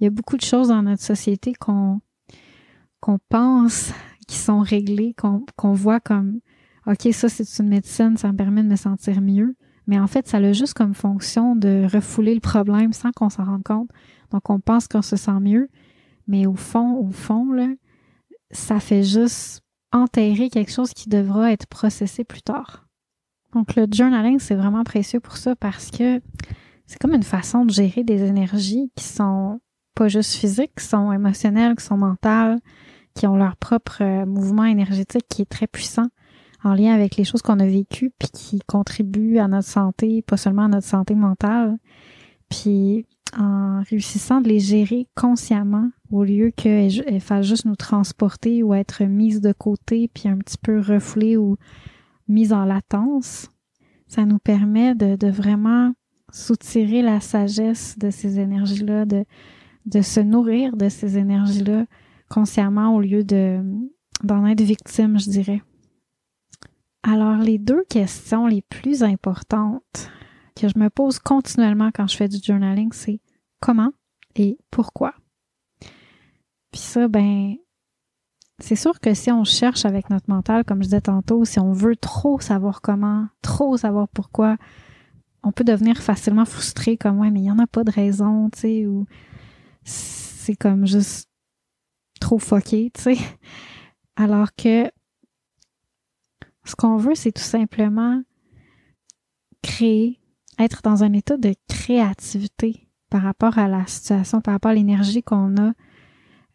Il 0.00 0.04
y 0.04 0.06
a 0.06 0.10
beaucoup 0.10 0.36
de 0.36 0.42
choses 0.42 0.68
dans 0.68 0.82
notre 0.82 1.02
société 1.02 1.54
qu'on 1.54 2.00
qu'on 3.00 3.18
pense 3.28 3.92
qui 4.26 4.36
sont 4.36 4.60
réglées, 4.60 5.14
qu'on 5.14 5.72
voit 5.72 6.00
comme 6.00 6.40
OK, 6.86 7.08
ça 7.12 7.28
c'est 7.28 7.62
une 7.62 7.68
médecine, 7.68 8.16
ça 8.16 8.32
me 8.32 8.36
permet 8.36 8.62
de 8.62 8.68
me 8.68 8.76
sentir 8.76 9.20
mieux. 9.20 9.54
Mais 9.86 9.98
en 9.98 10.06
fait, 10.06 10.26
ça 10.26 10.38
a 10.38 10.52
juste 10.52 10.74
comme 10.74 10.94
fonction 10.94 11.54
de 11.54 11.86
refouler 11.92 12.34
le 12.34 12.40
problème 12.40 12.92
sans 12.92 13.12
qu'on 13.12 13.28
s'en 13.28 13.44
rende 13.44 13.62
compte. 13.62 13.88
Donc, 14.32 14.50
on 14.50 14.58
pense 14.58 14.88
qu'on 14.88 15.02
se 15.02 15.16
sent 15.16 15.38
mieux, 15.40 15.68
mais 16.26 16.46
au 16.46 16.54
fond, 16.54 16.96
au 16.96 17.10
fond, 17.10 17.52
là, 17.52 17.68
ça 18.50 18.80
fait 18.80 19.02
juste 19.02 19.62
enterrer 19.92 20.50
quelque 20.50 20.72
chose 20.72 20.92
qui 20.92 21.08
devra 21.08 21.52
être 21.52 21.66
processé 21.66 22.24
plus 22.24 22.42
tard. 22.42 22.86
Donc 23.52 23.74
le 23.76 23.86
journaling, 23.90 24.38
c'est 24.38 24.54
vraiment 24.54 24.84
précieux 24.84 25.20
pour 25.20 25.36
ça 25.36 25.56
parce 25.56 25.90
que 25.90 26.20
c'est 26.86 26.98
comme 26.98 27.14
une 27.14 27.22
façon 27.22 27.64
de 27.64 27.70
gérer 27.72 28.04
des 28.04 28.22
énergies 28.22 28.90
qui 28.94 29.04
sont 29.04 29.60
pas 29.94 30.08
juste 30.08 30.34
physiques, 30.34 30.74
qui 30.78 30.84
sont 30.84 31.12
émotionnelles, 31.12 31.74
qui 31.74 31.84
sont 31.84 31.96
mentales, 31.96 32.58
qui 33.14 33.26
ont 33.26 33.36
leur 33.36 33.56
propre 33.56 34.02
euh, 34.02 34.26
mouvement 34.26 34.64
énergétique 34.64 35.26
qui 35.28 35.42
est 35.42 35.50
très 35.50 35.66
puissant 35.66 36.08
en 36.64 36.74
lien 36.74 36.92
avec 36.92 37.16
les 37.16 37.24
choses 37.24 37.42
qu'on 37.42 37.60
a 37.60 37.66
vécues 37.66 38.12
puis 38.18 38.28
qui 38.28 38.60
contribuent 38.66 39.38
à 39.38 39.48
notre 39.48 39.68
santé, 39.68 40.22
pas 40.22 40.36
seulement 40.36 40.64
à 40.64 40.68
notre 40.68 40.86
santé 40.86 41.14
mentale. 41.14 41.78
Puis 42.50 43.06
en 43.38 43.82
réussissant 43.82 44.40
de 44.40 44.48
les 44.48 44.60
gérer 44.60 45.08
consciemment 45.14 45.90
au 46.10 46.24
lieu 46.24 46.50
qu'elles 46.50 47.20
fassent 47.20 47.46
juste 47.46 47.66
nous 47.66 47.76
transporter 47.76 48.62
ou 48.62 48.74
être 48.74 49.04
mises 49.04 49.40
de 49.40 49.52
côté 49.52 50.08
puis 50.08 50.28
un 50.28 50.38
petit 50.38 50.58
peu 50.58 50.80
refoulées 50.80 51.36
ou 51.36 51.56
mises 52.28 52.52
en 52.52 52.64
latence, 52.64 53.50
ça 54.06 54.24
nous 54.24 54.38
permet 54.38 54.94
de, 54.94 55.30
vraiment 55.30 55.92
soutirer 56.32 57.02
la 57.02 57.20
sagesse 57.20 57.98
de 57.98 58.10
ces 58.10 58.40
énergies-là, 58.40 59.04
de, 59.04 59.24
de 59.86 60.00
se 60.02 60.20
nourrir 60.20 60.76
de 60.76 60.88
ces 60.88 61.18
énergies-là 61.18 61.86
consciemment 62.28 62.94
au 62.94 63.00
lieu 63.00 63.22
de 63.24 63.60
d'en 64.24 64.46
être 64.46 64.62
victime, 64.62 65.18
je 65.18 65.28
dirais. 65.28 65.62
Alors, 67.02 67.36
les 67.36 67.58
deux 67.58 67.84
questions 67.88 68.46
les 68.46 68.62
plus 68.62 69.02
importantes 69.02 70.10
que 70.56 70.68
je 70.68 70.78
me 70.78 70.88
pose 70.88 71.18
continuellement 71.18 71.90
quand 71.94 72.08
je 72.08 72.16
fais 72.16 72.28
du 72.28 72.38
journaling, 72.42 72.90
c'est 72.92 73.20
comment 73.60 73.92
et 74.34 74.58
pourquoi. 74.70 75.14
Puis 76.72 76.80
ça, 76.80 77.08
ben, 77.08 77.56
c'est 78.58 78.76
sûr 78.76 79.00
que 79.00 79.14
si 79.14 79.30
on 79.30 79.44
cherche 79.44 79.84
avec 79.84 80.10
notre 80.10 80.30
mental, 80.30 80.64
comme 80.64 80.82
je 80.82 80.88
disais 80.88 81.00
tantôt, 81.00 81.44
si 81.44 81.58
on 81.60 81.72
veut 81.72 81.96
trop 81.96 82.40
savoir 82.40 82.80
comment, 82.80 83.28
trop 83.42 83.76
savoir 83.76 84.08
pourquoi, 84.08 84.56
on 85.42 85.52
peut 85.52 85.64
devenir 85.64 85.98
facilement 85.98 86.44
frustré 86.44 86.96
comme 86.96 87.20
ouais, 87.20 87.30
mais 87.30 87.40
il 87.40 87.44
n'y 87.44 87.50
en 87.50 87.58
a 87.58 87.66
pas 87.66 87.84
de 87.84 87.90
raison, 87.90 88.50
tu 88.50 88.60
sais, 88.60 88.86
ou 88.86 89.06
c'est 89.84 90.56
comme 90.56 90.86
juste 90.86 91.30
trop 92.20 92.38
fucké, 92.38 92.90
tu 92.94 93.02
sais. 93.02 93.16
Alors 94.16 94.54
que 94.54 94.90
ce 96.64 96.74
qu'on 96.74 96.96
veut, 96.96 97.14
c'est 97.14 97.32
tout 97.32 97.42
simplement 97.42 98.22
créer, 99.62 100.20
être 100.58 100.80
dans 100.82 101.04
un 101.04 101.12
état 101.12 101.36
de 101.36 101.54
créativité 101.68 102.85
par 103.10 103.22
rapport 103.22 103.58
à 103.58 103.68
la 103.68 103.86
situation, 103.86 104.40
par 104.40 104.54
rapport 104.54 104.70
à 104.70 104.74
l'énergie 104.74 105.22
qu'on 105.22 105.56
a, 105.56 105.72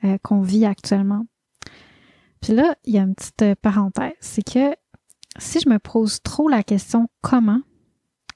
euh, 0.03 0.17
qu'on 0.21 0.41
vit 0.41 0.65
actuellement. 0.65 1.25
Puis 2.41 2.53
là, 2.53 2.75
il 2.85 2.93
y 2.93 2.97
a 2.97 3.03
une 3.03 3.15
petite 3.15 3.41
euh, 3.41 3.55
parenthèse, 3.61 4.13
c'est 4.19 4.43
que 4.43 4.75
si 5.37 5.59
je 5.59 5.69
me 5.69 5.79
pose 5.79 6.21
trop 6.21 6.49
la 6.49 6.63
question 6.63 7.07
comment, 7.21 7.61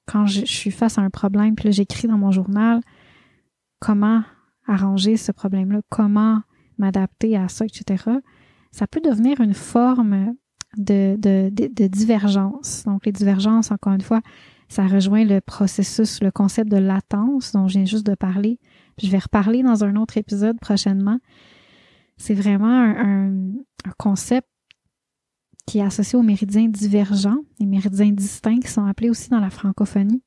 quand 0.06 0.28
je, 0.28 0.46
suis 0.46 0.72
face 0.72 0.98
à 0.98 1.02
un 1.02 1.10
problème, 1.10 1.56
puis 1.56 1.66
là 1.66 1.72
j'écris 1.72 2.08
dans 2.08 2.18
mon 2.18 2.32
journal 2.32 2.82
comment 3.80 4.24
arranger 4.68 5.18
ce 5.18 5.32
problème-là, 5.32 5.82
comment 5.90 6.42
m'adapter 6.78 7.36
à 7.36 7.48
ça, 7.48 7.66
etc., 7.66 8.04
ça 8.72 8.88
peut 8.88 9.02
devenir 9.02 9.40
une 9.42 9.54
forme 9.54 10.36
de, 10.78 11.88
divergence. 11.88 12.84
Donc 12.86 13.06
les 13.06 13.12
divergences, 13.12 13.72
encore 13.72 13.94
une 13.94 14.02
fois, 14.02 14.22
ça 14.68 14.88
rejoint 14.88 15.24
le 15.24 15.42
processus, 15.42 16.22
le 16.22 16.32
concept 16.32 16.72
de 16.72 16.78
latence 16.78 17.52
dont 17.52 17.68
je 17.68 17.78
viens 17.78 17.86
juste 17.86 18.06
de 18.06 18.16
parler. 18.16 18.60
je 19.02 19.10
vais 19.10 19.20
reparler 19.20 19.64
dans 19.64 19.84
un 19.84 19.96
autre 19.96 20.18
épisode 20.18 20.60
prochainement. 20.60 21.20
C'est 22.18 22.34
vraiment 22.34 22.68
un, 22.68 23.30
un, 23.86 23.92
concept 23.98 24.48
qui 25.68 25.80
est 25.80 25.84
associé 25.84 26.18
aux 26.18 26.24
méridiens 26.24 26.68
divergents, 26.68 27.42
les 27.60 27.66
méridiens 27.66 28.12
distincts 28.12 28.60
qui 28.60 28.70
sont 28.70 28.86
appelés 28.86 29.10
aussi 29.10 29.30
dans 29.30 29.40
la 29.40 29.50
francophonie, 29.50 30.24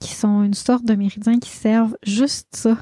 qui 0.00 0.14
sont 0.14 0.42
une 0.42 0.54
sorte 0.54 0.84
de 0.84 0.94
méridiens 0.94 1.38
qui 1.38 1.50
servent 1.50 1.96
juste 2.02 2.48
ça, 2.56 2.78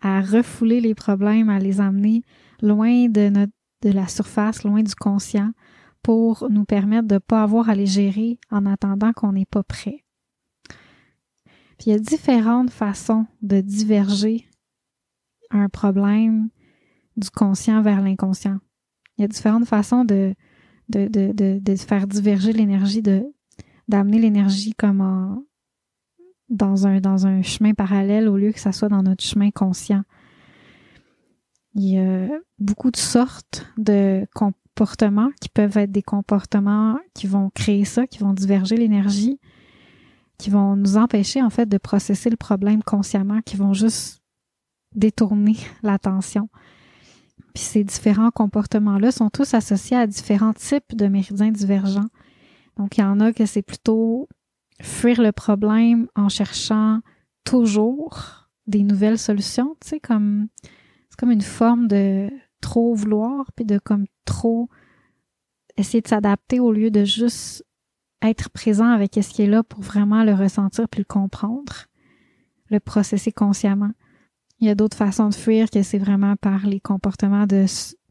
à 0.00 0.20
refouler 0.20 0.80
les 0.80 0.94
problèmes, 0.94 1.50
à 1.50 1.58
les 1.58 1.80
amener 1.80 2.22
loin 2.62 3.08
de 3.08 3.28
notre 3.28 3.52
de 3.82 3.90
la 3.90 4.08
surface, 4.08 4.64
loin 4.64 4.82
du 4.82 4.94
conscient, 4.94 5.52
pour 6.02 6.48
nous 6.50 6.64
permettre 6.64 7.08
de 7.08 7.14
ne 7.14 7.18
pas 7.18 7.42
avoir 7.42 7.68
à 7.68 7.74
les 7.74 7.86
gérer 7.86 8.38
en 8.50 8.66
attendant 8.66 9.12
qu'on 9.12 9.32
n'est 9.32 9.46
pas 9.46 9.62
prêt. 9.62 10.04
Il 11.80 11.92
y 11.92 11.94
a 11.94 11.98
différentes 11.98 12.70
façons 12.70 13.26
de 13.42 13.60
diverger 13.60 14.48
un 15.50 15.68
problème 15.68 16.48
du 17.16 17.30
conscient 17.30 17.82
vers 17.82 18.02
l'inconscient. 18.02 18.58
Il 19.16 19.22
y 19.22 19.24
a 19.24 19.28
différentes 19.28 19.66
façons 19.66 20.04
de, 20.04 20.34
de, 20.88 21.08
de, 21.08 21.32
de, 21.32 21.58
de 21.58 21.76
faire 21.76 22.06
diverger 22.06 22.52
l'énergie, 22.52 23.02
de 23.02 23.24
d'amener 23.88 24.18
l'énergie 24.18 24.74
comme 24.74 25.00
en, 25.00 25.44
dans, 26.50 26.86
un, 26.86 27.00
dans 27.00 27.26
un 27.26 27.40
chemin 27.40 27.72
parallèle 27.72 28.28
au 28.28 28.36
lieu 28.36 28.52
que 28.52 28.60
ça 28.60 28.70
soit 28.72 28.90
dans 28.90 29.02
notre 29.02 29.24
chemin 29.24 29.50
conscient. 29.50 30.02
Il 31.74 31.84
y 31.84 31.98
a 31.98 32.28
beaucoup 32.58 32.90
de 32.90 32.98
sortes 32.98 33.66
de 33.78 34.26
comportements 34.34 35.30
qui 35.40 35.48
peuvent 35.48 35.78
être 35.78 35.90
des 35.90 36.02
comportements 36.02 36.98
qui 37.14 37.26
vont 37.26 37.50
créer 37.50 37.86
ça, 37.86 38.06
qui 38.06 38.18
vont 38.18 38.34
diverger 38.34 38.76
l'énergie, 38.76 39.40
qui 40.38 40.50
vont 40.50 40.76
nous 40.76 40.96
empêcher 40.96 41.42
en 41.42 41.50
fait 41.50 41.66
de 41.66 41.78
processer 41.78 42.30
le 42.30 42.36
problème 42.36 42.82
consciemment, 42.82 43.40
qui 43.42 43.56
vont 43.56 43.74
juste 43.74 44.22
détourner 44.94 45.56
l'attention. 45.82 46.48
Puis 47.54 47.64
ces 47.64 47.84
différents 47.84 48.30
comportements-là 48.30 49.10
sont 49.10 49.30
tous 49.30 49.54
associés 49.54 49.96
à 49.96 50.06
différents 50.06 50.52
types 50.52 50.94
de 50.94 51.06
méridiens 51.06 51.50
divergents. 51.50 52.08
Donc 52.76 52.96
il 52.96 53.00
y 53.00 53.04
en 53.04 53.20
a 53.20 53.32
que 53.32 53.46
c'est 53.46 53.62
plutôt 53.62 54.28
fuir 54.80 55.20
le 55.20 55.32
problème 55.32 56.06
en 56.14 56.28
cherchant 56.28 57.00
toujours 57.44 58.48
des 58.66 58.82
nouvelles 58.82 59.18
solutions, 59.18 59.76
tu 59.80 59.88
sais, 59.88 60.00
comme 60.00 60.48
c'est 61.10 61.18
comme 61.18 61.30
une 61.30 61.40
forme 61.40 61.88
de 61.88 62.30
trop 62.60 62.94
vouloir, 62.94 63.50
puis 63.56 63.64
de 63.64 63.78
comme 63.78 64.06
trop 64.24 64.68
essayer 65.76 66.02
de 66.02 66.08
s'adapter 66.08 66.60
au 66.60 66.72
lieu 66.72 66.90
de 66.90 67.04
juste 67.04 67.64
être 68.22 68.50
présent 68.50 68.90
avec 68.90 69.14
ce 69.14 69.28
qui 69.28 69.42
est 69.42 69.46
là 69.46 69.62
pour 69.62 69.80
vraiment 69.80 70.24
le 70.24 70.34
ressentir 70.34 70.88
puis 70.88 71.00
le 71.00 71.04
comprendre, 71.04 71.86
le 72.70 72.80
processer 72.80 73.32
consciemment. 73.32 73.90
Il 74.60 74.66
y 74.66 74.70
a 74.70 74.74
d'autres 74.74 74.96
façons 74.96 75.28
de 75.28 75.34
fuir 75.34 75.70
que 75.70 75.82
c'est 75.82 75.98
vraiment 75.98 76.34
par 76.36 76.66
les 76.66 76.80
comportements 76.80 77.46
de 77.46 77.66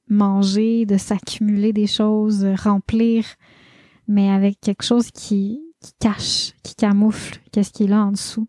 manger, 0.07 0.85
de 0.85 0.97
s'accumuler 0.97 1.73
des 1.73 1.87
choses, 1.87 2.45
remplir, 2.63 3.25
mais 4.07 4.29
avec 4.29 4.61
quelque 4.61 4.83
chose 4.83 5.11
qui, 5.11 5.61
qui 5.81 5.91
cache, 5.99 6.53
qui 6.63 6.75
camoufle 6.75 7.41
qu'est-ce 7.51 7.71
qui 7.71 7.83
est 7.83 7.87
là 7.87 8.05
en 8.05 8.11
dessous. 8.11 8.47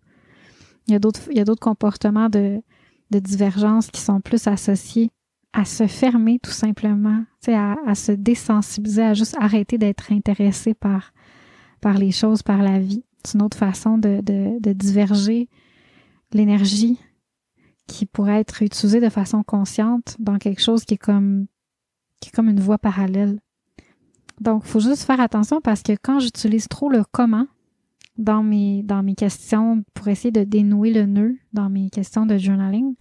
Il 0.87 0.93
y 0.93 0.97
a 0.97 1.01
d'autres, 1.01 1.23
il 1.31 1.37
y 1.37 1.41
a 1.41 1.45
d'autres 1.45 1.61
comportements 1.61 2.29
de, 2.29 2.63
de 3.11 3.19
divergence 3.19 3.89
qui 3.91 4.01
sont 4.01 4.21
plus 4.21 4.47
associés 4.47 5.11
à 5.53 5.65
se 5.65 5.87
fermer 5.87 6.39
tout 6.41 6.53
simplement, 6.53 7.25
à, 7.49 7.75
à 7.87 7.95
se 7.95 8.13
désensibiliser, 8.13 9.03
à 9.03 9.15
juste 9.15 9.37
arrêter 9.41 9.77
d'être 9.77 10.13
intéressé 10.13 10.75
par, 10.75 11.13
par 11.81 11.99
les 11.99 12.11
choses, 12.11 12.43
par 12.43 12.63
la 12.63 12.79
vie. 12.79 13.05
C'est 13.25 13.35
une 13.35 13.43
autre 13.43 13.57
façon 13.57 13.99
de, 13.99 14.21
de, 14.23 14.61
de 14.61 14.73
diverger 14.73 15.49
l'énergie 16.33 16.99
qui 17.87 18.07
pourrait 18.07 18.41
être 18.41 18.63
utilisée 18.63 19.01
de 19.01 19.09
façon 19.09 19.43
consciente 19.43 20.17
dans 20.19 20.39
quelque 20.39 20.61
chose 20.63 20.85
qui 20.85 20.95
est 20.95 20.99
comme 20.99 21.47
qui 22.21 22.29
est 22.29 22.33
comme 22.33 22.49
une 22.49 22.61
voie 22.61 22.79
parallèle. 22.79 23.39
Donc, 24.41 24.63
il 24.65 24.69
faut 24.69 24.81
juste 24.81 25.05
faire 25.05 25.21
attention 25.21 25.61
parce 25.61 25.83
que 25.83 25.93
quand 26.01 26.21
j'utilise 26.21 26.69
trop 26.69 26.89
le 26.89 27.05
comment 27.11 27.47
dans 28.17 28.43
mes, 28.43 28.83
dans 28.83 29.03
mes 29.03 29.15
questions 29.15 29.85
pour 29.95 30.09
essayer 30.09 30.31
de 30.31 30.45
dénouer 30.45 30.93
le 30.93 31.07
nœud 31.07 31.37
dans 31.53 31.71
mes 31.71 31.91
questions 31.91 32.27
de 32.27 32.37
journaling, 32.37 32.95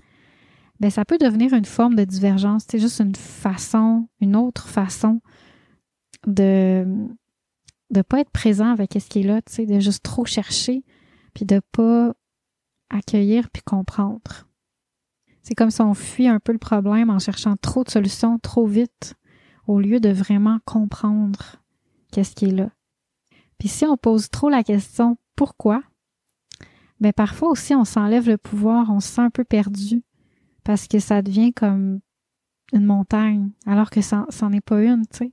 ben 0.80 0.92
ça 0.92 1.06
peut 1.06 1.18
devenir 1.18 1.54
une 1.54 1.66
forme 1.66 1.96
de 1.96 2.04
divergence. 2.04 2.66
C'est 2.70 2.80
juste 2.80 3.00
une 3.00 3.16
façon, 3.16 4.08
une 4.22 4.36
autre 4.36 4.68
façon 4.68 5.22
de 6.28 6.86
de 7.90 8.02
pas 8.02 8.20
être 8.20 8.32
présent 8.32 8.72
avec 8.72 8.94
ce 8.94 9.08
qui 9.08 9.22
est 9.22 9.24
là, 9.24 9.42
tu 9.42 9.54
sais, 9.54 9.66
de 9.66 9.80
juste 9.80 10.04
trop 10.04 10.26
chercher, 10.26 10.84
puis 11.34 11.46
de 11.46 11.62
pas 11.72 12.14
accueillir 12.90 13.50
puis 13.50 13.62
comprendre. 13.64 14.48
C'est 15.44 15.56
comme 15.56 15.72
si 15.72 15.82
on 15.82 15.94
fuit 15.94 16.28
un 16.28 16.40
peu 16.40 16.52
le 16.52 16.58
problème 16.58 17.10
en 17.10 17.20
cherchant 17.20 17.56
trop 17.56 17.84
de 17.84 17.90
solutions 17.90 18.38
trop 18.40 18.66
vite 18.66 19.16
au 19.66 19.80
lieu 19.80 20.00
de 20.00 20.10
vraiment 20.10 20.60
comprendre 20.66 21.58
qu'est-ce 22.12 22.36
qui 22.36 22.46
est 22.46 22.52
là. 22.52 22.70
Puis 23.58 23.70
si 23.70 23.86
on 23.86 23.98
pose 23.98 24.30
trop 24.30 24.50
la 24.50 24.64
question 24.64 25.18
pourquoi, 25.36 25.82
ben 27.00 27.14
parfois 27.14 27.50
aussi 27.50 27.76
on 27.76 27.86
s'enlève 27.86 28.28
le 28.28 28.38
pouvoir, 28.38 28.90
on 28.90 29.00
se 29.00 29.08
sent 29.08 29.22
un 29.22 29.30
peu 29.30 29.44
perdu 29.44 30.04
parce 30.64 30.88
que 30.88 31.00
ça 31.00 31.22
devient 31.22 31.54
comme 31.54 32.00
une 32.74 32.86
montagne 32.86 33.52
alors 33.66 33.90
que 33.90 34.02
ça 34.02 34.26
n'en 34.42 34.52
est 34.52 34.62
pas 34.62 34.84
une, 34.84 35.06
tu 35.08 35.18
sais. 35.18 35.32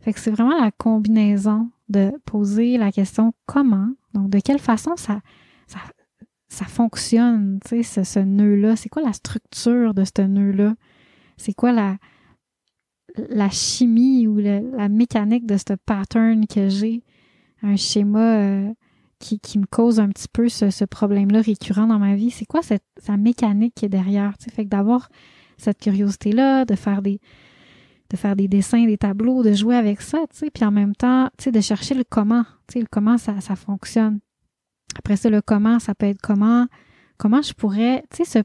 Fait 0.00 0.14
que 0.14 0.20
c'est 0.20 0.30
vraiment 0.30 0.58
la 0.58 0.70
combinaison 0.70 1.70
de 1.90 2.12
poser 2.24 2.78
la 2.78 2.92
question 2.92 3.32
comment, 3.46 3.90
donc 4.14 4.30
de 4.30 4.38
quelle 4.38 4.60
façon 4.60 4.92
ça, 4.96 5.20
ça, 5.66 5.80
ça 6.48 6.64
fonctionne, 6.64 7.58
tu 7.64 7.82
sais, 7.82 8.04
ce, 8.04 8.20
nœud-là? 8.20 8.76
C'est 8.76 8.88
quoi 8.88 9.02
la 9.02 9.12
structure 9.12 9.92
de 9.92 10.04
ce 10.04 10.22
nœud-là? 10.22 10.74
C'est 11.36 11.52
quoi 11.52 11.72
la, 11.72 11.96
la 13.28 13.50
chimie 13.50 14.26
ou 14.26 14.38
la 14.38 14.88
mécanique 14.88 15.46
de 15.46 15.56
ce 15.56 15.74
pattern 15.74 16.46
que 16.46 16.68
j'ai? 16.68 17.02
Un 17.62 17.76
schéma 17.76 18.38
euh, 18.38 18.72
qui, 19.18 19.38
qui, 19.38 19.58
me 19.58 19.66
cause 19.66 20.00
un 20.00 20.08
petit 20.08 20.28
peu 20.32 20.48
ce, 20.48 20.70
ce 20.70 20.84
problème-là 20.84 21.42
récurrent 21.42 21.86
dans 21.86 21.98
ma 21.98 22.14
vie. 22.14 22.30
C'est 22.30 22.46
quoi 22.46 22.62
cette, 22.62 22.84
sa 22.96 23.16
mécanique 23.16 23.74
qui 23.74 23.84
est 23.84 23.90
derrière? 23.90 24.38
Tu 24.38 24.44
sais? 24.44 24.50
Fait 24.50 24.64
que 24.64 24.70
d'avoir 24.70 25.08
cette 25.58 25.78
curiosité-là, 25.78 26.64
de 26.64 26.74
faire 26.74 27.02
des 27.02 27.20
de 28.10 28.16
faire 28.16 28.36
des 28.36 28.48
dessins, 28.48 28.84
des 28.84 28.98
tableaux, 28.98 29.42
de 29.42 29.52
jouer 29.52 29.76
avec 29.76 30.00
ça, 30.00 30.18
tu 30.30 30.38
sais, 30.38 30.50
puis 30.50 30.64
en 30.64 30.72
même 30.72 30.94
temps, 30.94 31.30
tu 31.38 31.44
sais, 31.44 31.52
de 31.52 31.60
chercher 31.60 31.94
le 31.94 32.04
comment, 32.04 32.44
tu 32.66 32.74
sais, 32.74 32.80
le 32.80 32.86
comment 32.90 33.16
ça, 33.16 33.40
ça 33.40 33.56
fonctionne. 33.56 34.18
Après 34.98 35.16
ça, 35.16 35.30
le 35.30 35.40
comment, 35.40 35.78
ça 35.78 35.94
peut 35.94 36.06
être 36.06 36.20
comment, 36.20 36.66
comment 37.16 37.40
je 37.40 37.52
pourrais, 37.52 38.04
tu 38.10 38.24
sais, 38.24 38.42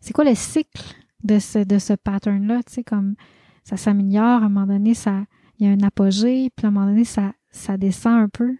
c'est 0.00 0.12
quoi 0.12 0.24
le 0.24 0.34
cycle 0.34 0.82
de 1.22 1.38
ce, 1.38 1.60
de 1.60 1.78
ce 1.78 1.94
pattern-là, 1.94 2.62
tu 2.64 2.74
sais, 2.74 2.84
comme 2.84 3.14
ça 3.62 3.76
s'améliore, 3.76 4.42
à 4.42 4.46
un 4.46 4.48
moment 4.48 4.66
donné, 4.66 4.94
ça, 4.94 5.24
il 5.58 5.66
y 5.66 5.70
a 5.70 5.72
un 5.72 5.86
apogée, 5.86 6.50
puis 6.54 6.66
à 6.66 6.68
un 6.68 6.72
moment 6.72 6.86
donné, 6.86 7.04
ça, 7.04 7.32
ça 7.50 7.76
descend 7.76 8.14
un 8.14 8.28
peu, 8.28 8.56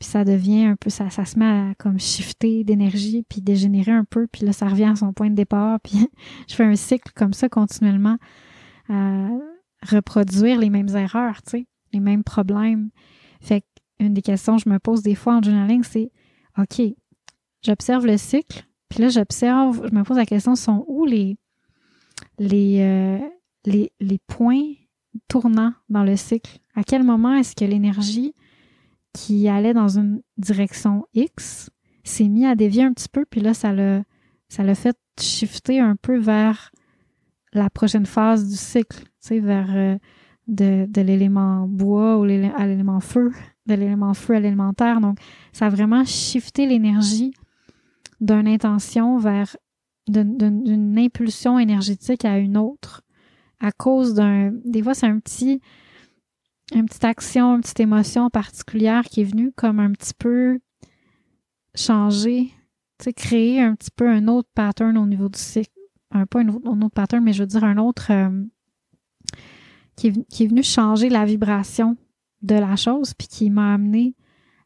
puis 0.00 0.08
ça 0.08 0.24
devient 0.24 0.64
un 0.64 0.76
peu, 0.76 0.90
ça, 0.90 1.10
ça 1.10 1.24
se 1.24 1.38
met 1.38 1.46
à 1.46 1.74
comme 1.78 2.00
shifter 2.00 2.64
d'énergie, 2.64 3.24
puis 3.28 3.40
dégénérer 3.40 3.92
un 3.92 4.04
peu, 4.04 4.26
puis 4.26 4.44
là, 4.44 4.52
ça 4.52 4.66
revient 4.66 4.84
à 4.84 4.96
son 4.96 5.12
point 5.12 5.30
de 5.30 5.36
départ, 5.36 5.78
puis 5.78 6.10
je 6.48 6.54
fais 6.56 6.64
un 6.64 6.74
cycle 6.74 7.12
comme 7.14 7.32
ça 7.32 7.48
continuellement 7.48 8.18
à 8.88 9.28
reproduire 9.82 10.58
les 10.58 10.70
mêmes 10.70 10.88
erreurs, 10.88 11.42
tu 11.42 11.50
sais, 11.50 11.66
les 11.92 12.00
mêmes 12.00 12.24
problèmes. 12.24 12.90
Fait 13.40 13.64
qu'une 13.98 14.14
des 14.14 14.22
questions 14.22 14.56
que 14.56 14.62
je 14.64 14.68
me 14.68 14.78
pose 14.78 15.02
des 15.02 15.14
fois 15.14 15.36
en 15.36 15.42
journaling, 15.42 15.82
c'est 15.82 16.10
OK, 16.58 16.80
j'observe 17.62 18.06
le 18.06 18.16
cycle, 18.16 18.64
puis 18.88 19.02
là, 19.02 19.08
j'observe, 19.08 19.88
je 19.88 19.94
me 19.94 20.04
pose 20.04 20.16
la 20.16 20.26
question, 20.26 20.54
sont 20.54 20.84
où 20.86 21.04
les, 21.04 21.36
les, 22.38 22.80
euh, 22.80 23.18
les, 23.64 23.92
les 24.00 24.18
points 24.18 24.62
tournants 25.28 25.74
dans 25.88 26.04
le 26.04 26.16
cycle? 26.16 26.58
À 26.74 26.84
quel 26.84 27.02
moment 27.02 27.34
est-ce 27.34 27.56
que 27.56 27.64
l'énergie 27.64 28.34
qui 29.12 29.48
allait 29.48 29.74
dans 29.74 29.98
une 29.98 30.22
direction 30.36 31.06
X 31.14 31.70
s'est 32.02 32.28
mis 32.28 32.46
à 32.46 32.54
dévier 32.54 32.82
un 32.82 32.92
petit 32.92 33.08
peu, 33.08 33.24
puis 33.24 33.40
là, 33.40 33.54
ça 33.54 33.72
l'a, 33.72 34.02
ça 34.48 34.62
l'a 34.62 34.74
fait 34.74 34.96
shifter 35.20 35.80
un 35.80 35.96
peu 35.96 36.18
vers 36.18 36.70
la 37.54 37.70
prochaine 37.70 38.06
phase 38.06 38.48
du 38.48 38.56
cycle, 38.56 38.98
tu 38.98 39.08
sais, 39.20 39.40
vers 39.40 39.68
euh, 39.74 39.96
de, 40.48 41.00
l'élément 41.00 41.66
bois 41.66 42.18
ou 42.18 42.24
à 42.24 42.66
l'élément 42.66 43.00
feu 43.00 43.32
de 43.66 43.74
l'élément 43.74 44.14
feu 44.14 44.34
à 44.34 44.40
l'élémentaire. 44.40 45.00
Donc, 45.00 45.18
ça 45.52 45.66
a 45.66 45.70
vraiment 45.70 46.04
shifté 46.04 46.66
l'énergie 46.66 47.32
d'une 48.20 48.48
intention 48.48 49.18
vers 49.18 49.56
d'une 50.06 50.98
impulsion 50.98 51.58
énergétique 51.58 52.26
à 52.26 52.36
une 52.36 52.58
autre 52.58 53.02
à 53.58 53.72
cause 53.72 54.12
d'un 54.12 54.52
des 54.66 54.82
fois 54.82 54.92
c'est 54.92 55.06
un 55.06 55.18
petit 55.18 55.62
une 56.74 56.84
petite 56.84 57.04
action 57.04 57.54
une 57.54 57.62
petite 57.62 57.80
émotion 57.80 58.28
particulière 58.28 59.04
qui 59.04 59.22
est 59.22 59.24
venue 59.24 59.50
comme 59.52 59.80
un 59.80 59.92
petit 59.92 60.12
peu 60.12 60.58
changer 61.74 62.52
tu 62.98 63.04
sais 63.04 63.12
créer 63.14 63.62
un 63.62 63.74
petit 63.74 63.90
peu 63.96 64.06
un 64.06 64.28
autre 64.28 64.50
pattern 64.54 64.98
au 64.98 65.06
niveau 65.06 65.30
du 65.30 65.38
cycle 65.38 65.73
un 66.14 66.26
pas 66.26 66.40
un 66.40 66.48
autre, 66.48 66.88
pattern 66.94 67.22
mais 67.22 67.32
je 67.32 67.42
veux 67.42 67.46
dire 67.46 67.64
un 67.64 67.76
autre 67.76 68.10
euh, 68.10 68.44
qui, 69.96 70.08
est, 70.08 70.28
qui 70.28 70.44
est 70.44 70.46
venu 70.46 70.62
changer 70.62 71.08
la 71.08 71.24
vibration 71.24 71.96
de 72.42 72.54
la 72.54 72.76
chose, 72.76 73.14
puis 73.14 73.26
qui 73.26 73.50
m'a 73.50 73.74
amené 73.74 74.14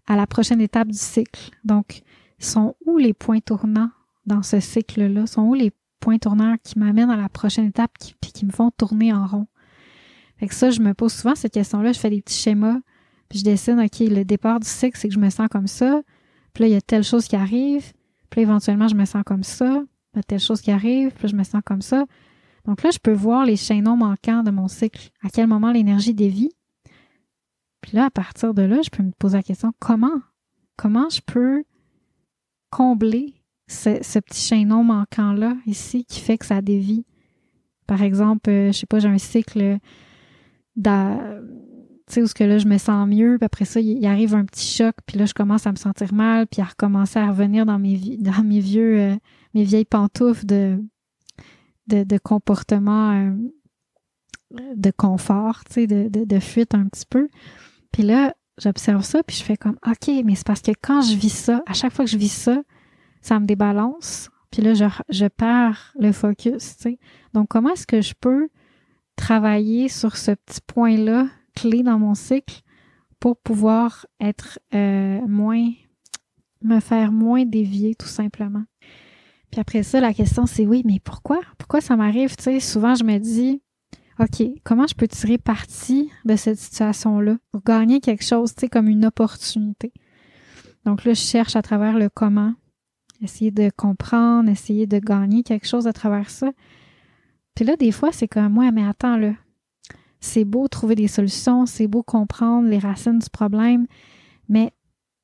à 0.06 0.16
la 0.16 0.26
prochaine 0.26 0.61
étape 0.61 0.88
du 0.88 0.98
cycle. 0.98 1.50
Donc, 1.64 2.02
sont 2.38 2.74
où 2.87 2.98
les 2.98 3.14
points 3.14 3.40
tournants 3.40 3.90
dans 4.26 4.42
ce 4.42 4.61
cycle-là? 4.61 5.26
Sont 5.26 5.42
où 5.42 5.54
les 5.54 5.72
points 6.00 6.18
tournants 6.18 6.56
qui 6.62 6.78
m'amènent 6.78 7.11
à 7.11 7.16
la 7.16 7.28
prochaine 7.28 7.66
étape, 7.66 7.96
qui, 7.98 8.14
puis 8.20 8.32
qui 8.32 8.46
me 8.46 8.50
font 8.50 8.70
tourner 8.70 9.12
en 9.12 9.26
rond? 9.26 9.46
Fait 10.37 10.46
que 10.46 10.54
ça, 10.54 10.70
je 10.70 10.80
me 10.80 10.94
pose 10.94 11.12
souvent 11.12 11.34
cette 11.34 11.52
question-là. 11.52 11.92
Je 11.92 11.98
fais 11.98 12.11
des 12.11 12.22
petits 12.22 12.38
schémas, 12.38 12.78
puis 13.28 13.40
je 13.40 13.44
dessine, 13.44 13.80
OK, 13.80 13.98
le 14.00 14.24
départ 14.24 14.61
du 14.61 14.68
cycle, 14.68 14.98
c'est 14.98 15.08
que 15.08 15.14
je 15.14 15.20
me 15.20 15.30
sens 15.30 15.48
comme 15.48 15.66
ça. 15.66 16.02
Puis 16.52 16.62
là, 16.62 16.68
il 16.68 16.72
y 16.72 16.76
a 16.76 16.80
telle 16.80 17.04
chose 17.04 17.26
qui 17.26 17.37
arrive. 17.37 17.92
Puis 18.30 18.40
là, 18.40 18.48
éventuellement, 18.48 18.88
je 18.88 18.94
me 18.94 19.04
sens 19.04 19.22
comme 19.24 19.42
ça. 19.42 19.84
A 20.18 20.22
telle 20.22 20.40
chose 20.40 20.61
qui 20.61 20.70
arrive. 20.70 21.11
Puis 21.12 21.24
là, 21.24 21.28
je 21.28 21.37
me 21.37 21.44
sens 21.44 21.62
comme 21.64 21.83
ça. 21.83 22.04
Donc 22.64 22.83
là, 22.83 22.90
je 22.90 22.98
peux 22.98 23.12
voir 23.12 23.46
les 23.46 23.57
chaînons 23.57 23.96
manquants 23.96 24.42
de 24.42 24.50
mon 24.50 24.68
cycle. 24.68 25.11
À 25.22 25.28
quel 25.31 25.46
moment 25.46 25.72
l'énergie 25.72 26.14
dévie? 26.14 26.50
Puis 27.81 27.92
là, 27.96 28.07
à 28.07 28.11
partir 28.11 28.52
de 28.52 28.62
là, 28.62 28.83
je 28.83 28.90
peux 28.90 29.02
me 29.02 29.12
poser 29.12 29.37
la 29.37 29.42
question, 29.42 29.72
comment? 29.78 30.20
Comment 30.76 31.09
je 31.09 31.20
peux 31.20 31.64
combler 32.70 33.35
ce, 33.68 34.18
petit 34.18 34.40
chaînon 34.40 34.85
manquant-là 34.85 35.57
ici 35.66 36.04
qui 36.04 36.20
fait 36.20 36.38
que 36.38 36.46
ça 36.46 36.61
dévie? 36.61 37.07
Par 37.87 38.02
exemple, 38.02 38.50
euh, 38.50 38.72
je 38.72 38.78
sais 38.78 38.87
pas, 38.87 38.98
j'ai 38.98 39.09
un 39.09 39.18
cycle 39.18 39.78
tu 42.09 42.14
sais, 42.14 42.23
où 42.23 42.27
ce 42.27 42.35
que 42.35 42.44
là, 42.44 42.59
je 42.59 42.66
me 42.66 42.79
sens 42.79 43.09
mieux, 43.09 43.37
puis 43.38 43.47
après 43.47 43.64
ça, 43.64 43.81
il, 43.81 44.05
arrive 44.07 44.35
un 44.35 44.44
petit 44.44 44.66
choc, 44.66 44.94
puis 45.07 45.18
là, 45.18 45.27
je 45.27 45.35
commence 45.35 45.66
à 45.66 45.73
me 45.73 45.77
sentir 45.77 46.12
mal, 46.12 46.47
puis 46.47 46.61
à 46.62 46.64
recommencer 46.64 47.18
à 47.18 47.29
revenir 47.29 47.66
dans 47.66 47.79
mes, 47.79 48.16
dans 48.18 48.42
mes 48.42 48.61
vieux, 48.61 48.99
euh, 48.99 49.16
mes 49.55 49.64
vieilles 49.64 49.85
pantoufles 49.85 50.47
de, 50.47 50.83
de, 51.87 52.05
de 52.05 52.18
comportement 52.18 53.12
euh, 53.12 53.33
de 54.75 54.90
confort, 54.90 55.64
tu 55.66 55.75
sais, 55.75 55.87
de, 55.87 56.09
de, 56.09 56.25
de, 56.25 56.40
fuite 56.40 56.75
un 56.75 56.87
petit 56.87 57.05
peu. 57.09 57.29
Puis 57.92 58.03
là, 58.03 58.35
j'observe 58.59 59.03
ça, 59.03 59.23
puis 59.23 59.37
je 59.37 59.42
fais 59.42 59.57
comme, 59.57 59.79
OK, 59.87 60.11
mais 60.25 60.35
c'est 60.35 60.47
parce 60.47 60.62
que 60.62 60.73
quand 60.83 61.03
je 61.03 61.14
vis 61.14 61.33
ça, 61.33 61.62
à 61.66 61.75
chaque 61.75 61.92
fois 61.92 62.05
que 62.05 62.11
je 62.11 62.16
vis 62.16 62.33
ça, 62.33 62.62
ça 63.21 63.38
me 63.38 63.47
débalance. 63.47 64.31
Puis 64.51 64.62
là, 64.62 64.75
je, 64.75 64.85
je 65.11 65.27
perds 65.27 65.92
le 65.99 66.12
focus, 66.12 66.77
tu 66.77 66.83
sais. 66.83 66.99
Donc, 67.35 67.49
comment 67.49 67.71
est-ce 67.71 67.87
que 67.87 68.01
je 68.01 68.14
peux 68.18 68.49
travailler 69.16 69.88
sur 69.88 70.16
ce 70.16 70.31
petit 70.31 70.61
point-là, 70.66 71.27
dans 71.66 71.99
mon 71.99 72.14
cycle, 72.14 72.62
pour 73.21 73.37
pouvoir 73.37 74.07
être 74.21 74.59
euh, 74.75 75.21
moins, 75.27 75.71
me 76.62 76.81
faire 76.81 77.12
moins 77.12 77.44
dévier, 77.44 77.94
tout 77.94 78.07
simplement. 78.07 78.64
Puis 79.51 79.61
après 79.61 79.83
ça, 79.83 80.01
la 80.01 80.12
question, 80.12 80.47
c'est 80.47 80.66
oui, 80.66 80.83
mais 80.85 81.01
pourquoi? 81.03 81.40
Pourquoi 81.59 81.81
ça 81.81 81.97
m'arrive? 81.97 82.37
Tu 82.37 82.44
sais, 82.44 82.61
souvent, 82.61 82.94
je 82.94 83.05
me 83.05 83.18
dis, 83.18 83.62
OK, 84.21 84.42
comment 84.64 84.87
je 84.87 84.94
peux 84.94 85.09
tirer 85.09 85.38
parti 85.38 86.11
de 86.25 86.37
cette 86.37 86.59
situation-là 86.59 87.38
pour 87.51 87.62
gagner 87.62 88.01
quelque 88.01 88.25
chose, 88.25 88.55
tu 88.55 88.61
sais, 88.61 88.68
comme 88.68 88.88
une 88.88 89.07
opportunité? 89.07 89.92
Donc 90.85 91.05
là, 91.05 91.14
je 91.14 91.21
cherche 91.21 91.57
à 91.57 91.62
travers 91.62 91.99
le 91.99 92.09
comment, 92.09 92.55
essayer 93.23 93.51
de 93.51 93.71
comprendre, 93.77 94.49
essayer 94.49 94.87
de 94.87 94.99
gagner 94.99 95.42
quelque 95.42 95.66
chose 95.66 95.87
à 95.87 95.92
travers 95.92 96.31
ça. 96.31 96.53
Puis 97.55 97.64
là, 97.64 97.77
des 97.77 97.90
fois, 97.90 98.12
c'est 98.12 98.29
comme, 98.29 98.53
moi, 98.53 98.71
mais 98.71 98.87
attends, 98.87 99.16
là, 99.16 99.33
c'est 100.20 100.44
beau 100.44 100.68
trouver 100.68 100.94
des 100.94 101.09
solutions, 101.09 101.66
c'est 101.66 101.87
beau 101.87 102.02
comprendre 102.02 102.68
les 102.68 102.78
racines 102.78 103.18
du 103.18 103.31
problème, 103.31 103.87
mais 104.48 104.72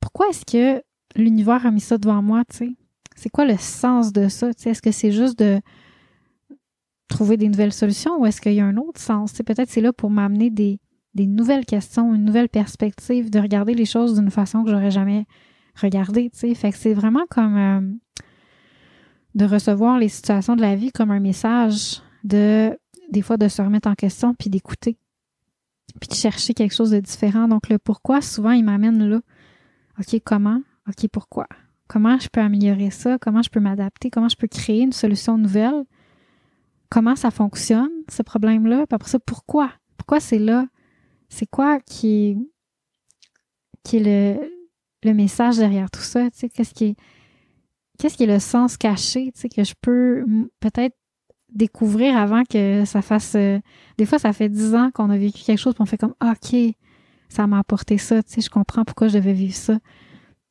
pourquoi 0.00 0.28
est-ce 0.28 0.44
que 0.44 0.82
l'univers 1.16 1.66
a 1.66 1.70
mis 1.70 1.80
ça 1.80 1.98
devant 1.98 2.22
moi, 2.22 2.42
tu? 2.44 2.76
C'est 3.16 3.30
quoi 3.30 3.44
le 3.44 3.56
sens 3.56 4.12
de 4.12 4.28
ça? 4.28 4.50
Est-ce 4.64 4.82
que 4.82 4.90
c'est 4.90 5.12
juste 5.12 5.38
de 5.38 5.60
trouver 7.08 7.36
des 7.36 7.48
nouvelles 7.48 7.72
solutions 7.72 8.20
ou 8.20 8.26
est-ce 8.26 8.40
qu'il 8.40 8.54
y 8.54 8.60
a 8.60 8.66
un 8.66 8.76
autre 8.76 9.00
sens? 9.00 9.32
Peut-être 9.32 9.70
c'est 9.70 9.80
là 9.80 9.92
pour 9.92 10.10
m'amener 10.10 10.50
des, 10.50 10.78
nouvelles 11.16 11.64
questions, 11.64 12.14
une 12.14 12.24
nouvelle 12.24 12.48
perspective, 12.48 13.30
de 13.30 13.38
regarder 13.38 13.74
les 13.74 13.84
choses 13.84 14.14
d'une 14.18 14.30
façon 14.30 14.64
que 14.64 14.70
j'aurais 14.70 14.90
jamais 14.90 15.26
regardé. 15.80 16.30
sais? 16.32 16.54
Fait 16.54 16.72
que 16.72 16.76
c'est 16.76 16.94
vraiment 16.94 17.24
comme 17.30 17.56
euh, 17.56 17.80
de 19.34 19.44
recevoir 19.44 19.98
les 19.98 20.08
situations 20.08 20.56
de 20.56 20.60
la 20.60 20.74
vie 20.74 20.90
comme 20.90 21.10
un 21.10 21.20
message 21.20 22.02
de 22.24 22.76
des 23.14 23.22
fois 23.22 23.36
de 23.36 23.48
se 23.48 23.62
remettre 23.62 23.88
en 23.88 23.94
question 23.94 24.34
puis 24.34 24.50
d'écouter 24.50 24.98
puis 26.00 26.08
de 26.08 26.14
chercher 26.14 26.54
quelque 26.54 26.74
chose 26.74 26.90
de 26.90 27.00
différent. 27.00 27.48
Donc 27.48 27.68
le 27.68 27.78
pourquoi 27.78 28.20
souvent 28.20 28.50
il 28.50 28.64
m'amène 28.64 29.06
là. 29.08 29.20
OK, 29.98 30.20
comment? 30.24 30.60
OK, 30.88 31.08
pourquoi? 31.08 31.46
Comment 31.86 32.18
je 32.18 32.28
peux 32.28 32.40
améliorer 32.40 32.90
ça? 32.90 33.18
Comment 33.18 33.42
je 33.42 33.50
peux 33.50 33.60
m'adapter? 33.60 34.10
Comment 34.10 34.28
je 34.28 34.36
peux 34.36 34.48
créer 34.48 34.80
une 34.80 34.92
solution 34.92 35.38
nouvelle? 35.38 35.84
Comment 36.90 37.14
ça 37.16 37.30
fonctionne, 37.30 37.90
ce 38.08 38.22
problème-là? 38.22 38.86
Puis 38.86 38.94
après 38.94 39.08
ça, 39.08 39.18
pourquoi? 39.20 39.70
Pourquoi 39.96 40.20
c'est 40.20 40.38
là? 40.38 40.66
C'est 41.28 41.46
quoi 41.46 41.80
qui 41.80 42.36
qui 43.84 43.98
est 43.98 44.38
le, 44.40 44.50
le 45.02 45.14
message 45.14 45.58
derrière 45.58 45.90
tout 45.90 46.00
ça, 46.00 46.30
tu 46.30 46.38
sais, 46.38 46.48
qu'est-ce 46.48 46.74
qui 46.74 46.84
est 46.84 46.96
qu'est-ce 47.98 48.16
qui 48.16 48.24
est 48.24 48.34
le 48.34 48.40
sens 48.40 48.76
caché, 48.76 49.30
tu 49.32 49.42
sais, 49.42 49.48
que 49.48 49.62
je 49.62 49.74
peux 49.80 50.24
peut-être 50.60 50.96
découvrir 51.54 52.16
avant 52.16 52.42
que 52.44 52.84
ça 52.84 53.02
fasse 53.02 53.34
euh, 53.36 53.60
des 53.98 54.06
fois 54.06 54.18
ça 54.18 54.32
fait 54.32 54.48
dix 54.48 54.74
ans 54.74 54.90
qu'on 54.92 55.10
a 55.10 55.16
vécu 55.16 55.42
quelque 55.44 55.58
chose 55.58 55.74
puis 55.74 55.82
on 55.82 55.86
fait 55.86 55.98
comme 55.98 56.14
OK 56.22 56.56
ça 57.28 57.46
m'a 57.46 57.58
apporté 57.60 57.96
ça 57.98 58.22
tu 58.22 58.34
sais 58.34 58.40
je 58.40 58.50
comprends 58.50 58.84
pourquoi 58.84 59.08
je 59.08 59.14
devais 59.14 59.32
vivre 59.32 59.54
ça 59.54 59.78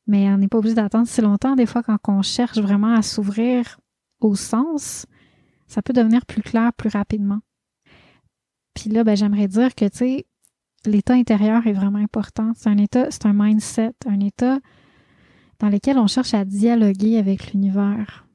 mais 0.07 0.29
on 0.29 0.37
n'est 0.37 0.47
pas 0.47 0.57
obligé 0.57 0.75
d'attendre 0.75 1.07
si 1.07 1.21
longtemps 1.21 1.55
des 1.55 1.65
fois 1.65 1.83
quand 1.83 1.97
on 2.07 2.21
cherche 2.21 2.57
vraiment 2.57 2.93
à 2.93 3.01
s'ouvrir 3.01 3.79
au 4.21 4.35
sens 4.35 5.05
ça 5.67 5.81
peut 5.81 5.93
devenir 5.93 6.25
plus 6.25 6.41
clair 6.41 6.71
plus 6.73 6.89
rapidement 6.89 7.39
puis 8.73 8.89
là 8.89 9.03
ben 9.03 9.17
j'aimerais 9.17 9.47
dire 9.47 9.75
que 9.75 9.85
tu 9.85 9.97
sais 9.97 10.25
l'état 10.85 11.13
intérieur 11.13 11.65
est 11.67 11.73
vraiment 11.73 11.99
important. 11.99 12.51
C'est 12.55 12.69
un 12.69 12.77
état, 12.77 13.07
c'est 13.09 13.25
un 13.25 13.33
mindset, 13.33 13.93
un 14.05 14.19
état 14.19 14.59
dans 15.59 15.69
lequel 15.69 15.97
on 15.97 16.07
cherche 16.07 16.33
à 16.33 16.45
dialoguer 16.45 17.17
avec 17.17 17.53
l'univers. 17.53 18.25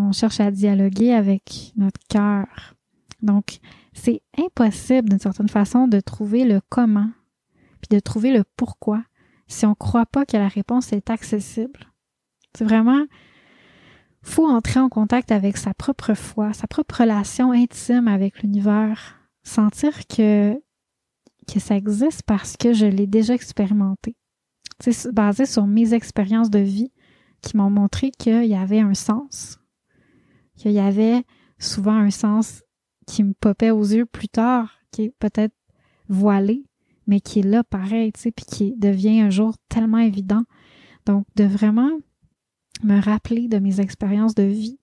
On 0.00 0.12
cherche 0.12 0.38
à 0.38 0.52
dialoguer 0.52 1.12
avec 1.12 1.72
notre 1.76 2.00
cœur. 2.08 2.74
Donc, 3.20 3.58
c'est 3.92 4.22
impossible 4.38 5.08
d'une 5.08 5.18
certaine 5.18 5.48
façon 5.48 5.88
de 5.88 5.98
trouver 5.98 6.44
le 6.44 6.60
comment, 6.68 7.10
puis 7.80 7.96
de 7.96 7.98
trouver 7.98 8.32
le 8.32 8.44
pourquoi, 8.56 9.02
si 9.48 9.66
on 9.66 9.70
ne 9.70 9.74
croit 9.74 10.06
pas 10.06 10.24
que 10.24 10.36
la 10.36 10.46
réponse 10.46 10.92
est 10.92 11.10
accessible. 11.10 11.92
C'est 12.56 12.64
vraiment, 12.64 13.06
faut 14.22 14.46
entrer 14.46 14.78
en 14.78 14.88
contact 14.88 15.32
avec 15.32 15.56
sa 15.56 15.74
propre 15.74 16.14
foi, 16.14 16.52
sa 16.52 16.68
propre 16.68 17.00
relation 17.00 17.50
intime 17.50 18.06
avec 18.06 18.42
l'univers, 18.42 19.16
sentir 19.42 20.06
que 20.06 20.54
que 21.52 21.60
ça 21.60 21.76
existe 21.76 22.24
parce 22.24 22.58
que 22.58 22.74
je 22.74 22.84
l'ai 22.84 23.06
déjà 23.06 23.32
expérimenté. 23.34 24.14
C'est 24.80 25.10
basé 25.12 25.46
sur 25.46 25.66
mes 25.66 25.94
expériences 25.94 26.50
de 26.50 26.58
vie 26.58 26.92
qui 27.40 27.56
m'ont 27.56 27.70
montré 27.70 28.10
qu'il 28.10 28.44
y 28.44 28.54
avait 28.54 28.80
un 28.80 28.92
sens, 28.92 29.58
qu'il 30.58 30.72
y 30.72 30.78
avait 30.78 31.24
souvent 31.58 31.96
un 31.96 32.10
sens 32.10 32.62
qui 33.06 33.24
me 33.24 33.32
popait 33.32 33.70
aux 33.70 33.84
yeux 33.84 34.06
plus 34.06 34.28
tard, 34.28 34.78
qui 34.90 35.04
est 35.04 35.14
peut-être 35.18 35.54
voilé, 36.08 36.64
mais 37.06 37.20
qui 37.20 37.40
est 37.40 37.42
là 37.42 37.64
pareil, 37.64 38.12
tu 38.12 38.20
sais, 38.20 38.30
puis 38.30 38.44
qui 38.44 38.74
devient 38.76 39.20
un 39.20 39.30
jour 39.30 39.54
tellement 39.68 39.98
évident. 39.98 40.44
Donc, 41.06 41.26
de 41.36 41.44
vraiment 41.44 41.90
me 42.82 43.00
rappeler 43.00 43.48
de 43.48 43.58
mes 43.58 43.80
expériences 43.80 44.34
de 44.34 44.42
vie 44.42 44.78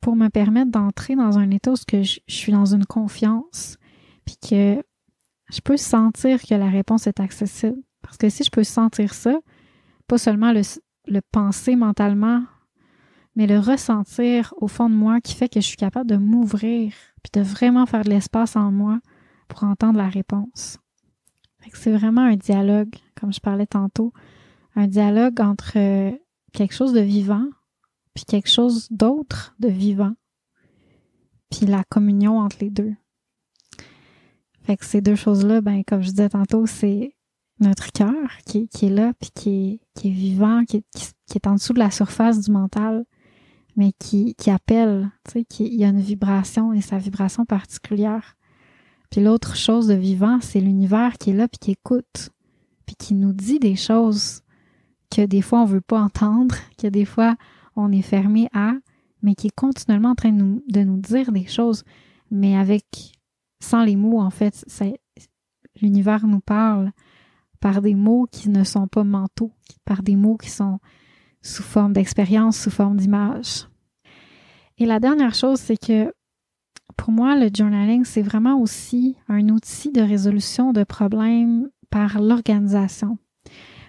pour 0.00 0.16
me 0.16 0.28
permettre 0.28 0.70
d'entrer 0.70 1.16
dans 1.16 1.38
un 1.38 1.50
état 1.50 1.72
où 1.72 1.76
je, 1.76 2.20
je 2.26 2.34
suis 2.34 2.52
dans 2.52 2.74
une 2.74 2.86
confiance, 2.86 3.76
puis 4.24 4.36
que 4.36 4.82
je 5.50 5.60
peux 5.60 5.76
sentir 5.76 6.40
que 6.40 6.54
la 6.54 6.68
réponse 6.68 7.06
est 7.06 7.20
accessible. 7.20 7.82
Parce 8.02 8.16
que 8.16 8.28
si 8.28 8.44
je 8.44 8.50
peux 8.50 8.64
sentir 8.64 9.12
ça, 9.14 9.38
pas 10.06 10.18
seulement 10.18 10.52
le, 10.52 11.20
penser 11.32 11.76
mentalement, 11.76 12.42
mais 13.36 13.46
le 13.46 13.58
ressentir 13.58 14.54
au 14.56 14.68
fond 14.68 14.90
de 14.90 14.94
moi 14.94 15.20
qui 15.20 15.34
fait 15.34 15.48
que 15.48 15.60
je 15.60 15.66
suis 15.66 15.76
capable 15.76 16.10
de 16.10 16.16
m'ouvrir 16.16 16.92
puis 17.22 17.40
de 17.40 17.40
vraiment 17.40 17.86
faire 17.86 18.04
de 18.04 18.10
l'espace 18.10 18.56
en 18.56 18.72
moi 18.72 19.00
pour 19.48 19.64
entendre 19.64 19.98
la 19.98 20.08
réponse. 20.08 20.78
C'est 21.72 21.92
vraiment 21.92 22.22
un 22.22 22.36
dialogue, 22.36 22.94
comme 23.18 23.32
je 23.32 23.40
parlais 23.40 23.66
tantôt, 23.66 24.12
un 24.74 24.86
dialogue 24.86 25.40
entre 25.40 25.72
euh, 25.76 26.10
quelque 26.52 26.74
chose 26.74 26.92
de 26.92 27.00
vivant 27.00 27.46
puis 28.14 28.24
quelque 28.24 28.50
chose 28.50 28.88
d'autre 28.90 29.54
de 29.58 29.68
vivant, 29.68 30.14
puis 31.50 31.66
la 31.66 31.84
communion 31.84 32.38
entre 32.38 32.56
les 32.60 32.70
deux. 32.70 32.94
Fait 34.62 34.76
que 34.76 34.84
ces 34.84 35.00
deux 35.00 35.14
choses-là, 35.14 35.60
ben, 35.60 35.82
comme 35.84 36.02
je 36.02 36.10
disais 36.10 36.28
tantôt, 36.28 36.66
c'est 36.66 37.14
notre 37.60 37.92
cœur 37.92 38.38
qui, 38.46 38.68
est 38.82 38.90
là, 38.90 39.12
puis 39.14 39.30
qui 39.34 39.80
est, 40.04 40.08
vivant, 40.08 40.64
qui 40.64 40.84
est, 41.34 41.46
en 41.46 41.54
dessous 41.54 41.72
de 41.72 41.78
la 41.78 41.90
surface 41.90 42.40
du 42.40 42.50
mental, 42.50 43.04
mais 43.76 43.92
qui, 43.92 44.34
appelle, 44.48 45.10
tu 45.24 45.32
sais, 45.32 45.44
qui, 45.44 45.68
y 45.74 45.84
a 45.84 45.88
une 45.88 46.00
vibration 46.00 46.72
et 46.72 46.80
sa 46.80 46.98
vibration 46.98 47.44
particulière. 47.44 48.36
Puis 49.10 49.20
l'autre 49.20 49.56
chose 49.56 49.86
de 49.86 49.94
vivant, 49.94 50.38
c'est 50.40 50.60
l'univers 50.60 51.18
qui 51.18 51.30
est 51.30 51.34
là, 51.34 51.48
puis 51.48 51.58
qui 51.58 51.70
écoute, 51.72 52.30
puis 52.86 52.96
qui 52.96 53.14
nous 53.14 53.32
dit 53.32 53.58
des 53.58 53.76
choses 53.76 54.42
que 55.10 55.26
des 55.26 55.42
fois 55.42 55.60
on 55.62 55.64
veut 55.64 55.80
pas 55.80 56.00
entendre, 56.00 56.54
que 56.78 56.86
des 56.86 57.04
fois 57.04 57.36
on 57.76 57.92
est 57.92 58.02
fermé 58.02 58.48
à, 58.52 58.72
mais 59.22 59.34
qui 59.34 59.48
est 59.48 59.54
continuellement 59.54 60.10
en 60.10 60.14
train 60.14 60.32
de 60.32 60.42
nous, 60.42 60.62
de 60.68 60.80
nous 60.80 60.98
dire 60.98 61.32
des 61.32 61.46
choses, 61.46 61.84
mais 62.30 62.56
avec 62.56 62.84
sans 63.60 63.84
les 63.84 63.96
mots, 63.96 64.20
en 64.20 64.30
fait, 64.30 64.64
l'univers 65.80 66.26
nous 66.26 66.40
parle 66.40 66.92
par 67.60 67.82
des 67.82 67.94
mots 67.94 68.26
qui 68.30 68.48
ne 68.48 68.64
sont 68.64 68.88
pas 68.88 69.04
mentaux, 69.04 69.52
par 69.84 70.02
des 70.02 70.16
mots 70.16 70.38
qui 70.38 70.48
sont 70.48 70.80
sous 71.42 71.62
forme 71.62 71.92
d'expérience, 71.92 72.58
sous 72.58 72.70
forme 72.70 72.96
d'image. 72.96 73.68
Et 74.78 74.86
la 74.86 75.00
dernière 75.00 75.34
chose, 75.34 75.60
c'est 75.60 75.76
que 75.76 76.12
pour 76.96 77.12
moi, 77.12 77.36
le 77.36 77.48
journaling, 77.52 78.04
c'est 78.04 78.22
vraiment 78.22 78.60
aussi 78.60 79.16
un 79.28 79.48
outil 79.48 79.90
de 79.90 80.02
résolution 80.02 80.72
de 80.72 80.84
problèmes 80.84 81.68
par 81.90 82.20
l'organisation. 82.20 83.18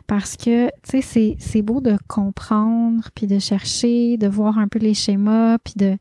Parce 0.07 0.35
que, 0.35 0.67
tu 0.83 1.01
sais, 1.01 1.35
c'est 1.39 1.61
beau 1.61 1.81
de 1.81 1.97
comprendre, 2.07 3.09
puis 3.15 3.27
de 3.27 3.39
chercher, 3.39 4.17
de 4.17 4.27
voir 4.27 4.57
un 4.57 4.67
peu 4.67 4.79
les 4.79 4.93
schémas, 4.93 5.57
puis 5.59 5.73
de, 5.77 5.97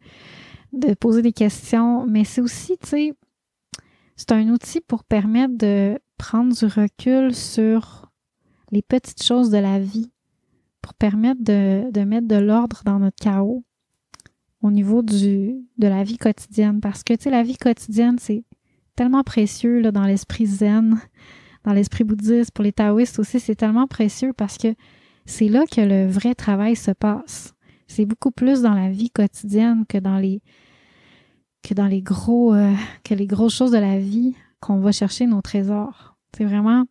de 0.72 0.94
poser 0.94 1.22
des 1.22 1.32
questions, 1.32 2.06
mais 2.06 2.24
c'est 2.24 2.40
aussi, 2.40 2.76
tu 2.78 2.88
sais, 2.88 3.14
c'est 4.16 4.32
un 4.32 4.48
outil 4.48 4.80
pour 4.80 5.04
permettre 5.04 5.56
de 5.56 5.98
prendre 6.18 6.54
du 6.54 6.64
recul 6.66 7.34
sur 7.34 8.10
les 8.70 8.82
petites 8.82 9.22
choses 9.22 9.50
de 9.50 9.58
la 9.58 9.78
vie, 9.78 10.10
pour 10.82 10.94
permettre 10.94 11.42
de, 11.42 12.04
mettre 12.04 12.28
de 12.28 12.36
l'ordre 12.36 12.82
dans 12.84 12.98
notre 12.98 13.16
chaos 13.20 13.64
au 14.62 14.70
niveau 14.70 15.02
du, 15.02 15.56
de 15.78 15.88
la 15.88 16.04
vie 16.04 16.18
quotidienne. 16.18 16.80
Parce 16.80 17.02
que, 17.02 17.14
tu 17.14 17.24
sais, 17.24 17.30
la 17.30 17.42
vie 17.42 17.56
quotidienne, 17.56 18.18
c'est 18.18 18.44
tellement 18.96 19.22
précieux 19.22 19.80
là, 19.80 19.92
dans 19.92 20.04
l'esprit 20.04 20.46
zen, 20.46 21.00
dans 21.64 21.72
l'esprit 21.72 22.04
bouddhiste, 22.04 22.52
pour 22.52 22.64
les 22.64 22.72
taoïstes 22.72 23.18
aussi, 23.18 23.40
c'est 23.40 23.54
tellement 23.54 23.86
précieux 23.86 24.32
parce 24.32 24.58
que 24.58 24.74
c'est 25.26 25.48
là 25.48 25.64
que 25.70 25.80
le 25.80 26.06
vrai 26.06 26.34
travail 26.34 26.76
se 26.76 26.90
passe. 26.90 27.54
C'est 27.86 28.06
beaucoup 28.06 28.30
plus 28.30 28.62
dans 28.62 28.74
la 28.74 28.90
vie 28.90 29.10
quotidienne 29.10 29.84
que 29.86 29.98
dans 29.98 30.18
les 30.18 30.42
que 31.62 31.74
dans 31.74 31.86
les 31.86 32.00
gros, 32.00 32.54
euh, 32.54 32.74
que 33.04 33.14
les 33.14 33.26
grosses 33.26 33.54
choses 33.54 33.72
de 33.72 33.78
la 33.78 33.98
vie 33.98 34.34
qu'on 34.60 34.80
va 34.80 34.92
chercher 34.92 35.26
nos 35.26 35.42
trésors. 35.42 36.16
C'est 36.34 36.44
vraiment 36.44 36.84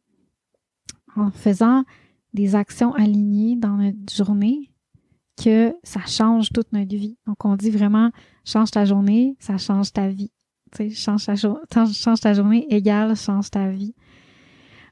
en 1.15 1.31
faisant 1.31 1.83
des 2.33 2.55
actions 2.55 2.93
alignées 2.93 3.55
dans 3.55 3.77
notre 3.77 4.13
journée 4.13 4.71
que 5.41 5.75
ça 5.83 6.01
change 6.05 6.49
toute 6.51 6.71
notre 6.73 6.95
vie. 6.95 7.17
Donc, 7.25 7.43
on 7.45 7.55
dit 7.55 7.71
vraiment, 7.71 8.11
change 8.45 8.71
ta 8.71 8.85
journée, 8.85 9.37
ça 9.39 9.57
change 9.57 9.93
ta 9.93 10.09
vie. 10.09 10.31
Tu 10.71 10.91
change 10.91 11.25
ta, 11.25 11.35
change 11.35 12.19
ta 12.19 12.33
journée 12.33 12.67
égale 12.69 13.15
change 13.15 13.49
ta 13.49 13.69
vie. 13.69 13.95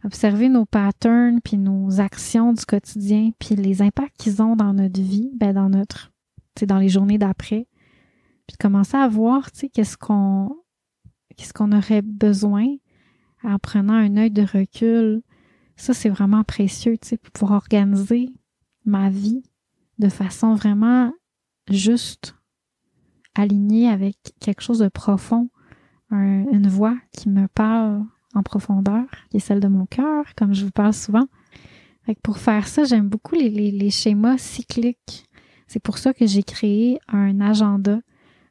Observer 0.04 0.50
nos 0.50 0.66
patterns, 0.66 1.40
puis 1.44 1.58
nos 1.58 2.00
actions 2.00 2.54
du 2.54 2.66
quotidien, 2.66 3.32
puis 3.40 3.56
les 3.56 3.82
impacts 3.82 4.16
qu'ils 4.18 4.42
ont 4.42 4.56
dans 4.56 4.74
notre 4.74 5.02
vie, 5.02 5.32
ben 5.36 5.54
dans 5.54 5.70
notre, 5.70 6.12
tu 6.56 6.66
dans 6.66 6.78
les 6.78 6.90
journées 6.90 7.18
d'après, 7.18 7.68
puis 8.48 8.58
commencer 8.58 8.96
à 8.96 9.08
voir, 9.08 9.52
tu 9.52 9.70
qu'est-ce 9.70 9.98
qu'on 9.98 10.56
qu'est-ce 11.36 11.54
qu'on 11.54 11.72
aurait 11.72 12.02
besoin 12.02 12.66
en 13.44 13.60
prenant 13.60 13.94
un 13.94 14.18
œil 14.18 14.32
de 14.32 14.44
recul. 14.44 15.22
Ça, 15.78 15.94
c'est 15.94 16.10
vraiment 16.10 16.44
précieux, 16.44 16.98
tu 16.98 17.08
sais, 17.08 17.18
pour 17.18 17.32
pouvoir 17.32 17.58
organiser 17.58 18.30
ma 18.86 19.10
vie 19.10 19.44
de 20.00 20.10
façon 20.10 20.56
vraiment 20.56 21.14
juste, 21.70 22.36
alignée 23.36 23.88
avec 23.88 24.18
quelque 24.40 24.62
chose 24.62 24.80
de 24.80 24.90
profond, 24.90 25.50
une 26.12 26.68
voix 26.68 26.98
qui 27.12 27.30
me 27.30 27.48
parle 27.48 28.04
en 28.34 28.44
profondeur, 28.44 29.06
qui 29.30 29.38
est 29.38 29.42
celle 29.42 29.60
de 29.60 29.68
mon 29.68 29.86
cœur, 29.86 30.26
comme 30.36 30.54
je 30.54 30.66
vous 30.66 30.72
parle 30.72 30.94
souvent. 30.94 31.28
pour 32.24 32.38
faire 32.38 32.68
ça, 32.68 32.84
j'aime 32.84 33.10
beaucoup 33.10 33.36
les, 33.36 33.50
les 33.50 33.90
schémas 33.90 34.38
cycliques. 34.38 35.26
C'est 35.68 35.82
pour 35.82 35.98
ça 35.98 36.14
que 36.14 36.26
j'ai 36.26 36.44
créé 36.44 37.00
un 37.08 37.42
agenda 37.42 38.00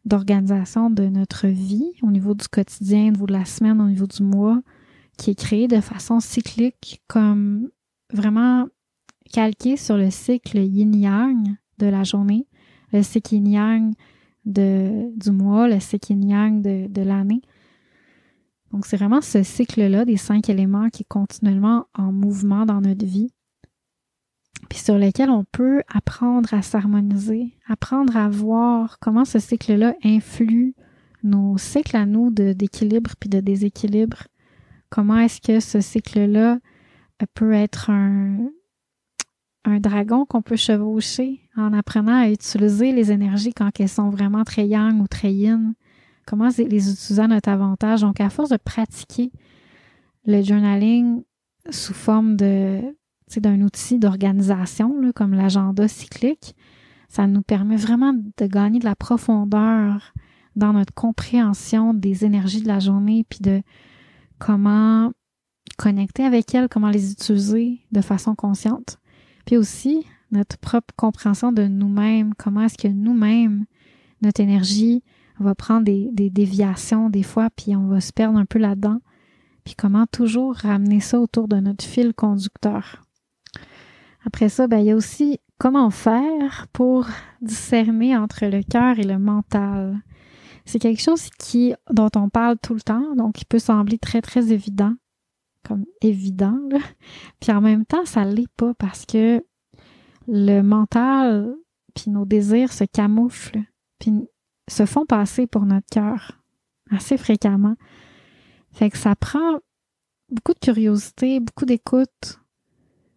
d'organisation 0.05 0.91
de 0.91 1.05
notre 1.05 1.49
vie 1.49 1.93
au 2.03 2.11
niveau 2.11 2.35
du 2.35 2.47
quotidien, 2.47 3.09
au 3.09 3.11
niveau 3.11 3.27
de 3.27 3.33
la 3.33 3.45
semaine, 3.45 3.81
au 3.81 3.87
niveau 3.87 4.07
du 4.07 4.23
mois, 4.23 4.61
qui 5.17 5.31
est 5.31 5.39
créé 5.39 5.69
de 5.69 5.81
façon 5.81 6.21
cyclique, 6.21 7.03
comme 7.09 7.71
vraiment 8.13 8.67
calqué 9.33 9.77
sur 9.77 9.97
le 9.97 10.11
cycle 10.11 10.59
yin-yang 10.59 11.57
de 11.79 11.87
la 11.87 12.05
journée, 12.05 12.47
le 12.93 13.03
cycle 13.03 13.35
yin-yang 13.35 13.95
du 14.45 15.31
mois, 15.31 15.69
le 15.69 15.81
cycle 15.81 16.13
yin-yang 16.13 16.63
de, 16.63 16.87
de 16.89 17.03
l'année. 17.03 17.43
Donc, 18.73 18.87
c'est 18.87 18.97
vraiment 18.97 19.21
ce 19.21 19.43
cycle-là 19.43 20.05
des 20.05 20.17
cinq 20.17 20.49
éléments 20.49 20.89
qui 20.91 21.03
est 21.03 21.09
continuellement 21.09 21.87
en 21.95 22.13
mouvement 22.13 22.67
dans 22.67 22.81
notre 22.81 23.07
vie, 23.07 23.33
puis 24.69 24.79
sur 24.79 24.99
lequel 24.99 25.31
on 25.31 25.45
peut 25.45 25.83
apprendre 25.89 26.53
à 26.53 26.63
s'harmoniser, 26.63 27.55
apprendre 27.69 28.17
à 28.17 28.29
voir 28.29 28.99
comment 28.99 29.25
ce 29.25 29.39
cycle-là 29.39 29.95
influe 30.05 30.75
nos 31.23 31.59
cycles 31.59 31.97
à 31.97 32.07
nous 32.07 32.31
d'équilibre 32.31 33.13
puis 33.19 33.29
de 33.29 33.41
déséquilibre. 33.41 34.29
Comment 34.91 35.19
est-ce 35.19 35.41
que 35.41 35.61
ce 35.61 35.81
cycle-là 35.81 36.59
peut 37.35 37.53
être 37.53 37.91
un, 37.91 38.51
un 39.65 39.81
dragon 39.81 40.25
qu'on 40.27 40.43
peut 40.43 40.57
chevaucher 40.57 41.41
en 41.57 41.73
apprenant 41.73 42.23
à 42.23 42.31
utiliser 42.31 42.93
les 42.93 43.11
énergies 43.13 43.53
quand 43.53 43.71
elles 43.81 43.89
sont 43.89 44.11
vraiment 44.11 44.45
très 44.45 44.67
yang 44.67 45.01
ou 45.01 45.09
très 45.09 45.33
yin? 45.33 45.75
Comment 46.27 46.49
les 46.59 46.91
utiliser 46.91 47.23
à 47.23 47.29
notre 47.29 47.49
avantage? 47.49 48.01
Donc, 48.01 48.21
à 48.21 48.31
force 48.31 48.51
de 48.51 48.57
pratiquer 48.57 49.31
le 50.27 50.43
journaling 50.43 51.23
sous 51.71 51.95
forme 51.95 52.37
de 52.37 52.81
d'un 53.39 53.61
outil 53.61 53.99
d'organisation, 53.99 54.95
comme 55.13 55.35
l'agenda 55.35 55.89
cyclique, 55.89 56.55
ça 57.09 57.27
nous 57.27 57.43
permet 57.43 57.77
vraiment 57.77 58.13
de 58.15 58.47
gagner 58.47 58.79
de 58.79 58.85
la 58.85 58.95
profondeur 58.95 60.13
dans 60.55 60.73
notre 60.73 60.95
compréhension 60.95 61.93
des 61.93 62.25
énergies 62.25 62.63
de 62.63 62.69
la 62.69 62.79
journée, 62.79 63.27
puis 63.29 63.41
de 63.41 63.63
comment 64.39 65.13
connecter 65.79 66.25
avec 66.25 66.55
elles, 66.55 66.69
comment 66.69 66.91
les 66.91 67.13
utiliser 67.13 67.81
de 67.93 68.01
façon 68.01 68.35
consciente. 68.35 68.99
Puis 69.45 69.57
aussi, 69.57 70.07
notre 70.31 70.59
propre 70.59 70.95
compréhension 70.97 71.53
de 71.53 71.65
nous-mêmes, 71.67 72.35
comment 72.35 72.63
est-ce 72.63 72.79
que 72.79 72.89
nous-mêmes, 72.89 73.67
notre 74.23 74.41
énergie 74.41 75.03
va 75.39 75.55
prendre 75.55 75.85
des, 75.85 76.31
déviations 76.31 77.11
des 77.11 77.23
fois, 77.23 77.51
puis 77.51 77.77
on 77.77 77.87
va 77.89 78.01
se 78.01 78.13
perdre 78.13 78.39
un 78.39 78.47
peu 78.47 78.59
là-dedans, 78.59 79.01
puis 79.65 79.75
comment 79.75 80.07
toujours 80.07 80.55
ramener 80.55 81.01
ça 81.01 81.21
autour 81.21 81.49
de 81.49 81.57
notre 81.57 81.85
fil 81.85 82.15
conducteur. 82.15 83.03
Après 84.25 84.49
ça, 84.49 84.67
ben, 84.67 84.79
il 84.79 84.87
y 84.87 84.91
a 84.91 84.97
aussi 84.97 85.39
comment 85.59 85.91
faire 85.91 86.67
pour 86.73 87.07
discerner 87.41 88.17
entre 88.17 88.47
le 88.47 88.63
cœur 88.63 88.99
et 88.99 89.05
le 89.05 89.19
mental. 89.19 90.01
C'est 90.67 90.79
quelque 90.79 91.01
chose 91.01 91.31
qui, 91.39 91.75
dont 91.91 92.11
on 92.17 92.29
parle 92.29 92.59
tout 92.59 92.75
le 92.75 92.81
temps, 92.81 93.15
donc 93.15 93.37
qui 93.37 93.45
peut 93.45 93.59
sembler 93.59 93.99
très, 93.99 94.21
très 94.21 94.53
évident, 94.53 94.95
comme 95.65 95.87
évident, 96.03 96.59
puis 97.41 97.53
en 97.53 97.61
même 97.61 97.87
temps, 97.87 98.05
ça 98.05 98.25
l'est 98.25 98.53
pas 98.57 98.75
parce 98.75 99.07
que 99.07 99.43
le 100.29 100.61
mental 100.61 101.57
puis 101.95 102.11
nos 102.11 102.27
désirs 102.27 102.73
se 102.73 102.85
camouflent 102.85 103.63
puis 103.99 104.29
se 104.69 104.85
font 104.85 105.07
passer 105.07 105.47
pour 105.47 105.65
notre 105.65 105.87
cœur 105.91 106.33
assez 106.91 107.17
fréquemment. 107.17 107.77
Fait 108.73 108.91
que 108.91 108.99
ça 108.99 109.15
prend 109.17 109.61
beaucoup 110.31 110.53
de 110.53 110.59
curiosité, 110.59 111.41
beaucoup 111.41 111.65
d'écoute, 111.65 112.41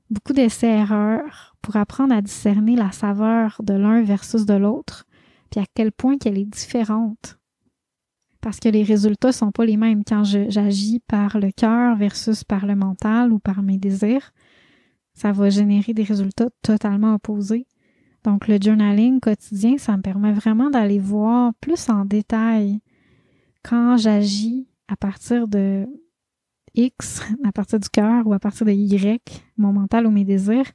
beaucoup 0.09 0.33
d'essais-erreurs 0.33 1.55
pour 1.61 1.75
apprendre 1.75 2.13
à 2.13 2.21
discerner 2.21 2.75
la 2.75 2.91
saveur 2.91 3.61
de 3.63 3.73
l'un 3.73 4.03
versus 4.03 4.45
de 4.45 4.53
l'autre, 4.53 5.05
puis 5.49 5.59
à 5.59 5.65
quel 5.73 5.91
point 5.91 6.17
qu'elle 6.17 6.37
est 6.37 6.45
différente 6.45 7.38
parce 8.41 8.59
que 8.59 8.69
les 8.69 8.83
résultats 8.83 9.31
sont 9.31 9.51
pas 9.51 9.65
les 9.65 9.77
mêmes 9.77 10.03
quand 10.03 10.23
j'agis 10.23 10.99
par 11.07 11.39
le 11.39 11.51
cœur 11.51 11.95
versus 11.95 12.43
par 12.43 12.65
le 12.65 12.75
mental 12.75 13.33
ou 13.33 13.39
par 13.39 13.61
mes 13.61 13.77
désirs. 13.77 14.31
Ça 15.13 15.31
va 15.31 15.49
générer 15.49 15.93
des 15.93 16.03
résultats 16.03 16.49
totalement 16.61 17.15
opposés. 17.15 17.67
Donc 18.23 18.47
le 18.47 18.57
journaling 18.61 19.19
quotidien, 19.19 19.77
ça 19.77 19.95
me 19.97 20.01
permet 20.01 20.31
vraiment 20.31 20.69
d'aller 20.69 20.99
voir 20.99 21.53
plus 21.61 21.89
en 21.89 22.05
détail 22.05 22.79
quand 23.63 23.97
j'agis 23.97 24.67
à 24.87 24.95
partir 24.95 25.47
de 25.47 25.85
X, 26.75 27.21
à 27.43 27.51
partir 27.51 27.79
du 27.79 27.89
cœur 27.89 28.25
ou 28.27 28.33
à 28.33 28.39
partir 28.39 28.65
de 28.65 28.71
Y, 28.71 29.21
mon 29.57 29.73
mental 29.73 30.07
ou 30.07 30.11
mes 30.11 30.25
désirs, 30.25 30.71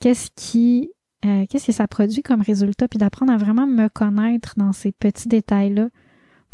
qu'est-ce 0.00 0.30
qui 0.34 0.90
euh, 1.24 1.46
qu'est-ce 1.48 1.66
que 1.66 1.72
ça 1.72 1.88
produit 1.88 2.22
comme 2.22 2.42
résultat, 2.42 2.88
puis 2.88 2.98
d'apprendre 2.98 3.32
à 3.32 3.36
vraiment 3.36 3.66
me 3.66 3.88
connaître 3.88 4.54
dans 4.56 4.72
ces 4.72 4.92
petits 4.92 5.28
détails-là 5.28 5.88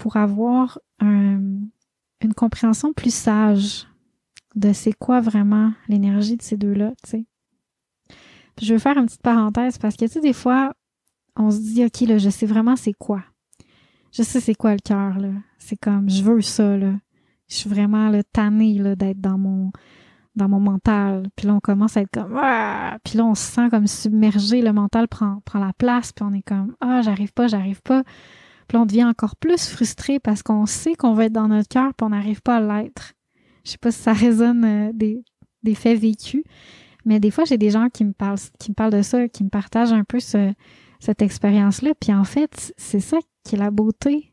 pour 0.02 0.16
avoir 0.16 0.80
une 0.98 1.70
compréhension 2.34 2.92
plus 2.92 3.14
sage 3.14 3.86
de 4.56 4.72
c'est 4.72 4.92
quoi 4.92 5.20
vraiment 5.20 5.72
l'énergie 5.86 6.36
de 6.36 6.42
ces 6.42 6.56
deux-là, 6.56 6.90
tu. 7.08 7.24
Je 8.60 8.72
veux 8.72 8.80
faire 8.80 8.98
une 8.98 9.06
petite 9.06 9.22
parenthèse 9.22 9.78
parce 9.78 9.96
que, 9.96 10.04
tu 10.06 10.10
sais, 10.10 10.20
des 10.20 10.32
fois, 10.32 10.74
on 11.36 11.52
se 11.52 11.58
dit, 11.58 11.84
OK, 11.84 12.00
là, 12.00 12.18
je 12.18 12.30
sais 12.30 12.46
vraiment 12.46 12.74
c'est 12.74 12.94
quoi. 12.94 13.22
Je 14.10 14.24
sais 14.24 14.40
c'est 14.40 14.56
quoi 14.56 14.72
le 14.72 14.80
cœur, 14.84 15.20
là. 15.20 15.30
C'est 15.58 15.76
comme, 15.76 16.10
je 16.10 16.24
veux 16.24 16.40
ça, 16.40 16.76
là. 16.76 16.94
Je 17.48 17.54
suis 17.54 17.70
vraiment, 17.70 18.10
là, 18.10 18.24
tannée, 18.24 18.80
d'être 18.96 19.20
dans 19.20 19.38
mon, 19.38 19.70
dans 20.34 20.48
mon 20.48 20.60
mental. 20.60 21.28
Puis 21.36 21.46
là, 21.46 21.54
on 21.54 21.60
commence 21.60 21.96
à 21.96 22.00
être 22.00 22.10
comme, 22.12 22.36
ah! 22.42 22.98
Puis 23.04 23.18
là, 23.18 23.24
on 23.24 23.36
se 23.36 23.44
sent 23.44 23.70
comme 23.70 23.86
submergé. 23.86 24.62
Le 24.62 24.72
mental 24.72 25.06
prend, 25.06 25.40
prend 25.44 25.60
la 25.60 25.72
place. 25.72 26.12
Puis 26.12 26.24
on 26.28 26.32
est 26.32 26.42
comme, 26.42 26.74
ah, 26.80 27.02
j'arrive 27.02 27.32
pas, 27.32 27.46
j'arrive 27.46 27.82
pas. 27.82 28.02
On 28.74 28.86
devient 28.86 29.04
encore 29.04 29.36
plus 29.36 29.68
frustré 29.68 30.18
parce 30.18 30.42
qu'on 30.42 30.66
sait 30.66 30.94
qu'on 30.94 31.14
va 31.14 31.26
être 31.26 31.32
dans 31.32 31.48
notre 31.48 31.68
cœur 31.68 31.92
puis 31.94 32.04
on 32.04 32.10
n'arrive 32.10 32.42
pas 32.42 32.56
à 32.56 32.82
l'être. 32.82 33.12
Je 33.64 33.72
sais 33.72 33.78
pas 33.78 33.90
si 33.90 34.00
ça 34.02 34.12
résonne 34.12 34.64
euh, 34.64 34.90
des, 34.92 35.22
des 35.62 35.74
faits 35.74 35.98
vécus, 35.98 36.42
mais 37.04 37.20
des 37.20 37.30
fois 37.30 37.44
j'ai 37.44 37.58
des 37.58 37.70
gens 37.70 37.88
qui 37.88 38.04
me 38.04 38.12
parlent 38.12 38.38
qui 38.58 38.70
me 38.70 38.74
parlent 38.74 38.92
de 38.92 39.02
ça, 39.02 39.28
qui 39.28 39.44
me 39.44 39.50
partagent 39.50 39.92
un 39.92 40.04
peu 40.04 40.20
ce, 40.20 40.52
cette 41.02 41.20
expérience-là. 41.20 41.92
Puis 42.00 42.14
en 42.14 42.24
fait, 42.24 42.72
c'est 42.76 43.00
ça 43.00 43.18
qui 43.44 43.56
est 43.56 43.58
la 43.58 43.70
beauté 43.70 44.32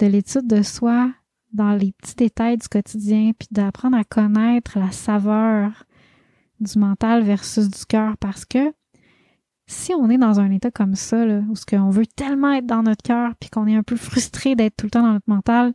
de 0.00 0.06
l'étude 0.06 0.46
de 0.46 0.62
soi 0.62 1.12
dans 1.52 1.72
les 1.72 1.92
petits 1.92 2.16
détails 2.16 2.58
du 2.58 2.68
quotidien, 2.68 3.30
puis 3.38 3.48
d'apprendre 3.50 3.96
à 3.96 4.04
connaître 4.04 4.78
la 4.78 4.90
saveur 4.90 5.84
du 6.58 6.78
mental 6.78 7.22
versus 7.22 7.68
du 7.68 7.86
cœur, 7.86 8.16
parce 8.18 8.44
que 8.44 8.72
si 9.70 9.94
on 9.94 10.10
est 10.10 10.18
dans 10.18 10.40
un 10.40 10.50
état 10.50 10.72
comme 10.72 10.96
ça, 10.96 11.24
là, 11.24 11.42
où 11.48 11.54
ce 11.54 11.64
qu'on 11.64 11.90
veut 11.90 12.06
tellement 12.06 12.52
être 12.52 12.66
dans 12.66 12.82
notre 12.82 13.02
cœur, 13.02 13.34
puis 13.38 13.50
qu'on 13.50 13.68
est 13.68 13.76
un 13.76 13.84
peu 13.84 13.94
frustré 13.96 14.56
d'être 14.56 14.76
tout 14.76 14.86
le 14.86 14.90
temps 14.90 15.02
dans 15.02 15.12
notre 15.12 15.30
mental, 15.30 15.72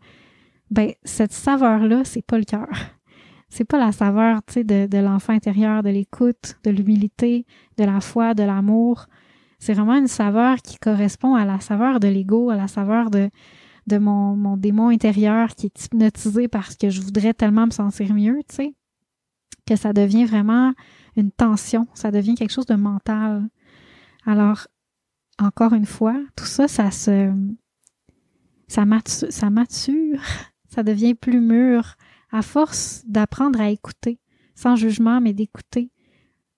ben 0.69 0.91
cette 1.05 1.31
saveur-là, 1.31 2.03
c'est 2.03 2.21
pas 2.21 2.37
le 2.37 2.43
cœur. 2.43 2.67
C'est 3.47 3.63
pas 3.63 3.77
la 3.77 3.93
saveur, 3.93 4.41
tu 4.47 4.53
sais, 4.53 4.63
de, 4.65 4.85
de 4.87 4.97
l'enfant 4.97 5.31
intérieur, 5.31 5.81
de 5.81 5.89
l'écoute, 5.89 6.57
de 6.65 6.71
l'humilité, 6.71 7.45
de 7.77 7.85
la 7.85 8.01
foi, 8.01 8.33
de 8.33 8.43
l'amour. 8.43 9.05
C'est 9.59 9.73
vraiment 9.73 9.95
une 9.95 10.07
saveur 10.07 10.57
qui 10.57 10.77
correspond 10.77 11.35
à 11.35 11.45
la 11.45 11.61
saveur 11.61 12.01
de 12.01 12.09
l'ego, 12.09 12.49
à 12.49 12.57
la 12.57 12.67
saveur 12.67 13.09
de, 13.11 13.29
de 13.87 13.97
mon, 13.97 14.35
mon 14.35 14.57
démon 14.57 14.89
intérieur 14.89 15.55
qui 15.55 15.67
est 15.67 15.85
hypnotisé 15.85 16.49
parce 16.49 16.75
que 16.75 16.89
je 16.89 16.99
voudrais 16.99 17.33
tellement 17.33 17.67
me 17.67 17.71
sentir 17.71 18.13
mieux, 18.13 18.41
tu 18.49 18.55
sais, 18.55 18.73
que 19.65 19.77
ça 19.77 19.93
devient 19.93 20.25
vraiment 20.25 20.73
une 21.15 21.31
tension, 21.31 21.87
ça 21.93 22.11
devient 22.11 22.35
quelque 22.35 22.51
chose 22.51 22.65
de 22.65 22.75
mental. 22.75 23.47
Alors, 24.25 24.67
encore 25.39 25.73
une 25.73 25.85
fois, 25.85 26.15
tout 26.35 26.45
ça, 26.45 26.67
ça 26.67 26.91
se, 26.91 27.31
ça 28.67 28.85
mature, 28.85 30.19
ça 30.69 30.83
devient 30.83 31.13
plus 31.13 31.39
mûr 31.39 31.95
à 32.31 32.41
force 32.41 33.03
d'apprendre 33.07 33.61
à 33.61 33.69
écouter, 33.69 34.19
sans 34.55 34.75
jugement, 34.75 35.21
mais 35.21 35.33
d'écouter. 35.33 35.91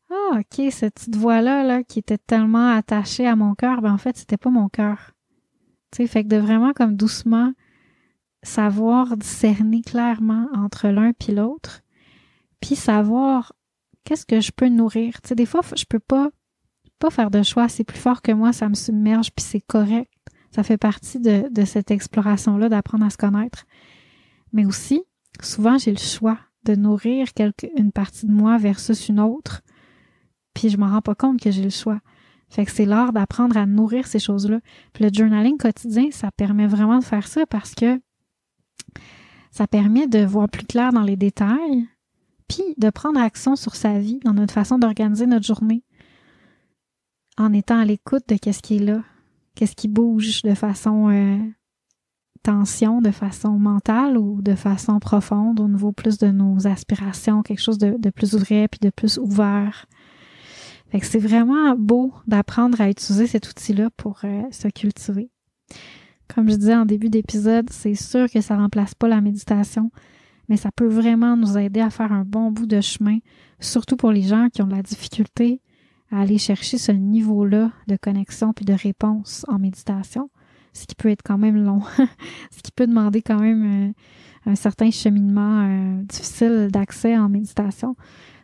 Ah, 0.09 0.39
ok, 0.39 0.71
cette 0.71 0.95
petite 0.95 1.17
voix-là, 1.17 1.63
là, 1.63 1.83
qui 1.83 1.99
était 1.99 2.17
tellement 2.17 2.69
attachée 2.71 3.27
à 3.27 3.35
mon 3.35 3.55
cœur, 3.55 3.81
ben 3.81 3.93
en 3.93 3.97
fait, 3.97 4.17
c'était 4.17 4.37
pas 4.37 4.49
mon 4.49 4.69
cœur. 4.69 5.11
Tu 5.91 5.97
sais, 5.97 6.07
fait 6.07 6.23
que 6.23 6.29
de 6.29 6.37
vraiment 6.37 6.73
comme 6.73 6.95
doucement 6.95 7.51
savoir 8.43 9.17
discerner 9.17 9.81
clairement 9.81 10.47
entre 10.53 10.87
l'un 10.87 11.11
puis 11.11 11.33
l'autre, 11.33 11.81
puis 12.61 12.75
savoir 12.75 13.53
qu'est-ce 14.05 14.25
que 14.25 14.39
je 14.39 14.51
peux 14.51 14.69
nourrir. 14.69 15.21
Tu 15.21 15.29
sais, 15.29 15.35
des 15.35 15.45
fois, 15.45 15.61
je 15.75 15.85
peux 15.85 15.99
pas 15.99 16.29
pas 16.99 17.09
faire 17.09 17.31
de 17.31 17.43
choix, 17.43 17.69
c'est 17.69 17.83
plus 17.83 17.97
fort 17.99 18.21
que 18.21 18.31
moi, 18.31 18.53
ça 18.53 18.69
me 18.69 18.73
submerge, 18.73 19.31
puis 19.31 19.45
c'est 19.45 19.61
correct. 19.61 20.11
Ça 20.51 20.63
fait 20.63 20.77
partie 20.77 21.19
de, 21.19 21.47
de 21.51 21.65
cette 21.65 21.91
exploration-là, 21.91 22.69
d'apprendre 22.69 23.05
à 23.05 23.09
se 23.09 23.17
connaître. 23.17 23.65
Mais 24.53 24.65
aussi, 24.65 25.03
souvent, 25.41 25.77
j'ai 25.77 25.91
le 25.91 25.97
choix 25.97 26.39
de 26.63 26.75
nourrir 26.75 27.33
quelque, 27.33 27.67
une 27.77 27.91
partie 27.91 28.25
de 28.25 28.31
moi 28.31 28.57
versus 28.57 29.09
une 29.09 29.19
autre, 29.19 29.61
puis 30.53 30.69
je 30.69 30.77
m'en 30.77 30.87
rends 30.87 31.01
pas 31.01 31.15
compte 31.15 31.39
que 31.39 31.51
j'ai 31.51 31.63
le 31.63 31.69
choix. 31.69 31.99
Fait 32.49 32.65
que 32.65 32.71
c'est 32.71 32.85
l'art 32.85 33.13
d'apprendre 33.13 33.57
à 33.57 33.65
nourrir 33.65 34.07
ces 34.07 34.19
choses-là. 34.19 34.59
Puis 34.93 35.03
le 35.03 35.09
journaling 35.13 35.57
quotidien, 35.57 36.09
ça 36.11 36.31
permet 36.31 36.67
vraiment 36.67 36.99
de 36.99 37.03
faire 37.03 37.27
ça 37.27 37.45
parce 37.45 37.75
que 37.75 37.99
ça 39.51 39.67
permet 39.67 40.07
de 40.07 40.23
voir 40.25 40.49
plus 40.49 40.65
clair 40.65 40.93
dans 40.93 41.01
les 41.01 41.17
détails, 41.17 41.87
puis 42.47 42.63
de 42.77 42.89
prendre 42.89 43.19
action 43.19 43.55
sur 43.55 43.75
sa 43.75 43.99
vie, 43.99 44.19
dans 44.23 44.33
notre 44.33 44.53
façon 44.53 44.77
d'organiser 44.77 45.25
notre 45.25 45.45
journée, 45.45 45.83
en 47.37 47.53
étant 47.53 47.79
à 47.79 47.85
l'écoute 47.85 48.23
de 48.27 48.35
qu'est-ce 48.35 48.61
qui 48.61 48.77
est 48.77 48.83
là, 48.83 49.03
qu'est-ce 49.55 49.75
qui 49.75 49.87
bouge 49.87 50.41
de 50.41 50.53
façon 50.53 51.09
euh, 51.09 51.37
tension, 52.43 53.01
de 53.01 53.11
façon 53.11 53.59
mentale 53.59 54.17
ou 54.17 54.41
de 54.41 54.55
façon 54.55 54.99
profonde 54.99 55.59
au 55.59 55.67
niveau 55.67 55.91
plus 55.91 56.17
de 56.17 56.27
nos 56.27 56.67
aspirations, 56.67 57.43
quelque 57.43 57.61
chose 57.61 57.77
de, 57.77 58.09
plus 58.09 58.35
vrai 58.35 58.67
puis 58.67 58.79
de 58.81 58.89
plus 58.89 59.17
ouvert. 59.17 59.85
Fait 60.89 60.99
que 60.99 61.05
c'est 61.05 61.19
vraiment 61.19 61.75
beau 61.75 62.13
d'apprendre 62.27 62.79
à 62.79 62.89
utiliser 62.89 63.27
cet 63.27 63.49
outil-là 63.49 63.89
pour 63.97 64.21
euh, 64.23 64.43
se 64.51 64.69
cultiver. 64.69 65.29
Comme 66.33 66.49
je 66.49 66.55
disais 66.55 66.75
en 66.75 66.85
début 66.85 67.09
d'épisode, 67.09 67.69
c'est 67.69 67.95
sûr 67.95 68.29
que 68.29 68.41
ça 68.41 68.55
remplace 68.55 68.95
pas 68.95 69.07
la 69.07 69.21
méditation, 69.21 69.91
mais 70.47 70.57
ça 70.57 70.71
peut 70.71 70.87
vraiment 70.87 71.35
nous 71.35 71.57
aider 71.57 71.81
à 71.81 71.89
faire 71.89 72.11
un 72.11 72.23
bon 72.23 72.51
bout 72.51 72.65
de 72.65 72.79
chemin, 72.79 73.17
surtout 73.59 73.97
pour 73.97 74.11
les 74.11 74.23
gens 74.23 74.47
qui 74.51 74.61
ont 74.61 74.67
de 74.67 74.75
la 74.75 74.83
difficulté 74.83 75.61
à 76.11 76.21
aller 76.21 76.37
chercher 76.37 76.77
ce 76.77 76.91
niveau-là 76.91 77.71
de 77.87 77.97
connexion 77.97 78.53
puis 78.53 78.65
de 78.65 78.73
réponse 78.73 79.45
en 79.47 79.59
méditation, 79.59 80.29
ce 80.73 80.85
qui 80.85 80.95
peut 80.95 81.09
être 81.09 81.23
quand 81.23 81.37
même 81.37 81.57
long, 81.57 81.81
ce 82.51 82.61
qui 82.61 82.71
peut 82.71 82.87
demander 82.87 83.21
quand 83.21 83.39
même 83.39 83.89
euh, 84.45 84.51
un 84.51 84.55
certain 84.55 84.91
cheminement 84.91 85.61
euh, 85.63 86.03
difficile 86.03 86.69
d'accès 86.71 87.17
en 87.17 87.29
méditation. 87.29 87.95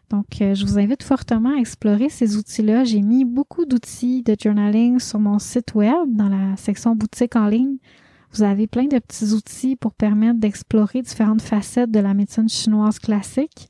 Donc, 0.10 0.42
euh, 0.42 0.54
je 0.54 0.66
vous 0.66 0.78
invite 0.78 1.04
fortement 1.04 1.56
à 1.56 1.60
explorer 1.60 2.10
ces 2.10 2.36
outils-là. 2.36 2.84
J'ai 2.84 3.02
mis 3.02 3.26
beaucoup 3.26 3.66
d'outils 3.66 4.22
de 4.22 4.36
journaling 4.40 5.00
sur 5.00 5.20
mon 5.20 5.40
site 5.40 5.74
web 5.74 6.10
dans 6.10 6.30
la 6.30 6.56
section 6.58 6.96
boutique 6.96 7.36
en 7.36 7.48
ligne. 7.48 7.78
Vous 8.34 8.44
avez 8.44 8.68
plein 8.68 8.86
de 8.86 9.00
petits 9.00 9.32
outils 9.32 9.76
pour 9.76 9.94
permettre 9.94 10.40
d'explorer 10.40 11.02
différentes 11.02 11.42
facettes 11.42 11.92
de 11.92 12.00
la 12.00 12.14
médecine 12.14 12.50
chinoise 12.50 12.98
classique, 12.98 13.68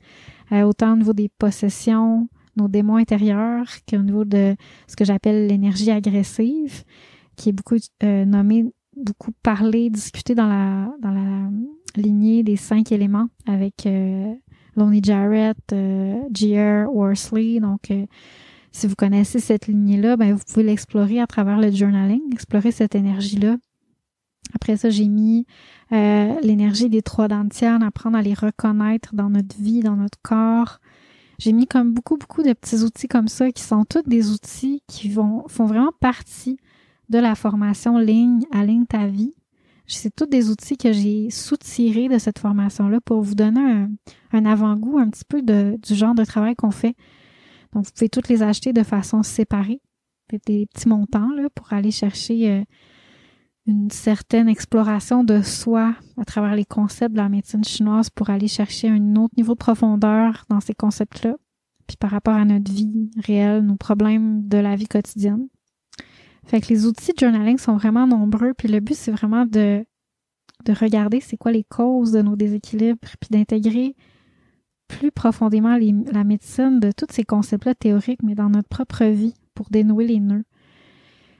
autant 0.50 0.94
au 0.94 0.96
niveau 0.96 1.12
des 1.12 1.28
possessions, 1.28 2.28
nos 2.56 2.68
démons 2.68 2.96
intérieurs, 2.96 3.66
qu'au 3.88 3.98
niveau 3.98 4.24
de 4.24 4.56
ce 4.86 4.96
que 4.96 5.04
j'appelle 5.04 5.46
l'énergie 5.46 5.90
agressive, 5.90 6.84
qui 7.36 7.48
est 7.48 7.52
beaucoup 7.52 7.76
euh, 8.02 8.24
nommé, 8.24 8.64
beaucoup 8.96 9.32
parlé, 9.42 9.90
discuté 9.90 10.34
dans 10.34 10.46
la, 10.46 10.92
dans 11.00 11.10
la 11.10 11.50
lignée 11.96 12.42
des 12.42 12.56
cinq 12.56 12.92
éléments 12.92 13.28
avec 13.46 13.86
Lonely 14.76 15.00
Jarrett, 15.02 15.56
euh, 15.72 16.20
G.R. 16.32 16.92
Worsley. 16.94 17.60
Donc, 17.60 17.90
euh, 17.90 18.06
si 18.72 18.86
vous 18.86 18.94
connaissez 18.94 19.38
cette 19.38 19.66
lignée-là, 19.66 20.16
ben, 20.16 20.34
vous 20.34 20.42
pouvez 20.46 20.64
l'explorer 20.64 21.20
à 21.20 21.26
travers 21.26 21.58
le 21.58 21.70
journaling, 21.70 22.22
explorer 22.32 22.72
cette 22.72 22.94
énergie-là. 22.94 23.56
Après 24.54 24.76
ça, 24.76 24.90
j'ai 24.90 25.08
mis 25.08 25.46
euh, 25.92 26.34
l'énergie 26.42 26.88
des 26.88 27.02
trois 27.02 27.28
dentières, 27.28 27.82
apprendre 27.82 28.16
à 28.16 28.22
les 28.22 28.34
reconnaître 28.34 29.14
dans 29.14 29.30
notre 29.30 29.56
vie, 29.56 29.80
dans 29.80 29.96
notre 29.96 30.18
corps. 30.22 30.80
J'ai 31.38 31.52
mis 31.52 31.66
comme 31.66 31.92
beaucoup, 31.92 32.16
beaucoup 32.16 32.42
de 32.42 32.52
petits 32.52 32.82
outils 32.82 33.08
comme 33.08 33.28
ça 33.28 33.50
qui 33.50 33.62
sont 33.62 33.84
tous 33.84 34.02
des 34.02 34.30
outils 34.30 34.82
qui 34.86 35.08
vont, 35.08 35.46
font 35.48 35.66
vraiment 35.66 35.92
partie 36.00 36.58
de 37.08 37.18
la 37.18 37.34
formation 37.34 37.98
ligne 37.98 38.44
à 38.52 38.64
ligne 38.64 38.86
ta 38.86 39.06
vie. 39.06 39.34
C'est 39.86 40.14
tous 40.14 40.26
des 40.26 40.50
outils 40.50 40.78
que 40.78 40.92
j'ai 40.92 41.28
soutirés 41.30 42.08
de 42.08 42.18
cette 42.18 42.38
formation-là 42.38 43.00
pour 43.02 43.20
vous 43.20 43.34
donner 43.34 43.86
un, 44.32 44.44
avant-goût 44.46 44.98
un 44.98 45.10
petit 45.10 45.24
peu 45.28 45.42
de, 45.42 45.78
du 45.82 45.94
genre 45.94 46.14
de 46.14 46.24
travail 46.24 46.54
qu'on 46.54 46.70
fait. 46.70 46.96
Donc, 47.72 47.84
vous 47.84 47.90
pouvez 47.92 48.08
toutes 48.08 48.28
les 48.28 48.42
acheter 48.42 48.72
de 48.72 48.82
façon 48.82 49.22
séparée, 49.22 49.80
des 50.46 50.66
petits 50.66 50.88
montants 50.88 51.28
là, 51.36 51.50
pour 51.54 51.72
aller 51.72 51.90
chercher 51.90 52.50
euh, 52.50 52.64
une 53.66 53.90
certaine 53.90 54.48
exploration 54.48 55.24
de 55.24 55.40
soi 55.40 55.94
à 56.18 56.24
travers 56.24 56.54
les 56.54 56.66
concepts 56.66 57.12
de 57.12 57.18
la 57.20 57.28
médecine 57.28 57.64
chinoise 57.64 58.10
pour 58.10 58.30
aller 58.30 58.48
chercher 58.48 58.88
un 58.88 59.16
autre 59.16 59.34
niveau 59.36 59.54
de 59.54 59.58
profondeur 59.58 60.44
dans 60.50 60.60
ces 60.60 60.74
concepts-là, 60.74 61.34
puis 61.86 61.96
par 61.96 62.10
rapport 62.10 62.34
à 62.34 62.44
notre 62.44 62.70
vie 62.70 63.10
réelle, 63.16 63.62
nos 63.62 63.76
problèmes 63.76 64.46
de 64.46 64.58
la 64.58 64.76
vie 64.76 64.86
quotidienne. 64.86 65.48
Fait 66.44 66.60
que 66.60 66.68
les 66.68 66.84
outils 66.84 67.12
de 67.14 67.18
journaling 67.18 67.56
sont 67.56 67.76
vraiment 67.76 68.06
nombreux, 68.06 68.52
puis 68.52 68.68
le 68.68 68.80
but, 68.80 68.94
c'est 68.94 69.12
vraiment 69.12 69.46
de, 69.46 69.84
de 70.66 70.72
regarder 70.72 71.20
c'est 71.20 71.38
quoi 71.38 71.52
les 71.52 71.64
causes 71.64 72.12
de 72.12 72.20
nos 72.20 72.36
déséquilibres, 72.36 72.98
puis 73.00 73.30
d'intégrer 73.30 73.96
plus 74.88 75.10
profondément 75.10 75.78
la 76.12 76.24
médecine 76.24 76.80
de 76.80 76.92
tous 76.92 77.06
ces 77.10 77.24
concepts-là 77.24 77.74
théoriques, 77.74 78.22
mais 78.22 78.34
dans 78.34 78.50
notre 78.50 78.68
propre 78.68 79.04
vie 79.04 79.34
pour 79.54 79.70
dénouer 79.70 80.06
les 80.06 80.20
nœuds. 80.20 80.44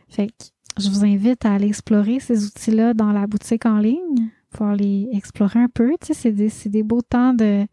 Fait 0.08 0.28
que 0.28 0.53
je 0.78 0.88
vous 0.88 1.04
invite 1.04 1.44
à 1.44 1.54
aller 1.54 1.68
explorer 1.68 2.20
ces 2.20 2.46
outils-là 2.46 2.94
dans 2.94 3.12
la 3.12 3.26
boutique 3.26 3.66
en 3.66 3.78
ligne, 3.78 4.30
pour 4.50 4.68
les 4.68 5.08
explorer 5.12 5.60
un 5.60 5.68
peu. 5.68 5.92
Tu 6.00 6.08
sais, 6.08 6.14
c'est 6.14 6.32
des, 6.32 6.50
des, 6.70 6.82
beaux 6.82 7.02
temps 7.02 7.34
de 7.34 7.66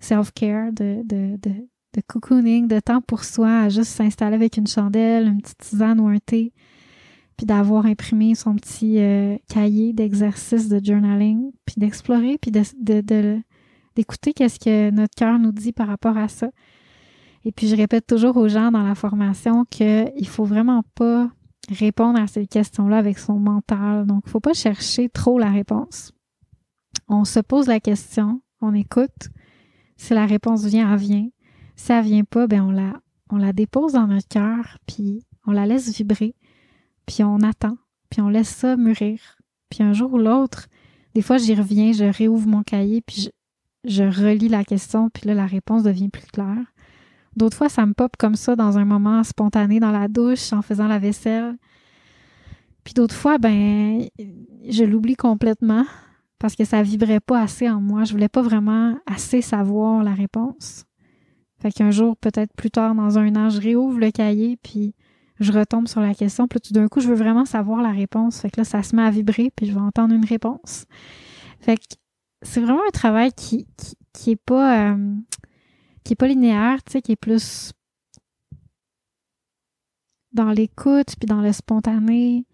self-care, 0.00 0.72
de, 0.72 1.02
de, 1.04 1.36
de, 1.36 1.50
de 1.94 2.00
cocooning, 2.06 2.66
de 2.66 2.80
temps 2.80 3.00
pour 3.00 3.24
soi, 3.24 3.60
à 3.60 3.68
juste 3.68 3.90
s'installer 3.90 4.34
avec 4.34 4.56
une 4.56 4.66
chandelle, 4.66 5.28
une 5.28 5.40
petite 5.40 5.58
tisane 5.58 6.00
ou 6.00 6.08
un 6.08 6.18
thé, 6.18 6.52
puis 7.36 7.46
d'avoir 7.46 7.86
imprimé 7.86 8.34
son 8.34 8.56
petit 8.56 8.98
euh, 8.98 9.36
cahier 9.48 9.92
d'exercice 9.92 10.68
de 10.68 10.84
journaling, 10.84 11.52
puis 11.66 11.76
d'explorer, 11.78 12.38
puis 12.38 12.50
de, 12.50 13.40
d'écouter 13.94 14.32
qu'est-ce 14.32 14.58
que 14.58 14.90
notre 14.90 15.14
cœur 15.14 15.38
nous 15.38 15.52
dit 15.52 15.72
par 15.72 15.88
rapport 15.88 16.16
à 16.16 16.28
ça. 16.28 16.50
Et 17.44 17.52
puis 17.52 17.68
je 17.68 17.76
répète 17.76 18.06
toujours 18.06 18.36
aux 18.38 18.48
gens 18.48 18.70
dans 18.70 18.82
la 18.82 18.94
formation 18.94 19.64
qu'il 19.66 20.28
faut 20.28 20.44
vraiment 20.44 20.82
pas 20.94 21.30
répondre 21.70 22.20
à 22.20 22.26
ces 22.26 22.46
questions-là 22.46 22.98
avec 22.98 23.18
son 23.18 23.38
mental. 23.38 24.06
Donc, 24.06 24.24
il 24.26 24.30
faut 24.30 24.40
pas 24.40 24.54
chercher 24.54 25.08
trop 25.08 25.38
la 25.38 25.50
réponse. 25.50 26.12
On 27.08 27.24
se 27.24 27.40
pose 27.40 27.66
la 27.66 27.80
question, 27.80 28.40
on 28.60 28.74
écoute. 28.74 29.30
Si 29.96 30.14
la 30.14 30.26
réponse 30.26 30.64
vient, 30.64 30.92
elle 30.92 30.98
vient. 30.98 31.28
Si 31.76 31.92
elle 31.92 32.04
vient 32.04 32.24
pas, 32.24 32.46
ben 32.46 32.62
on 32.62 32.70
la, 32.70 32.92
on 33.30 33.36
la 33.36 33.52
dépose 33.52 33.92
dans 33.92 34.06
notre 34.06 34.28
cœur, 34.28 34.78
puis 34.86 35.24
on 35.46 35.52
la 35.52 35.66
laisse 35.66 35.94
vibrer, 35.96 36.34
puis 37.06 37.24
on 37.24 37.40
attend, 37.40 37.76
puis 38.10 38.20
on 38.20 38.28
laisse 38.28 38.48
ça 38.48 38.76
mûrir. 38.76 39.38
Puis 39.70 39.82
un 39.82 39.92
jour 39.92 40.12
ou 40.14 40.18
l'autre, 40.18 40.68
des 41.14 41.22
fois 41.22 41.38
j'y 41.38 41.54
reviens, 41.54 41.92
je 41.92 42.04
réouvre 42.04 42.46
mon 42.46 42.62
cahier, 42.62 43.00
puis 43.00 43.28
je, 43.84 43.90
je 43.90 44.04
relis 44.04 44.48
la 44.48 44.64
question, 44.64 45.10
puis 45.10 45.26
là 45.26 45.34
la 45.34 45.46
réponse 45.46 45.82
devient 45.82 46.08
plus 46.08 46.26
claire. 46.26 46.73
D'autres 47.36 47.56
fois, 47.56 47.68
ça 47.68 47.84
me 47.86 47.94
pop 47.94 48.16
comme 48.16 48.36
ça 48.36 48.56
dans 48.56 48.78
un 48.78 48.84
moment 48.84 49.22
spontané 49.24 49.80
dans 49.80 49.90
la 49.90 50.08
douche, 50.08 50.52
en 50.52 50.62
faisant 50.62 50.86
la 50.86 50.98
vaisselle. 50.98 51.56
Puis 52.84 52.94
d'autres 52.94 53.14
fois, 53.14 53.38
ben, 53.38 54.06
je 54.68 54.84
l'oublie 54.84 55.16
complètement 55.16 55.84
parce 56.38 56.54
que 56.54 56.64
ça 56.64 56.82
vibrait 56.82 57.20
pas 57.20 57.40
assez 57.40 57.68
en 57.68 57.80
moi. 57.80 58.04
Je 58.04 58.12
voulais 58.12 58.28
pas 58.28 58.42
vraiment 58.42 58.96
assez 59.06 59.40
savoir 59.40 60.04
la 60.04 60.12
réponse. 60.12 60.84
Fait 61.60 61.72
qu'un 61.72 61.90
jour, 61.90 62.16
peut-être 62.18 62.52
plus 62.54 62.70
tard, 62.70 62.94
dans 62.94 63.18
un 63.18 63.34
an, 63.36 63.48
je 63.48 63.60
réouvre 63.60 63.98
le 63.98 64.10
cahier, 64.10 64.58
puis 64.62 64.94
je 65.40 65.50
retombe 65.50 65.88
sur 65.88 66.02
la 66.02 66.14
question. 66.14 66.46
Puis 66.46 66.60
tout 66.60 66.74
d'un 66.74 66.88
coup, 66.88 67.00
je 67.00 67.08
veux 67.08 67.14
vraiment 67.14 67.46
savoir 67.46 67.80
la 67.80 67.90
réponse. 67.90 68.40
Fait 68.40 68.50
que 68.50 68.60
là, 68.60 68.64
ça 68.64 68.82
se 68.82 68.94
met 68.94 69.02
à 69.02 69.10
vibrer, 69.10 69.50
puis 69.56 69.66
je 69.66 69.72
vais 69.72 69.80
entendre 69.80 70.14
une 70.14 70.26
réponse. 70.26 70.84
Fait 71.60 71.76
que 71.76 71.82
c'est 72.42 72.60
vraiment 72.60 72.82
un 72.86 72.92
travail 72.92 73.32
qui, 73.32 73.66
qui, 74.12 74.32
est 74.32 74.36
pas 74.36 74.92
euh, 74.92 75.14
qui 76.04 76.12
est 76.12 76.16
pas 76.16 76.28
linéaire, 76.28 76.82
tu 76.84 76.92
sais, 76.92 77.02
qui 77.02 77.12
est 77.12 77.16
plus 77.16 77.72
dans 80.32 80.50
l'écoute, 80.50 81.14
puis 81.18 81.26
dans 81.26 81.40
le 81.40 81.52
spontané, 81.52 82.44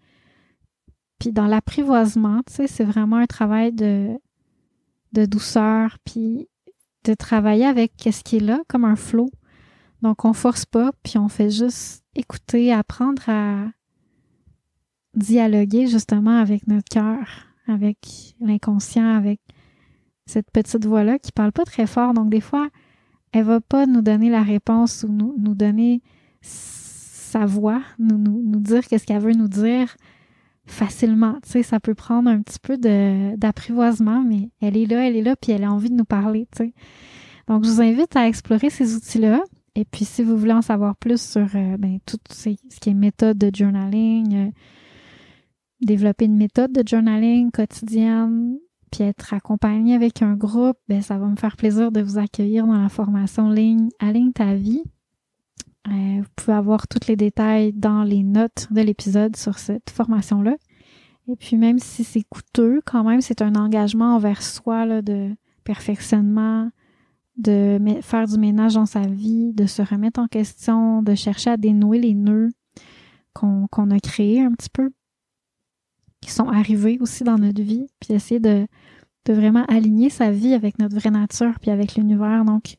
puis 1.19 1.31
dans 1.31 1.47
l'apprivoisement, 1.47 2.41
tu 2.47 2.53
sais, 2.53 2.67
c'est 2.67 2.83
vraiment 2.83 3.17
un 3.17 3.25
travail 3.25 3.73
de, 3.73 4.17
de 5.13 5.25
douceur, 5.25 5.97
puis 6.05 6.47
de 7.03 7.13
travailler 7.13 7.65
avec 7.65 7.95
qu'est-ce 7.97 8.23
qui 8.23 8.37
est 8.37 8.41
là, 8.41 8.61
comme 8.67 8.85
un 8.85 8.95
flot. 8.95 9.31
Donc, 10.01 10.25
on 10.25 10.33
force 10.33 10.65
pas, 10.65 10.91
puis 11.03 11.17
on 11.17 11.27
fait 11.27 11.49
juste 11.49 12.03
écouter, 12.15 12.71
apprendre 12.71 13.27
à 13.27 13.67
dialoguer 15.15 15.87
justement 15.87 16.39
avec 16.39 16.67
notre 16.67 16.89
cœur, 16.89 17.27
avec 17.67 18.35
l'inconscient, 18.39 19.15
avec 19.15 19.39
cette 20.25 20.49
petite 20.51 20.85
voix-là 20.85 21.19
qui 21.19 21.31
parle 21.31 21.51
pas 21.51 21.65
très 21.65 21.87
fort. 21.87 22.13
Donc, 22.13 22.29
des 22.29 22.41
fois, 22.41 22.69
elle 23.31 23.43
va 23.45 23.61
pas 23.61 23.85
nous 23.85 24.01
donner 24.01 24.29
la 24.29 24.43
réponse 24.43 25.05
ou 25.07 25.11
nous, 25.11 25.35
nous 25.37 25.55
donner 25.55 26.01
sa 26.41 27.45
voix, 27.45 27.81
nous, 27.97 28.17
nous, 28.17 28.59
dire 28.59 28.85
qu'est-ce 28.87 29.05
qu'elle 29.05 29.21
veut 29.21 29.33
nous 29.33 29.47
dire 29.47 29.95
facilement. 30.65 31.37
Tu 31.43 31.51
sais, 31.51 31.63
ça 31.63 31.79
peut 31.79 31.95
prendre 31.95 32.29
un 32.29 32.41
petit 32.41 32.59
peu 32.59 32.77
d'apprivoisement, 33.37 34.21
mais 34.21 34.49
elle 34.61 34.77
est 34.77 34.85
là, 34.85 35.07
elle 35.07 35.15
est 35.15 35.21
là, 35.21 35.35
puis 35.35 35.51
elle 35.51 35.63
a 35.63 35.71
envie 35.71 35.89
de 35.89 35.95
nous 35.95 36.05
parler, 36.05 36.47
tu 36.55 36.65
sais. 36.65 36.73
Donc, 37.47 37.63
je 37.65 37.69
vous 37.69 37.81
invite 37.81 38.15
à 38.15 38.27
explorer 38.27 38.69
ces 38.69 38.95
outils-là. 38.95 39.41
Et 39.75 39.85
puis, 39.85 40.05
si 40.05 40.23
vous 40.23 40.37
voulez 40.37 40.53
en 40.53 40.61
savoir 40.61 40.95
plus 40.95 41.21
sur 41.21 41.47
euh, 41.55 41.77
ben, 41.77 41.99
tout 42.05 42.17
ce 42.29 42.49
qui 42.49 42.89
est 42.89 42.93
méthode 42.93 43.37
de 43.37 43.49
journaling, 43.53 44.35
euh, 44.35 44.51
développer 45.81 46.25
une 46.25 46.37
méthode 46.37 46.71
de 46.71 46.87
journaling 46.87 47.51
quotidienne, 47.51 48.57
puis 48.91 49.03
être 49.03 49.33
accompagné 49.33 49.95
avec 49.95 50.21
un 50.21 50.33
groupe, 50.33 50.77
ben, 50.89 51.01
ça 51.01 51.17
va 51.17 51.27
me 51.27 51.35
faire 51.35 51.55
plaisir 51.55 51.91
de 51.91 52.01
vous 52.01 52.17
accueillir 52.17 52.67
dans 52.67 52.81
la 52.81 52.89
formation 52.89 53.49
ligne 53.49 53.89
Aligne 53.99 54.33
ta 54.33 54.53
vie. 54.53 54.83
Euh, 55.87 56.21
vous 56.21 56.29
pouvez 56.35 56.53
avoir 56.53 56.87
tous 56.87 57.07
les 57.07 57.15
détails 57.15 57.73
dans 57.73 58.03
les 58.03 58.23
notes 58.23 58.67
de 58.69 58.81
l'épisode 58.81 59.35
sur 59.35 59.57
cette 59.57 59.89
formation-là. 59.89 60.55
Et 61.27 61.35
puis 61.35 61.55
même 61.55 61.79
si 61.79 62.03
c'est 62.03 62.23
coûteux, 62.23 62.81
quand 62.85 63.03
même, 63.03 63.21
c'est 63.21 63.41
un 63.41 63.55
engagement 63.55 64.15
envers 64.15 64.41
soi 64.41 64.85
là, 64.85 65.01
de 65.01 65.35
perfectionnement, 65.63 66.69
de 67.37 67.79
faire 68.01 68.27
du 68.27 68.37
ménage 68.37 68.75
dans 68.75 68.85
sa 68.85 69.01
vie, 69.01 69.53
de 69.53 69.65
se 69.65 69.81
remettre 69.81 70.19
en 70.19 70.27
question, 70.27 71.01
de 71.01 71.15
chercher 71.15 71.51
à 71.51 71.57
dénouer 71.57 71.99
les 71.99 72.13
nœuds 72.13 72.49
qu'on 73.33 73.91
a 73.91 73.99
créés 73.99 74.41
un 74.41 74.51
petit 74.51 74.69
peu, 74.69 74.91
qui 76.19 76.31
sont 76.31 76.49
arrivés 76.49 76.97
aussi 76.99 77.23
dans 77.23 77.37
notre 77.37 77.61
vie, 77.61 77.87
puis 77.99 78.09
d'essayer 78.09 78.39
de, 78.39 78.67
de 79.25 79.33
vraiment 79.33 79.65
aligner 79.65 80.09
sa 80.09 80.31
vie 80.31 80.53
avec 80.53 80.79
notre 80.79 80.95
vraie 80.95 81.11
nature, 81.11 81.59
puis 81.59 81.71
avec 81.71 81.95
l'univers. 81.95 82.43
Donc, 82.45 82.77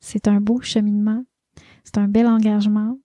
c'est 0.00 0.28
un 0.28 0.40
beau 0.40 0.60
cheminement, 0.60 1.24
c'est 1.82 1.98
un 1.98 2.08
bel 2.08 2.26
engagement. 2.26 2.98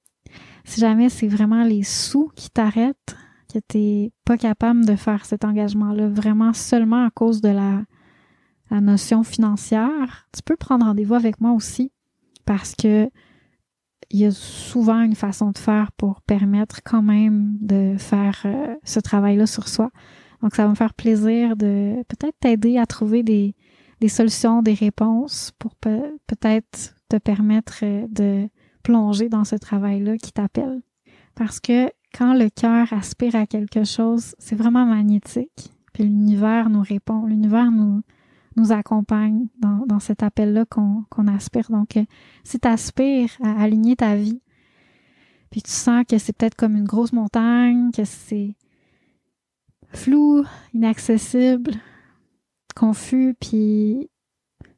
Si 0.65 0.79
jamais 0.79 1.09
c'est 1.09 1.27
vraiment 1.27 1.63
les 1.63 1.83
sous 1.83 2.31
qui 2.35 2.49
t'arrêtent, 2.49 3.15
que 3.51 3.59
tu 3.67 4.11
pas 4.25 4.37
capable 4.37 4.85
de 4.85 4.95
faire 4.95 5.25
cet 5.25 5.43
engagement-là 5.43 6.07
vraiment 6.07 6.53
seulement 6.53 7.05
à 7.05 7.09
cause 7.09 7.41
de 7.41 7.49
la, 7.49 7.83
la 8.69 8.81
notion 8.81 9.23
financière, 9.23 10.27
tu 10.31 10.41
peux 10.43 10.55
prendre 10.55 10.85
rendez-vous 10.85 11.15
avec 11.15 11.41
moi 11.41 11.51
aussi 11.53 11.91
parce 12.45 12.75
que 12.75 13.09
il 14.11 14.19
y 14.19 14.25
a 14.25 14.31
souvent 14.31 15.01
une 15.01 15.15
façon 15.15 15.51
de 15.51 15.57
faire 15.57 15.91
pour 15.91 16.21
permettre 16.21 16.81
quand 16.83 17.03
même 17.03 17.57
de 17.61 17.95
faire 17.97 18.41
euh, 18.45 18.75
ce 18.83 18.99
travail-là 18.99 19.45
sur 19.45 19.67
soi. 19.67 19.91
Donc, 20.41 20.55
ça 20.55 20.63
va 20.63 20.69
me 20.69 20.75
faire 20.75 20.93
plaisir 20.93 21.55
de 21.55 22.03
peut-être 22.07 22.37
t'aider 22.39 22.77
à 22.77 22.85
trouver 22.85 23.23
des, 23.23 23.55
des 23.99 24.07
solutions, 24.07 24.61
des 24.61 24.73
réponses 24.73 25.51
pour 25.59 25.75
peut-être 25.75 26.95
te 27.09 27.17
permettre 27.17 27.79
euh, 27.83 28.07
de 28.09 28.49
plonger 28.83 29.29
dans 29.29 29.43
ce 29.43 29.55
travail-là 29.55 30.17
qui 30.17 30.31
t'appelle. 30.31 30.81
Parce 31.35 31.59
que 31.59 31.89
quand 32.13 32.33
le 32.33 32.49
cœur 32.49 32.91
aspire 32.93 33.35
à 33.35 33.45
quelque 33.45 33.83
chose, 33.83 34.35
c'est 34.39 34.55
vraiment 34.55 34.85
magnétique. 34.85 35.71
Puis 35.93 36.03
l'univers 36.03 36.69
nous 36.69 36.81
répond, 36.81 37.25
l'univers 37.25 37.71
nous, 37.71 38.01
nous 38.55 38.71
accompagne 38.71 39.47
dans, 39.59 39.85
dans 39.87 39.99
cet 39.99 40.23
appel-là 40.23 40.65
qu'on 40.65 41.27
aspire. 41.27 41.69
Donc, 41.69 41.97
euh, 41.97 42.05
si 42.43 42.59
tu 42.59 42.67
aspires 42.67 43.31
à 43.43 43.61
aligner 43.61 43.95
ta 43.95 44.15
vie, 44.15 44.41
puis 45.51 45.61
tu 45.61 45.71
sens 45.71 46.05
que 46.07 46.17
c'est 46.17 46.33
peut-être 46.33 46.55
comme 46.55 46.75
une 46.75 46.85
grosse 46.85 47.11
montagne, 47.11 47.91
que 47.91 48.05
c'est 48.05 48.55
flou, 49.89 50.43
inaccessible, 50.73 51.73
confus, 52.75 53.35
puis 53.39 54.09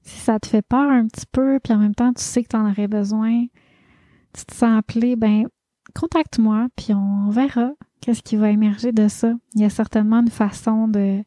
si 0.01 0.19
ça 0.19 0.39
te 0.39 0.47
fait 0.47 0.61
peur 0.61 0.89
un 0.89 1.07
petit 1.07 1.25
peu, 1.31 1.59
puis 1.63 1.73
en 1.73 1.77
même 1.77 1.95
temps 1.95 2.13
tu 2.13 2.23
sais 2.23 2.43
que 2.43 2.49
tu 2.49 2.55
en 2.55 2.69
aurais 2.69 2.87
besoin, 2.87 3.45
tu 4.33 4.45
te 4.45 4.53
sens 4.53 4.77
appelé, 4.77 5.15
ben 5.15 5.47
contacte-moi, 5.93 6.67
puis 6.75 6.93
on 6.93 7.29
verra 7.29 7.71
qu'est-ce 7.99 8.23
qui 8.23 8.35
va 8.35 8.49
émerger 8.49 8.91
de 8.91 9.07
ça. 9.07 9.33
Il 9.55 9.61
y 9.61 9.65
a 9.65 9.69
certainement 9.69 10.21
une 10.21 10.29
façon 10.29 10.87
de 10.87 11.23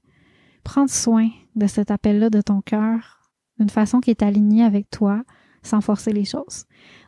prendre 0.64 0.91
soin 0.91 1.28
de 1.55 1.66
cet 1.66 1.91
appel-là 1.91 2.30
de 2.30 2.41
ton 2.41 2.61
cœur, 2.61 3.30
d'une 3.59 3.70
façon 3.70 4.01
qui 4.01 4.11
est 4.11 4.22
alignée 4.22 4.64
avec 4.64 4.91
toi, 4.91 5.22
sans 5.62 5.80
forcer 5.80 6.12
les 6.12 6.24
choses. 6.24 6.64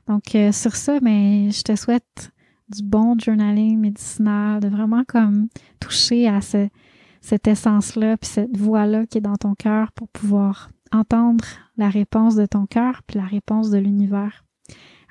Donc, 0.07 0.35
euh, 0.35 0.53
sur 0.53 0.77
ça, 0.77 1.01
ben, 1.01 1.51
je 1.51 1.63
te 1.63 1.75
souhaite 1.75 2.31
du 2.69 2.83
bon 2.83 3.17
journaling 3.19 3.79
médicinal, 3.79 4.61
de 4.61 4.69
vraiment 4.69 5.05
comme 5.07 5.49
toucher 5.81 6.29
à 6.29 6.41
cette 6.41 7.49
essence-là, 7.49 8.17
puis 8.17 8.29
cette 8.29 8.57
voix-là 8.57 9.07
qui 9.07 9.19
est 9.19 9.23
dans 9.23 9.37
ton 9.37 9.55
cœur 9.55 9.93
pour 9.93 10.09
pouvoir 10.09 10.71
entendre 10.93 11.45
la 11.77 11.89
réponse 11.89 12.35
de 12.37 12.47
ton 12.47 12.67
cœur, 12.67 13.03
puis 13.07 13.19
la 13.19 13.27
réponse 13.27 13.71
de 13.71 13.79
l'univers. 13.79 14.45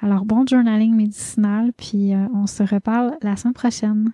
Alors, 0.02 0.26
bon 0.26 0.46
journaling 0.46 0.96
médicinal, 0.96 1.72
puis 1.74 2.14
euh, 2.14 2.28
on 2.34 2.48
se 2.48 2.64
reparle 2.64 3.18
la 3.22 3.36
semaine 3.36 3.54
prochaine. 3.54 4.12